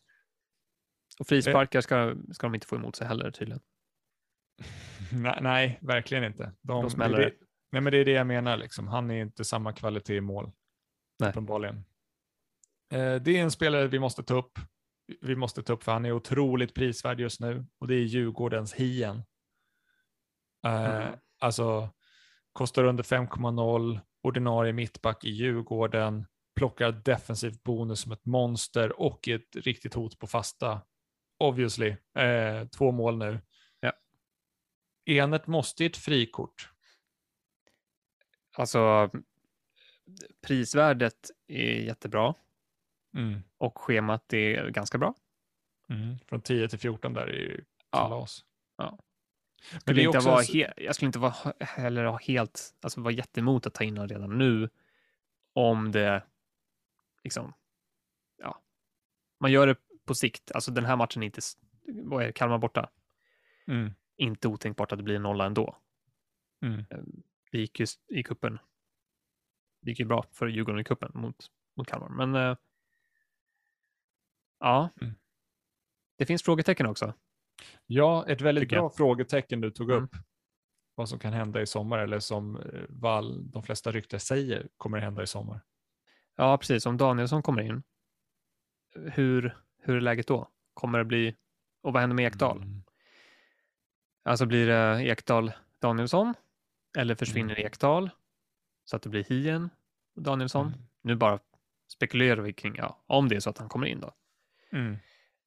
[1.21, 3.61] Och frisparkar ska, ska de inte få emot sig heller tydligen.
[5.13, 6.53] nej, nej, verkligen inte.
[6.63, 7.33] De, Då smäller det.
[7.73, 8.57] Nej, men det är det jag menar.
[8.57, 8.89] Liksom.
[8.89, 10.53] Han är inte samma kvalitet i mål.
[11.19, 11.31] Nej.
[11.31, 11.85] Uppenbarligen.
[12.93, 14.59] Eh, det är en spelare vi måste ta upp.
[15.21, 18.75] Vi måste ta upp för han är otroligt prisvärd just nu och det är Djurgårdens
[18.75, 19.23] Hien.
[20.67, 21.19] Eh, Mm.
[21.43, 21.91] Alltså
[22.53, 29.57] kostar under 5,0, ordinarie mittback i Djurgården, plockar defensiv bonus som ett monster och ett
[29.57, 30.81] riktigt hot på fasta.
[31.39, 33.41] Obviously, eh, två mål nu.
[33.81, 33.93] Ja.
[35.07, 36.73] Enet måste i ett frikort.
[38.57, 39.11] Alltså,
[40.47, 42.35] prisvärdet är jättebra
[43.15, 43.43] Mm.
[43.59, 45.15] och schemat är ganska bra.
[45.89, 46.19] Mm.
[46.27, 47.99] Från 10 till 14 där är ju Ja.
[47.99, 48.45] kalas.
[48.77, 48.99] Ja.
[49.73, 50.31] Men Skulle det är inte också...
[50.31, 53.97] vara he- jag skulle inte vara heller ha helt, alltså vara jätteemot att ta in
[53.97, 54.69] honom redan nu
[55.53, 56.23] om det
[57.25, 57.55] liksom,
[58.37, 58.61] ja,
[59.41, 60.53] man gör det på sikt.
[60.53, 61.41] Alltså den här matchen är inte,
[62.05, 62.91] vad är Kalmar borta?
[63.67, 63.91] Mm.
[64.17, 65.77] Inte otänkbart att det blir nolla ändå.
[66.63, 66.85] Mm.
[67.51, 68.59] Det gick ju i kuppen.
[69.83, 71.37] Det gick ju bra för Djurgården i kuppen mot,
[71.77, 72.57] mot Kalmar, men eh,
[74.61, 75.15] ja, Mm.
[76.19, 77.15] det finns frågetecken också.
[77.87, 78.83] Ja, ett väldigt Tycker jag.
[78.83, 80.05] bra frågetecken du tog Mm.
[80.05, 80.11] upp.
[80.95, 84.99] Vad som kan hända i sommar eller som eh, Wall, de flesta rykten säger kommer
[84.99, 85.61] hända i sommar.
[86.37, 86.87] Ja, precis.
[86.87, 87.83] Om Danielsson kommer in,
[88.95, 90.49] hur, hur är läget då?
[90.75, 91.37] Kommer det bli,
[91.83, 92.57] och vad händer med Ekdal?
[92.57, 92.83] Mm.
[94.25, 96.35] Alltså blir det Ekdal Danielsson
[96.99, 97.67] eller försvinner Mm.
[97.67, 98.11] Ekdal
[98.85, 99.71] så att det blir Hien
[100.17, 100.67] och Danielsson?
[100.67, 100.79] Mm.
[101.03, 101.39] Nu bara
[101.89, 104.13] spekulerar vi kring, ja, om det är så att han kommer in då.
[104.73, 104.97] Mm.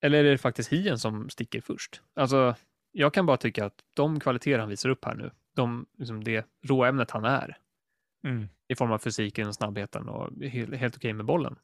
[0.01, 2.01] Eller är det faktiskt Hien som sticker först?
[2.13, 2.55] Alltså,
[2.91, 6.47] jag kan bara tycka att de kvaliteter han visar upp här nu, de, liksom det
[6.61, 7.57] råämnet han är
[8.25, 8.47] Mm.
[8.67, 11.55] i form av fysiken, snabbheten och helt, helt okej med bollen.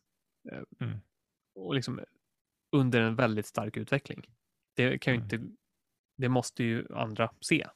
[0.51, 0.97] Eh, Mm.
[1.55, 1.99] Och liksom
[2.71, 4.25] under en väldigt stark utveckling.
[4.75, 5.23] Det kan ju Mm.
[5.23, 5.55] inte,
[6.17, 7.67] det måste ju andra se.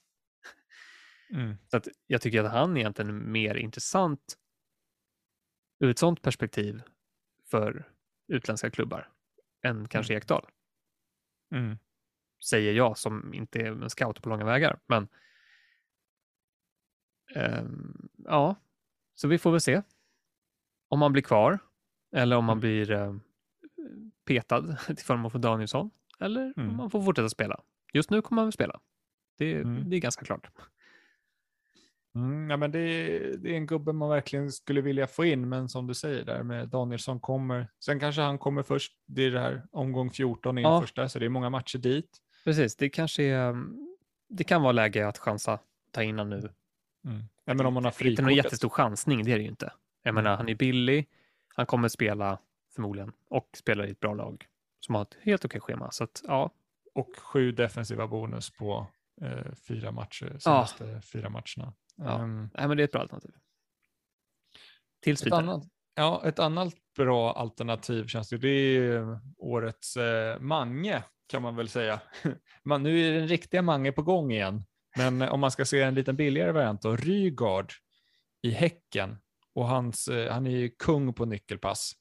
[1.29, 1.55] Mm.
[1.67, 4.37] Så att jag tycker att han egentligen är mer intressant
[5.79, 6.81] ur ett sånt perspektiv
[7.51, 7.89] för
[8.27, 9.09] utländska klubbar
[9.63, 10.45] än kanske Ekdal.
[11.51, 11.77] Mm.
[12.49, 14.79] Säger jag som inte är en scout på långa vägar.
[14.87, 15.07] Men
[17.35, 18.55] ehm, ja,
[19.15, 19.81] så vi får väl se
[20.87, 21.59] om han blir kvar
[22.15, 22.59] eller om han Mm.
[22.61, 23.15] blir eh,
[24.25, 26.79] petad till förmån för Danielsson eller om Mm.
[26.79, 27.61] han får fortsätta spela.
[27.93, 28.79] Just nu kommer han väl spela.
[29.37, 29.89] Det, Mm.
[29.89, 30.51] det är ganska klart.
[32.15, 35.49] Mm, ja, men det, är, det är en gubbe man verkligen skulle vilja få in,
[35.49, 37.67] men som du säger där med Danielsson kommer.
[37.85, 40.81] Sen kanske han kommer först, det är det här omgång 14 in Ja.
[40.81, 42.17] första, så det är många matcher dit.
[42.43, 43.55] Precis, det kanske är,
[44.29, 45.59] det kan vara läge att chansa,
[45.91, 46.49] ta in honom nu.
[47.05, 47.23] Mm.
[47.45, 48.45] Ja, men om man har Det är inte någon frikortet.
[48.45, 49.71] jättestor chansning, det är det ju inte.
[50.03, 50.23] Jag Mm.
[50.23, 51.09] menar, han är billig,
[51.55, 52.39] han kommer spela
[52.75, 54.45] förmodligen och spelar i ett bra lag
[54.79, 55.91] som har ett helt okej schema.
[55.91, 56.51] Så att ja,
[56.95, 58.87] Och sju defensiva bonus på
[59.21, 61.73] eh, fyra matcher, senaste fyra matcherna.
[61.95, 62.19] Ja.
[62.19, 63.31] Ehm, nej, men det är ett bra alternativ.
[65.01, 65.63] Tills ett, annat,
[65.95, 68.37] ja, ett annat bra alternativ känns det.
[68.37, 71.99] Det är ju årets eh, Mange kan man väl säga.
[72.63, 74.65] man, nu är den riktiga Mange på gång igen.
[74.97, 77.73] Men eh, om man ska se en liten billigare variant då, Rygaard
[78.41, 79.17] i Häcken.
[79.55, 81.93] Och hans, eh, han är ju kung på nyckelpass.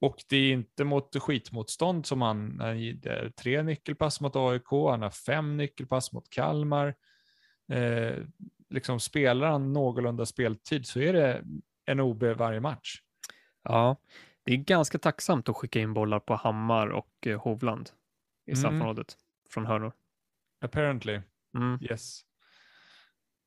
[0.00, 5.02] Och det är inte mot skitmotstånd som han, han är tre nyckelpass mot AIK, han
[5.02, 6.94] har fem nyckelpass mot Kalmar.
[7.72, 8.16] Eh,
[8.70, 11.44] liksom spelar han någorlunda speltid så är det
[11.86, 13.02] en OB varje match.
[13.62, 13.96] Ja,
[14.44, 17.90] det är ganska tacksamt att skicka in bollar på Hammar och eh, Hovland
[18.46, 18.56] i Mm.
[18.60, 19.16] straffområdet
[19.50, 19.92] från hörnor.
[20.60, 21.20] Apparently,
[21.56, 21.78] Mm.
[21.82, 22.20] yes.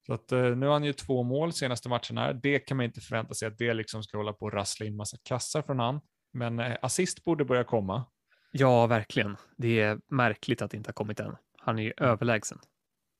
[0.05, 2.33] Så att, eh, nu har han ju två mål senaste matchen här.
[2.33, 4.95] Det kan man inte förvänta sig att det liksom ska hålla på och rassla in
[4.95, 6.01] massa kassar från han.
[6.33, 8.05] Men eh, assist borde börja komma.
[8.51, 9.37] Ja, verkligen.
[9.57, 11.35] Det är märkligt att det inte har kommit än.
[11.57, 12.59] Han är ju överlägsen.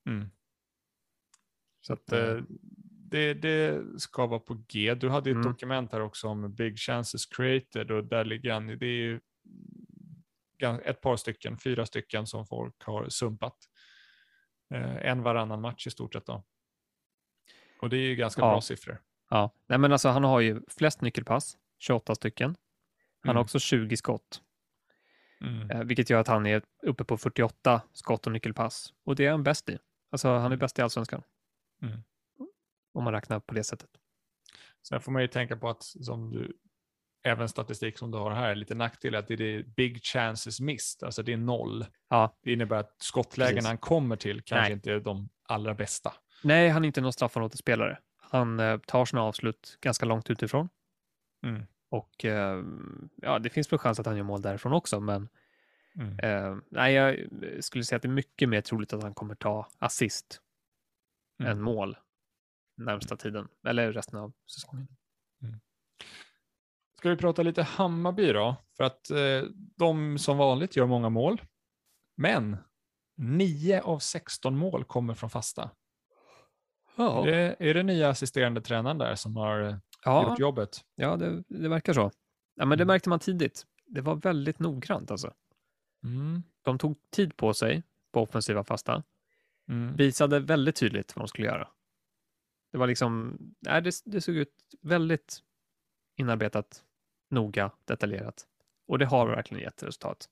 [0.09, 0.29] Mm.
[1.81, 2.45] Så att, Mm.
[3.09, 4.93] det, det ska vara på G.
[4.95, 5.47] Du hade ett Mm.
[5.51, 8.67] dokument här också om Big Chances Created och där ligger han.
[8.67, 9.19] Det är ju
[10.83, 13.55] ett par stycken, fyra stycken som folk har sumpat.
[14.73, 16.43] Eh, en varannan match i stort sett då.
[17.81, 18.51] Och det är ju ganska Ja.
[18.51, 19.01] bra siffror.
[19.29, 22.55] Ja, nej men alltså han har ju flest nyckelpass, 28 stycken.
[23.21, 23.35] Han Mm.
[23.35, 24.41] har också 20 skott,
[25.41, 25.71] Mm.
[25.71, 28.93] eh, vilket gör att han är uppe på 48 skott och nyckelpass.
[29.03, 29.77] Och det är han bäst i.
[30.11, 31.23] Alltså han är bäst i allsvenskan.
[31.81, 31.99] Mm.
[32.93, 33.89] Om man räknar på det sättet.
[34.87, 36.57] Sen får man ju tänka på att som du,
[37.23, 41.03] även statistik som du har här, lite nackdel är att det är big chances missed,
[41.05, 41.85] alltså det är noll.
[42.09, 43.67] Ja, Det innebär att skottlägen Precis.
[43.67, 44.71] han kommer till kanske Nej.
[44.73, 46.13] inte är de allra bästa.
[46.43, 47.99] nej, han är inte någon straffområdesspelare.
[48.17, 50.69] Han eh, tar sina avslut ganska långt utifrån.
[51.45, 51.63] Mm.
[51.89, 52.63] Och eh,
[53.15, 55.29] ja, det finns väl chans att han gör mål därifrån också, men
[55.95, 56.19] Mm.
[56.19, 57.17] eh, nej, jag
[57.63, 60.41] skulle säga att det är mycket mer troligt att han kommer ta assist
[61.41, 61.51] Mm.
[61.51, 61.97] än mål
[62.77, 64.87] närmsta tiden, eller resten av säsongen.
[66.97, 68.55] Ska vi prata lite Hammarby då?
[68.77, 69.43] För att eh,
[69.77, 71.41] de som vanligt gör många mål.
[72.17, 72.57] Men
[73.17, 75.71] 9 av 16 mål kommer från fasta.
[76.95, 79.75] Ja, Är, det, är det nya assisterande tränaren där som har eh,
[80.05, 80.81] ja, gjort jobbet?
[80.95, 82.11] ja det, det verkar så.
[82.55, 82.87] Ja, men det Mm.
[82.87, 83.65] märkte man tidigt.
[83.85, 85.33] Det var väldigt noggrant alltså.
[86.03, 86.43] Mm.
[86.61, 87.83] De tog tid på sig
[88.13, 89.03] på offensiva fasta,
[89.69, 89.95] Mm.
[89.95, 91.67] visade väldigt tydligt vad de skulle göra.
[92.71, 95.39] Det var liksom, nej, det, det såg ut väldigt
[96.17, 96.83] inarbetat,
[97.29, 98.45] noga, detaljerat.
[98.87, 100.29] Och det har verkligen gett resultat.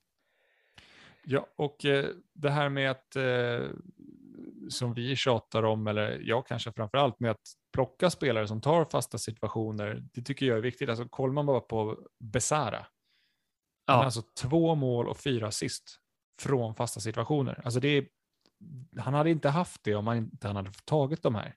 [1.24, 3.68] Ja, och eh, det här med att, eh,
[4.68, 8.84] som vi tjatar om, eller jag kanske framför allt, med att plocka spelare som tar
[8.84, 10.88] fasta situationer, det tycker jag är viktigt.
[10.88, 12.86] Alltså kollar man bara på Besara,
[13.86, 16.00] Ja, alltså två mål och fyra assist
[16.40, 17.60] från fasta situationer.
[17.64, 18.06] Alltså det är,
[18.98, 21.56] han hade inte haft det om han inte han hade tagit de här.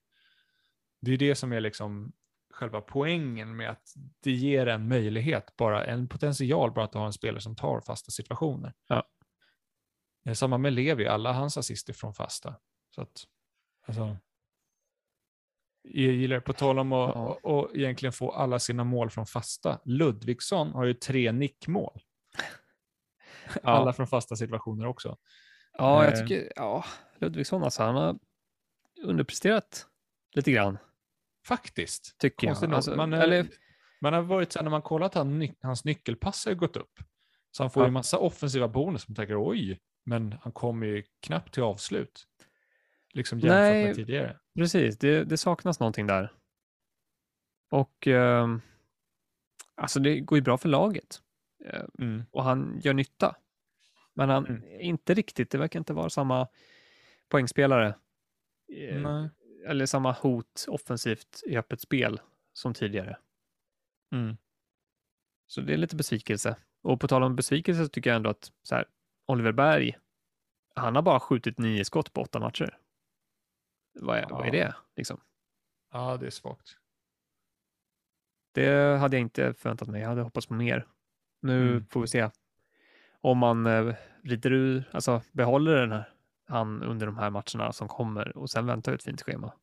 [1.01, 2.13] Det är det som är liksom
[2.53, 7.13] själva poängen med att det ger en möjlighet, bara en potential bara att ha en
[7.13, 8.73] spelare som tar fasta situationer.
[8.87, 9.03] Ja.
[10.33, 12.55] Samma med Levi, alla hans assist är från fasta.
[12.95, 13.23] Så att,
[13.87, 14.17] alltså,
[15.81, 16.39] jag gillar.
[16.39, 17.39] På tal om att Ja.
[17.43, 19.79] och, och egentligen få alla sina mål från fasta.
[19.85, 22.01] Ludvigsson har ju tre nickmål.
[23.63, 25.17] Alla från fasta situationer också.
[25.77, 26.19] Ja jag Eh.
[26.19, 26.85] tycker, ja,
[27.19, 28.19] Ludvigsson alltså, han har
[29.03, 29.87] underpresterat
[30.35, 30.77] lite grann,
[31.47, 32.17] Faktiskt.
[32.17, 32.75] tycker Konstigt jag.
[32.75, 33.47] Alltså, man, är, eller,
[34.01, 36.99] man har varit så här, när man kollat han, hans nyckelpass har ju gått upp.
[37.51, 37.87] Så han får Ja.
[37.87, 39.07] ju massa offensiva bonus.
[39.07, 42.27] Man tänker oj, men han kommer ju knappt till avslut.
[43.13, 43.85] Liksom jämfört Nej.
[43.85, 44.39] med tidigare.
[44.55, 46.33] precis, det, det saknas någonting där.
[47.71, 48.61] Och ehm,
[49.75, 51.21] alltså det går ju bra för laget.
[51.65, 52.23] Eh, Mm.
[52.31, 53.35] och han gör nytta.
[54.13, 54.63] Men han Mm.
[54.81, 56.47] inte riktigt, det verkar inte vara samma
[57.29, 57.95] poängspelare.
[59.01, 59.29] Nej.
[59.67, 62.21] Eller samma hot offensivt i öppet spel
[62.53, 63.17] som tidigare.
[64.11, 64.37] Mm.
[65.47, 66.55] Så det är lite besvikelse.
[66.81, 68.85] Och på tal om besvikelse så tycker jag ändå att så här,
[69.25, 69.97] Oliver Berg,
[70.75, 72.77] han har bara skjutit nio skott på åtta matcher.
[73.93, 74.51] Vad är, vad är Ja.
[74.51, 74.75] det?
[74.95, 75.21] Liksom?
[75.91, 76.77] Ja, det är svagt.
[78.51, 80.01] Det hade jag inte förväntat mig.
[80.01, 80.87] Jag hade hoppats på mer.
[81.41, 81.85] Nu Mm.
[81.85, 82.29] får vi se
[83.23, 86.09] om man eh, rider ur, alltså behåller den här,
[86.47, 89.53] han under de här matcherna som kommer och sen väntar ett fint schema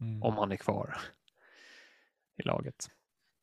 [0.00, 0.22] Mm.
[0.22, 0.96] om han är kvar
[2.36, 2.86] i laget.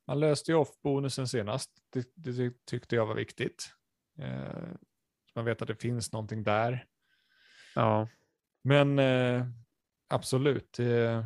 [0.06, 1.70] Man löste ju off-bonusen senast.
[1.92, 3.70] Det, det tyckte jag var viktigt.
[4.18, 4.68] Eh,
[5.34, 6.86] man vet att det finns någonting där.
[7.74, 8.08] Ja,
[8.64, 9.46] Men eh,
[10.08, 11.24] absolut, det,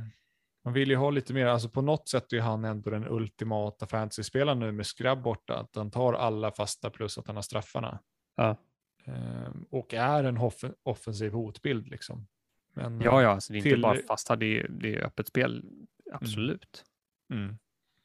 [0.64, 3.86] man vill ju ha lite mer, alltså på något sätt är han ändå den ultimata
[3.86, 7.98] fantasy-spelaren nu med Skrabb borta, att han tar alla fasta plus att han har straffarna.
[8.34, 8.56] Ja.
[9.04, 12.26] Eh, och är en off offensiv hotbild liksom.
[12.72, 15.28] Men, ja, ja alltså det är inte till- bara fasta, det är, det är öppet
[15.28, 15.64] spel,
[16.12, 16.84] absolut.
[17.32, 17.58] Mm,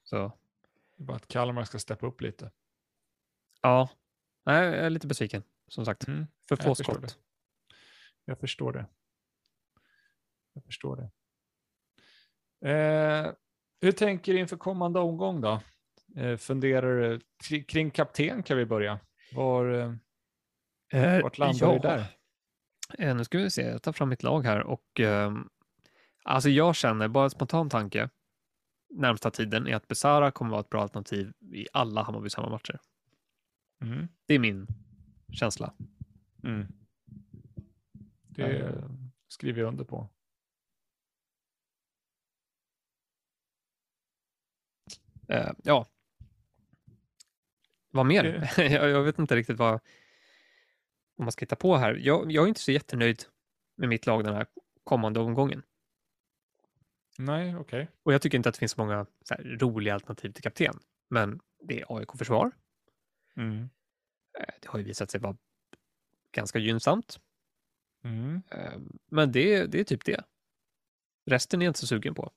[0.03, 0.31] Så
[0.97, 2.51] det är bara att Kalmar ska steppa upp lite.
[3.61, 3.89] ja,
[4.45, 6.07] Nej, jag är lite besviken, som sagt.
[6.07, 7.19] Mm, För få skott.
[8.25, 8.85] jag förstår det.
[10.53, 11.09] Jag förstår det.
[12.69, 13.31] Eh,
[13.81, 15.61] hur tänker du inför kommande omgång då?
[16.15, 18.99] Eh, funderar du kri- kring kapten kan vi börja.
[19.33, 19.97] Var,
[20.93, 22.05] eh, Eh, vart landar vi där?
[22.99, 25.49] Eh, nu ska vi se, jag tar fram mitt lag här och ehm,
[26.23, 28.09] alltså jag känner, bara en spontan tanke,
[28.89, 32.79] närmsta tiden är att Besara kommer vara ett bra alternativ i alla Hammarbys hemmamatcher.
[33.81, 34.07] Mm.
[34.25, 34.67] Det är min
[35.33, 35.73] känsla.
[36.43, 36.67] Mm.
[38.27, 38.83] Det Eh.
[39.27, 40.09] skriver jag under på.
[45.27, 45.85] Eh, ja.
[47.91, 48.51] Vad mer?
[48.57, 49.79] jag, jag vet inte riktigt vad
[51.17, 51.93] om man ska hitta på här.
[51.95, 53.23] Jag, jag är inte så jättenöjd
[53.77, 54.45] med mitt lag den här
[54.83, 55.63] kommande omgången.
[57.17, 57.89] Nej, okej.
[58.03, 60.79] Och jag tycker inte att det finns så många så roliga alternativ till kapten.
[61.09, 62.51] Men det är AIK-försvar.
[63.35, 63.69] Mm.
[64.39, 65.37] Eh, Det har ju visat sig vara
[66.31, 67.19] ganska gynnsamt.
[68.03, 68.41] Mm.
[68.51, 68.79] Eh,
[69.11, 70.23] Men det, det är typ det.
[71.25, 72.31] Resten är jag inte så sugen på.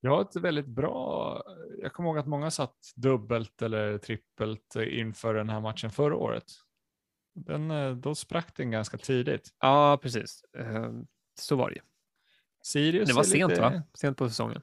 [0.00, 1.42] Jag har ett väldigt bra,
[1.78, 6.44] jag kommer ihåg att många satt dubbelt eller trippelt inför den här matchen förra året.
[7.34, 9.48] Den, eh, då sprack den ganska tidigt.
[9.60, 10.44] Ja, precis.
[10.58, 10.90] Eh,
[11.40, 11.82] Så var det ju.
[12.64, 13.82] Sirius Det var sent lite, va?
[13.94, 14.62] Sent på säsongen.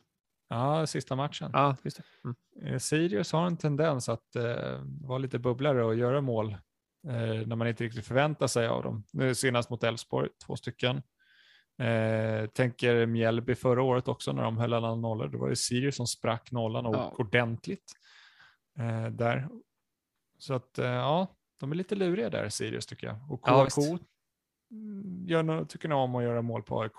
[0.49, 1.49] Ja, sista matchen.
[1.53, 1.99] Ja, just.
[2.23, 2.73] Mm.
[2.73, 6.51] Eh, Sirius har en tendens att eh, vara lite bubblare och göra mål
[7.07, 9.03] eh, när man inte riktigt förväntar sig av dem.
[9.13, 11.01] Nu senast mot Elfsborg, två stycken.
[11.81, 15.27] Eh, tänker Mjällby förra året också när de höll alla nollor.
[15.27, 17.15] Det var ju Sirius som sprack nollan Ja.
[17.17, 17.93] ordentligt
[18.79, 19.49] eh, där.
[20.37, 23.31] Så att ja, de är lite luriga där Sirius tycker jag.
[23.31, 24.03] Och Ja, KK visst.
[24.71, 26.93] mm, gör, tycker nog om att göra mål på AIK.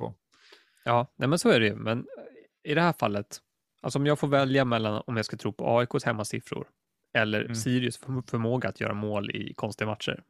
[0.85, 1.75] Ja, nej men så är det ju.
[1.77, 2.07] Men
[2.63, 3.39] i det här fallet,
[3.83, 6.69] alltså om jag får välja mellan om jag ska tro på AIKs hemmasiffror
[7.15, 7.55] eller Mm.
[7.55, 10.23] Sirius för- förmåga att göra mål i konstiga matcher,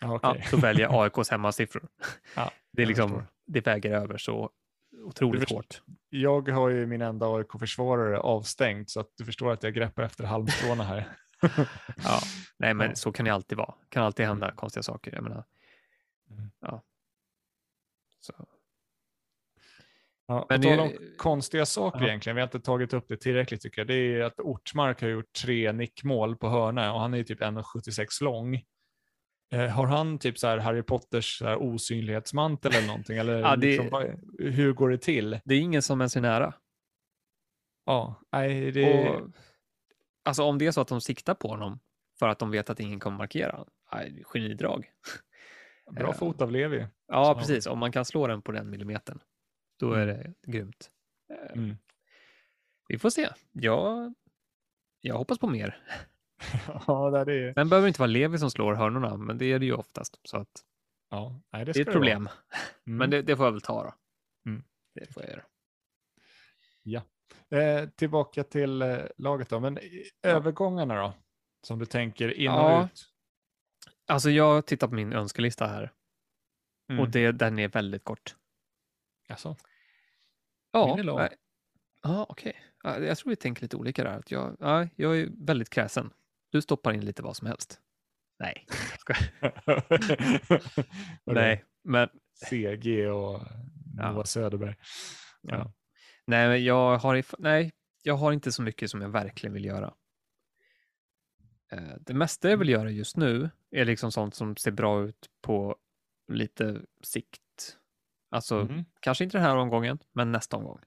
[0.00, 0.46] Ja, ja, okej.
[0.50, 1.88] så väljer jag AIKs hemmasiffror.
[2.36, 4.50] Ja, det är liksom, det väger över så
[5.04, 5.82] otroligt förstår- hårt.
[6.08, 10.24] Jag har ju min enda AIK-försvarare avstängd så att du förstår att jag greppar efter
[10.24, 11.08] halmstråna här.
[12.04, 12.20] Ja,
[12.56, 13.74] nej men så kan det alltid vara.
[13.88, 15.12] kan alltid hända konstiga saker.
[15.14, 15.44] Jag menar,
[16.30, 16.50] Mm.
[16.60, 16.82] ja.
[18.20, 18.46] Så.
[20.26, 22.06] Ja, Men det- om konstiga saker Ja.
[22.08, 25.08] egentligen, vi har inte tagit upp det tillräckligt tycker jag, det är att Ortmark har
[25.08, 28.62] gjort tre nickmål på hörna och han är typ 1,76 lång.
[29.52, 33.18] Eh, har han typ så här Harry Potters så här osynlighetsmantel eller någonting?
[33.18, 35.40] Eller Ja, det- liksom, hur går det till?
[35.44, 36.54] Det är ingen som ens är nära.
[37.86, 39.08] Ja, nej, det...
[39.08, 39.30] Och,
[40.28, 41.80] alltså om det är så att de siktar på honom
[42.18, 43.64] för att de vet att ingen kommer markera,
[44.24, 44.90] genidrag.
[45.90, 46.86] Bra eh, fot av Levi.
[47.06, 47.66] Ja, Så- precis.
[47.66, 49.18] Om man kan slå den på den millimetern,
[49.78, 50.90] då är det grymt.
[51.30, 51.76] Eh, Mm.
[52.88, 53.28] Vi får se.
[53.52, 54.14] Jag,
[55.00, 55.82] jag hoppas på mer.
[56.86, 57.52] ja, det är det.
[57.56, 60.20] Men behöver inte vara Levi som slår hörnorna, men det är det ju oftast.
[60.24, 60.64] Så att
[61.10, 62.28] Ja, nej, det, det är ett problem.
[62.86, 62.98] Mm.
[62.98, 63.94] Men det, det får jag väl ta då.
[64.50, 64.64] Mm.
[64.94, 65.44] Det får jag göra.
[67.50, 69.78] Eh, tillbaka till eh, laget då, men
[70.22, 71.14] övergångarna då?
[71.66, 72.84] Som du tänker in och Ja.
[72.84, 73.04] ut?
[74.06, 75.92] Alltså jag tittar på min önskelista här
[76.90, 77.00] Mm.
[77.00, 78.36] och det, den är väldigt kort.
[79.28, 79.56] Jaså?
[80.72, 81.20] Ja, Min är lång.
[82.02, 82.56] Ja, okej.
[82.82, 84.18] Ja, Jag tror vi tänker lite olika där.
[84.18, 86.10] Att jag, ja, jag är väldigt kräsen.
[86.50, 87.80] Du stoppar in lite vad som helst.
[88.38, 88.66] Nej,
[91.24, 92.08] nej, men
[92.50, 93.40] CG och
[93.96, 94.12] Ja.
[94.12, 94.76] Noah Söderberg.
[95.42, 95.72] Ja.
[96.28, 97.72] Nej, jag har, nej,
[98.02, 99.94] jag har inte så mycket som jag verkligen vill göra.
[101.72, 105.30] Eh, Det mesta jag vill göra just nu är liksom sånt som ser bra ut
[105.40, 105.76] på
[106.32, 107.76] lite sikt.
[108.30, 108.84] Alltså, Mm.
[109.00, 110.80] kanske inte den här omgången, men nästa omgång.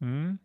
[0.00, 0.38] Mm.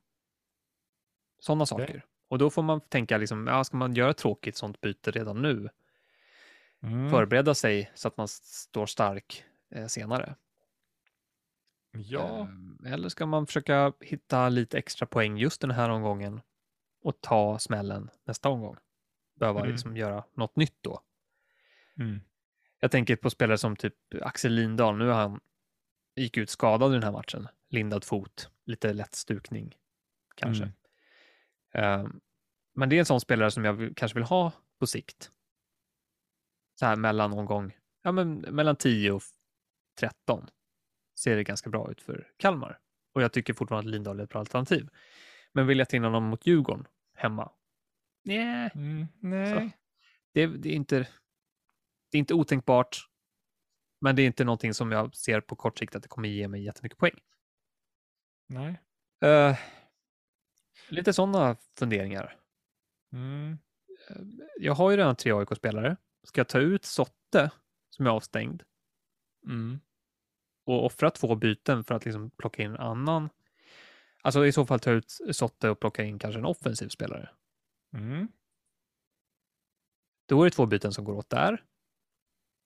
[1.40, 2.06] Sådana saker.
[2.28, 5.70] Och då får man tänka, liksom, ja, ska man göra tråkigt sånt byte redan nu?
[6.84, 7.10] Mm.
[7.10, 10.36] Förbereda sig så att man står stark eh, senare.
[11.94, 12.48] Ja,
[12.86, 16.42] Eh, Eller ska man försöka hitta lite extra poäng just den här omgången
[17.04, 18.78] och ta smällen nästa omgång?
[19.40, 19.72] Behöva Mm.
[19.72, 21.02] liksom göra något nytt då.
[22.00, 22.22] mm.
[22.80, 24.98] Jag tänker på spelare som typ Axel Lindahl.
[24.98, 25.40] Nu han
[26.16, 27.48] gick ut skadad i den här matchen.
[27.70, 29.76] Lindad fot, lite lätt stukning
[30.36, 30.72] kanske.
[31.74, 32.02] Mm.
[32.02, 32.12] Eh,
[32.76, 35.32] men det är en sån spelare som jag kanske vill ha på sikt.
[36.80, 39.22] Så här mellan omgång, ja men mellan 10 och
[40.00, 40.50] 13
[41.24, 42.80] ser det ganska bra ut för Kalmar.
[43.14, 44.90] Och jag tycker fortfarande att Lindahl är ett bra alternativ.
[45.54, 47.52] Men vill jag ta in honom mot Djurgården hemma?
[48.24, 49.78] Nej, Mm, nej.
[50.34, 50.98] det, det, är inte,
[52.12, 53.10] det är inte otänkbart.
[54.02, 56.48] Men det är inte någonting som jag ser på kort sikt att det kommer ge
[56.48, 57.20] mig jättemycket poäng.
[58.48, 58.80] nej.
[59.22, 59.58] Eh,
[60.90, 62.40] lite sådana funderingar.
[63.14, 63.58] Mm.
[64.60, 65.98] Jag har ju redan tre AIK-spelare.
[66.24, 67.52] Ska jag ta ut Sotte
[67.90, 68.64] som är avstängd
[69.46, 69.80] Mm.
[70.64, 73.30] Och offra två byten för att liksom plocka in en annan?
[74.22, 77.30] Alltså i så fall ta ut Sotte och plocka in kanske en offensiv spelare.
[77.94, 78.28] Mm.
[80.26, 81.64] Då är det två byten som går åt där.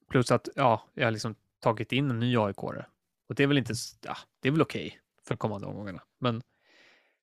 [0.07, 2.85] Plus att ja, jag har liksom tagit in en ny aik -are.
[3.29, 6.03] Och det är väl inte, ja, det är väl okej för kommande omgångarna.
[6.19, 6.41] Men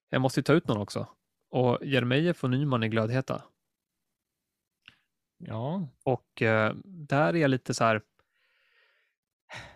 [0.09, 1.07] jag måste ju ta ut någon också.
[1.49, 3.43] Och Jeremejeff och Nyman är glödheta.
[5.37, 5.87] Ja.
[6.03, 8.01] Och eh, där är jag lite så här.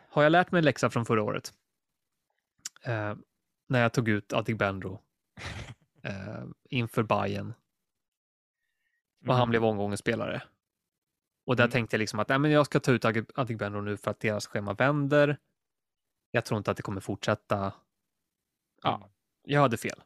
[0.09, 1.53] Har jag lärt mig en läxa från förra året?
[2.83, 3.15] Eh,
[3.67, 5.01] när jag tog ut Adegbenro
[6.03, 7.53] eh, inför Bayern
[9.27, 9.49] och han Mm.
[9.49, 10.41] blev omgångens spelare.
[11.45, 11.71] Och där Mm.
[11.71, 13.05] tänkte jag liksom att nej, men jag ska ta ut
[13.35, 15.37] Adegbenro nu för att deras schema vänder.
[16.31, 17.73] Jag tror inte att det kommer fortsätta.
[18.83, 19.09] Ja,
[19.43, 20.03] jag hade fel.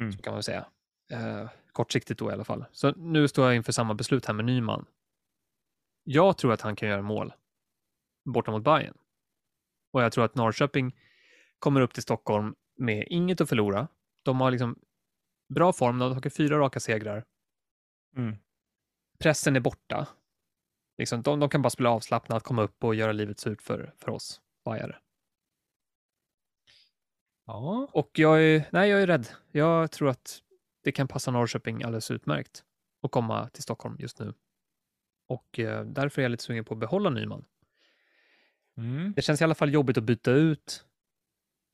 [0.00, 0.12] Mm.
[0.12, 0.66] Så kan man säga.
[1.10, 2.64] Eh, kortsiktigt då i alla fall.
[2.72, 4.86] Så nu står jag inför samma beslut här med Nyman.
[6.04, 7.32] Jag tror att han kan göra mål
[8.32, 8.98] borta mot Bayern.
[9.92, 10.96] Och jag tror att Norrköping
[11.58, 13.88] kommer upp till Stockholm med inget att förlora.
[14.22, 14.78] De har liksom
[15.54, 17.24] bra form, de har tagit fyra raka segrar.
[18.16, 18.36] Mm.
[19.18, 20.06] Pressen är borta.
[20.98, 24.10] Liksom, de, de kan bara spela avslappnat, komma upp och göra livet surt för, för
[24.10, 24.98] oss bajare.
[27.46, 27.88] Ja.
[27.92, 29.28] Och jag är, nej, jag är rädd.
[29.52, 30.42] Jag tror att
[30.82, 32.64] det kan passa Norrköping alldeles utmärkt
[33.02, 34.34] att komma till Stockholm just nu.
[35.28, 37.44] Och eh, därför är jag lite sugen på att behålla Nyman.
[38.78, 39.12] Mm.
[39.16, 40.86] Det känns i alla fall jobbigt att byta ut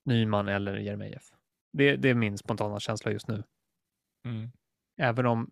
[0.05, 1.33] Nyman eller Jeremejeff.
[1.73, 3.43] Det, det är min spontana känsla just nu.
[4.25, 4.51] Mm.
[4.97, 5.51] Även om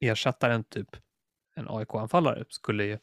[0.00, 0.96] ersättaren, typ
[1.54, 2.98] en AIK-anfallare, skulle ju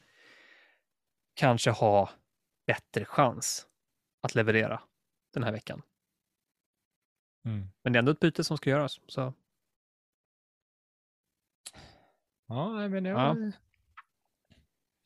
[1.33, 2.09] kanske ha
[2.67, 3.67] bättre chans
[4.21, 4.81] att leverera
[5.33, 5.81] den här veckan.
[7.45, 7.67] Mm.
[7.83, 8.99] Men det är ändå ett byte som ska göras.
[9.07, 9.33] Så
[12.47, 13.19] Ja, men jag...
[13.19, 13.31] Ja.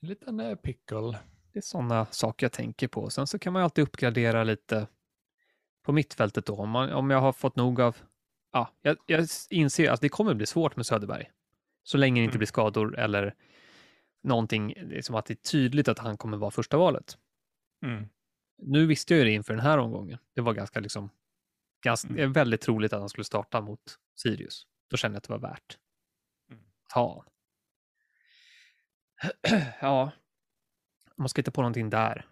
[0.02, 1.20] En liten eh, pickle.
[1.54, 3.10] Det är sådana saker jag tänker på.
[3.10, 4.88] Sen så kan man ju alltid uppgradera lite
[5.84, 6.56] på mittfältet då.
[6.56, 7.98] Om, man, om jag har fått nog av...
[8.52, 11.32] Ja, jag, jag inser att det kommer bli svårt med Söderberg.
[11.84, 12.40] Så länge det inte Mm.
[12.40, 13.36] blir skador eller
[14.24, 17.18] någonting, det är som att det är tydligt att han kommer vara första valet.
[17.86, 18.10] Mm.
[18.58, 20.18] Nu visste jag ju det inför den här omgången.
[20.36, 21.10] Det var ganska liksom,
[21.84, 22.34] ganska, Mm.
[22.34, 23.82] väldigt troligt att han skulle starta mot
[24.16, 24.68] Sirius.
[24.90, 25.78] Då kände jag att det var värt.
[26.52, 26.64] Mm.
[26.94, 27.26] Ta.
[29.82, 30.12] ja,
[31.20, 32.26] man ska hitta på någonting där.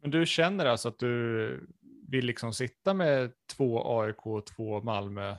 [0.00, 1.66] Men du känner alltså att du
[2.08, 5.36] vill liksom sitta med två AIK och två Malmö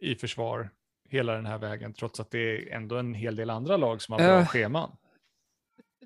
[0.00, 0.70] i försvar
[1.08, 4.12] hela den här vägen, trots att det är ändå en hel del andra lag som
[4.12, 4.46] har bra Eh.
[4.46, 4.96] scheman?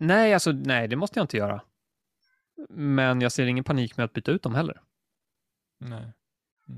[0.00, 1.60] Nej, alltså nej, det måste jag inte göra.
[2.68, 4.80] Men jag ser ingen panik med att byta ut dem heller.
[5.80, 6.12] Nej.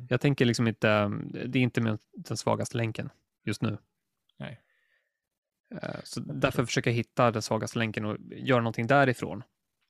[0.09, 1.09] Jag tänker liksom inte,
[1.47, 3.11] det är inte den svagaste länken
[3.45, 3.79] just nu.
[4.39, 4.61] Nej.
[5.75, 9.43] Eh, Så därför försöker jag hitta den svagaste länken och göra någonting därifrån.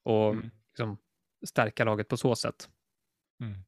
[0.05, 0.51] Och Mm.
[0.69, 0.98] liksom
[1.47, 2.69] stärka laget på så sätt.
[3.40, 3.59] Mm.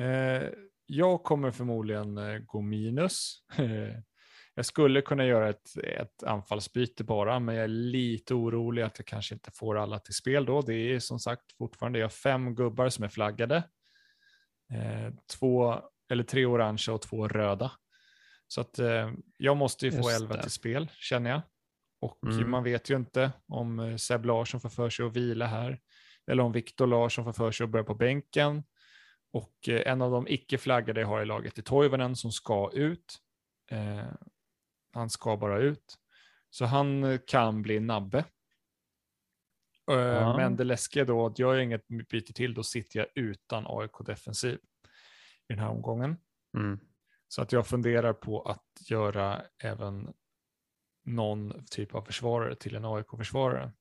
[0.00, 0.48] Eh,
[0.86, 3.42] jag kommer förmodligen eh, gå minus.
[4.54, 9.06] jag skulle kunna göra ett, ett anfallsbyte bara, men jag är lite orolig att jag
[9.06, 10.62] kanske inte får alla till spel då.
[10.62, 13.56] Det är som sagt fortfarande, jag fem gubbar som är flaggade.
[14.72, 17.72] Eh, två eller tre orangea och två röda.
[18.52, 20.42] Så att eh, jag måste ju få Just elva det.
[20.42, 21.42] till spel, känner jag.
[22.00, 22.50] Och Mm.
[22.50, 25.80] man vet ju inte om eh, Seb Larsson får för sig att vila här.
[26.26, 28.62] Eller om Viktor Larsson får för sig att börja på bänken.
[29.32, 33.18] Och eh, en av de icke-flaggade jag har i laget är Toivonen som ska ut.
[33.70, 34.04] Eh,
[34.92, 35.98] han ska bara ut.
[36.50, 38.24] Så han eh, kan bli nabbe.
[39.86, 40.36] Ja.
[40.36, 44.54] Men det läskiga då, att gör jag inget byte till, då sitter jag utan AIK-defensiv
[44.54, 44.58] i
[45.48, 46.16] den här omgången.
[46.56, 46.80] Mm.
[47.32, 50.12] Så att jag funderar på att göra även
[51.04, 53.72] någon typ av försvarare till en AIK-försvarare.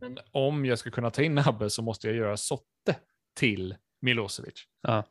[0.00, 2.96] Men om jag ska kunna ta in Nabbe så måste jag göra Sotte
[3.34, 4.64] till Milosevic.
[4.80, 5.04] Ja.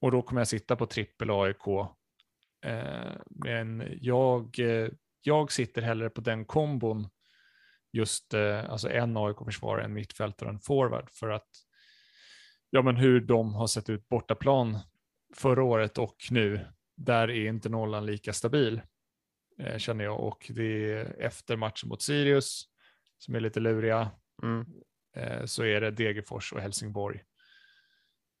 [0.00, 1.66] Och då kommer jag sitta på trippel AIK.
[2.64, 4.88] Eh, men jag, eh,
[5.22, 7.08] jag sitter hellre på den kombon,
[7.92, 11.48] just eh, alltså en AIK-försvarare, en mittfältare och en forward, för att
[12.70, 14.78] ja, men hur de har sett ut bortaplan
[15.36, 16.66] förra året och nu,
[17.00, 18.80] där är inte nollan lika stabil,
[19.58, 20.20] eh, känner jag.
[20.20, 22.64] Och det är efter matchen mot Sirius,
[23.18, 24.10] som är lite luriga,
[24.42, 24.66] Mm.
[25.16, 27.24] eh, så är det Degerfors och Helsingborg.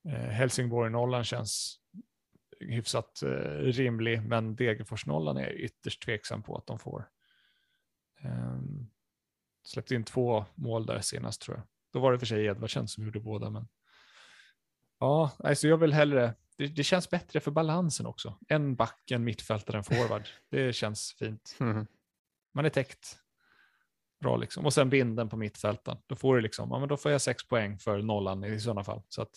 [0.08, 1.80] Eh, Helsingborg-nollan känns
[2.60, 3.28] hyfsat eh,
[3.58, 7.08] rimlig, men Degerfors-nollan är ytterst tveksam på att de får.
[8.24, 8.90] Um,
[9.62, 11.66] släppte in två mål där senast tror jag.
[11.92, 13.68] Då var det för sig Edvardsen som gjorde båda, men
[14.98, 16.34] ja, alltså jag vill hellre.
[16.60, 18.38] Det, det känns bättre för balansen också.
[18.48, 20.28] En back, en mittfältare, en forward.
[20.50, 21.56] Det känns fint.
[21.60, 21.86] Mm.
[22.54, 23.18] Man är täckt.
[24.20, 24.66] Bra liksom.
[24.66, 25.96] Och sen binden på mittfälten.
[26.06, 28.84] Då får du liksom, ja men då får jag sex poäng för nollan i sådana
[28.84, 29.02] fall.
[29.08, 29.30] Så att,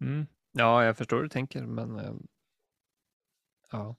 [0.00, 0.26] mm.
[0.52, 2.14] Ja, jag förstår hur du tänker, men eh,
[3.72, 3.96] ja.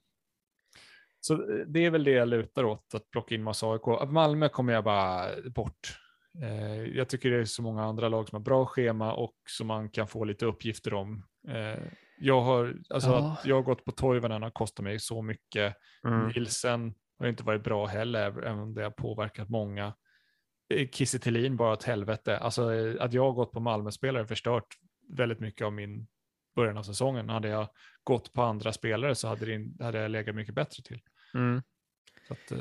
[1.19, 4.09] Så eh, det är väl det jag lutar åt, att plocka in massa AIK.
[4.09, 5.99] Malmö kommer jag bara bort.
[6.41, 9.67] Eh, jag tycker det är så många andra lag som har bra schema och som
[9.67, 11.25] man kan få lite uppgifter om.
[11.47, 11.83] Eh,
[12.19, 13.31] jag har, alltså Ja.
[13.31, 15.75] att jag har gått på Toivonen har kostat mig så mycket.
[16.07, 16.27] Mm.
[16.27, 19.93] Nilsen har inte varit bra heller, även om det har påverkat många.
[20.73, 22.37] Eh, Kiese bara ett helvete.
[22.37, 22.69] Alltså
[22.99, 24.67] att jag har gått på Malmö-spelare förstört
[25.09, 26.07] väldigt mycket av min
[26.55, 27.29] början av säsongen.
[27.29, 27.67] Hade jag
[28.03, 31.01] gått på andra spelare så hade, det, hade jag legat mycket bättre till.
[31.33, 31.61] Mm.
[32.27, 32.51] Så att,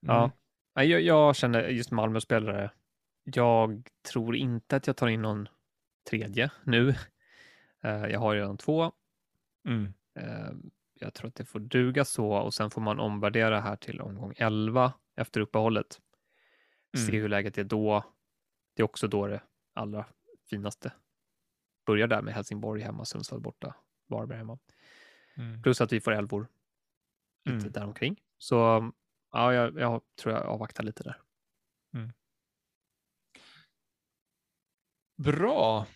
[0.00, 0.18] Ja.
[0.18, 0.30] mm.
[0.76, 2.70] Nej, Jag, jag känner just Malmö-spelare.
[3.34, 5.48] Jag tror inte att jag tar in någon
[6.10, 6.88] tredje nu.
[7.82, 8.92] Eh, Jag har redan två.
[9.68, 9.92] Mm.
[10.14, 10.50] Eh,
[10.94, 14.34] Jag tror att det får duga så och sen får man omvärdera här till omgång
[14.36, 16.00] 11 efter uppehållet.
[16.96, 17.22] Se Mm.
[17.22, 18.04] hur läget är då.
[18.74, 19.42] Det är också då det
[19.74, 20.06] allra
[20.50, 20.92] finaste
[21.86, 23.74] börjar där med Helsingborg hemma, Sundsvall borta,
[24.08, 24.58] Varberg hemma.
[25.36, 25.62] Mm.
[25.62, 26.48] Plus att vi får älvor
[27.44, 27.72] lite Mm.
[27.72, 28.20] däromkring.
[28.38, 28.56] Så
[29.32, 31.20] ja, jag, jag tror jag avvaktar lite där.
[35.24, 35.86] Bra.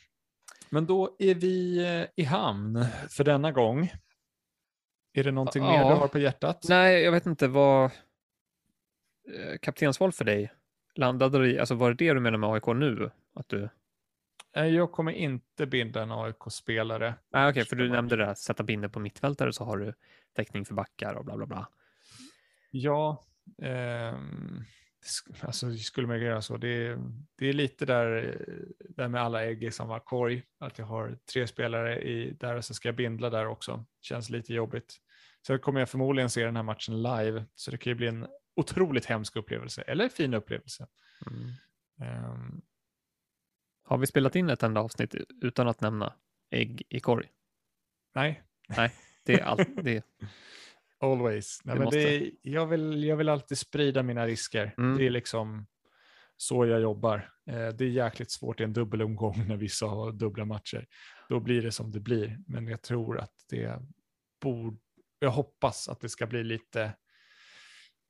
[0.71, 3.93] Men då är vi eh, i hamn för denna gång.
[5.13, 5.89] Är det någonting mer Ja.
[5.89, 6.65] du har på hjärtat?
[6.69, 10.53] Nej, jag vet inte vad eh, kaptensval för dig
[10.95, 13.11] landade du i, alltså var det det du menar med AIK nu?
[13.35, 13.69] Att du,
[14.53, 17.15] Jag kommer inte binda en AIK-spelare.
[17.33, 19.95] nej okej, för du nämnde det här, sätta binder på mittfältare så har du
[20.37, 21.69] täckning för backar och bla bla bla.
[22.71, 23.25] Ja,
[23.63, 24.65] ehm,
[25.41, 26.57] alltså skulle man göra så.
[26.57, 26.99] Det är,
[27.39, 28.55] det är lite där, eh,
[28.89, 30.43] där med alla ägg i samma korg.
[30.61, 33.85] Att jag har tre spelare i där och så ska jag bindla där också.
[34.01, 34.97] Känns lite jobbigt.
[35.47, 37.45] Så kommer jag förmodligen se den här matchen live.
[37.55, 38.27] Så det kan ju bli en
[38.57, 39.83] otroligt hemsk upplevelse.
[39.83, 40.87] Eller fin upplevelse.
[41.27, 41.51] Mm.
[42.01, 42.63] Ehm,
[43.85, 46.15] Har vi spelat in ett enda avsnitt utan att nämna
[46.51, 47.27] ägg i korg?
[48.69, 48.91] nej,
[49.25, 50.05] Det är allt, det,
[51.13, 51.61] always.
[51.65, 51.99] Nej, men måste.
[51.99, 54.75] det jag, vill, jag vill alltid sprida mina risker.
[54.79, 54.99] Mm.
[54.99, 55.67] Det är liksom
[56.37, 57.31] så jag jobbar.
[57.47, 60.87] Eh, det är jäkligt svårt i en dubbelomgång när vissa har dubbla matcher.
[61.29, 62.39] Då blir det som det blir.
[62.47, 63.79] Men jag tror att det
[64.41, 64.77] borde,
[65.19, 66.93] jag hoppas att det ska bli lite,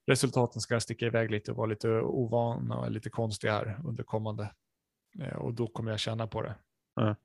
[0.07, 4.55] resultaten ska sticka iväg lite och vara lite ovana och lite konstiga här under kommande.
[5.21, 6.55] Eh, och då kommer jag känna på det.
[6.95, 7.17] Ja.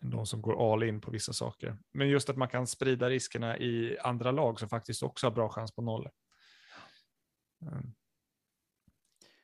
[0.00, 1.78] De som går all in på vissa saker.
[1.92, 5.48] Men just att man kan sprida riskerna i andra lag som faktiskt också har bra
[5.48, 6.08] chans på noll.
[7.62, 7.94] Mm.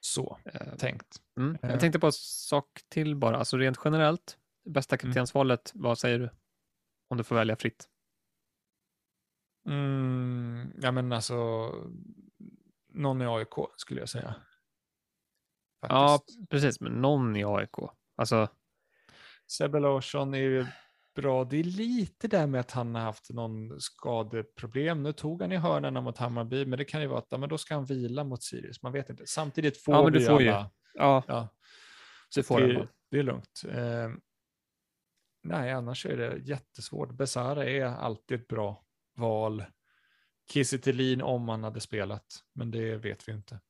[0.01, 1.16] Så eh, tänkt.
[1.37, 1.59] mm.
[1.62, 6.31] Jag tänkte på en sak till bara, alltså rent generellt, bästa kaptensvalet, vad säger du?
[7.09, 7.89] Om du får välja fritt.
[9.69, 11.37] Mm, ja men alltså,
[12.89, 14.35] någon i AIK skulle jag säga.
[15.81, 16.49] Ja, Faktiskt.
[16.51, 17.77] precis, men någon i AIK.
[18.16, 18.49] Alltså,
[19.47, 20.66] Sebbe Larsson är ju
[21.14, 21.44] bra.
[21.44, 25.02] Det är lite där med att han har haft någon skadeproblem.
[25.02, 27.59] Nu tog han i hörnorna mot Hammarby, men det kan ju vara att men då
[27.59, 28.82] ska han vila mot Sirius.
[28.82, 29.27] Man vet inte.
[29.27, 30.47] Samtidigt får Ja, men du vi får ju.
[30.47, 31.23] ja, Ja,
[32.43, 32.77] får det, den.
[32.77, 32.89] bara.
[33.10, 33.62] det är lugnt.
[33.68, 34.10] Eh,
[35.43, 37.12] nej, annars är det jättesvårt.
[37.12, 38.85] Besara är alltid ett bra
[39.16, 39.64] val.
[40.52, 40.78] Kiese
[41.23, 43.60] om han hade spelat, men det vet vi inte.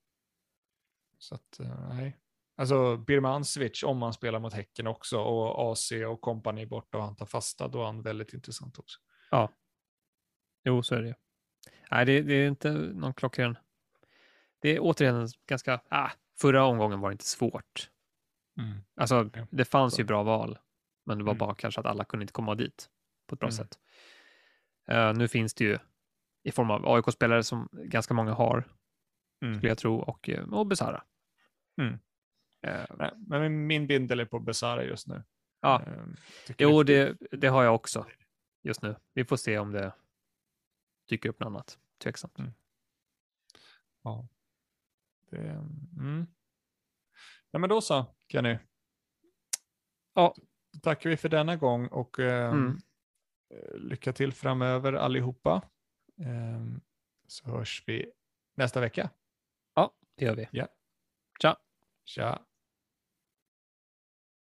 [1.19, 2.17] Så att, eh, nej.
[2.57, 7.17] Alltså Birmancevic om han spelar mot Häcken också och AC och kompani borta och han
[7.17, 9.01] tar fasta, då är han väldigt intressant också.
[10.65, 11.15] Jo, så är det.
[11.91, 13.57] Nej, det, det är inte någon klockren.
[14.59, 17.91] Det är återigen ganska, ah, förra omgången var det inte svårt.
[18.97, 20.59] Alltså, Ja, det fanns ju bra val,
[21.07, 21.39] men det var Mm.
[21.39, 22.91] bara kanske att alla kunde inte komma dit
[23.27, 23.57] på ett bra Mm.
[23.57, 23.79] sätt.
[24.89, 25.79] Eh, nu finns det ju
[26.43, 28.73] i form av AIK-spelare som ganska många har,
[29.43, 29.55] Mm.
[29.59, 31.03] skulle jag tro, och, eh, och Besara.
[32.63, 32.81] Mm.
[32.81, 35.23] Eh, Nej, men min bindel är på Besara just nu.
[35.61, 35.83] Ja.
[35.87, 36.05] Eh,
[36.47, 38.07] tycker jo, det det, har jag också
[38.63, 38.97] just nu.
[39.15, 39.93] Vi får se om det
[41.09, 41.79] dyker upp något annat.
[42.03, 42.39] Tveksamt.
[44.03, 44.29] Ja.
[45.31, 45.39] Det,
[45.99, 46.27] mm.
[47.51, 48.59] ja, men då så, Kenny.
[50.15, 50.35] Ja.
[50.83, 52.79] Tackar vi för denna gång och eh, Mm.
[53.75, 55.63] lycka till framöver allihopa.
[56.21, 56.65] Eh,
[57.27, 58.13] så hörs vi
[58.55, 59.11] nästa vecka.
[59.75, 60.49] Ja, det gör vi.
[60.51, 61.57] Ja.
[62.07, 62.56] じゃあ。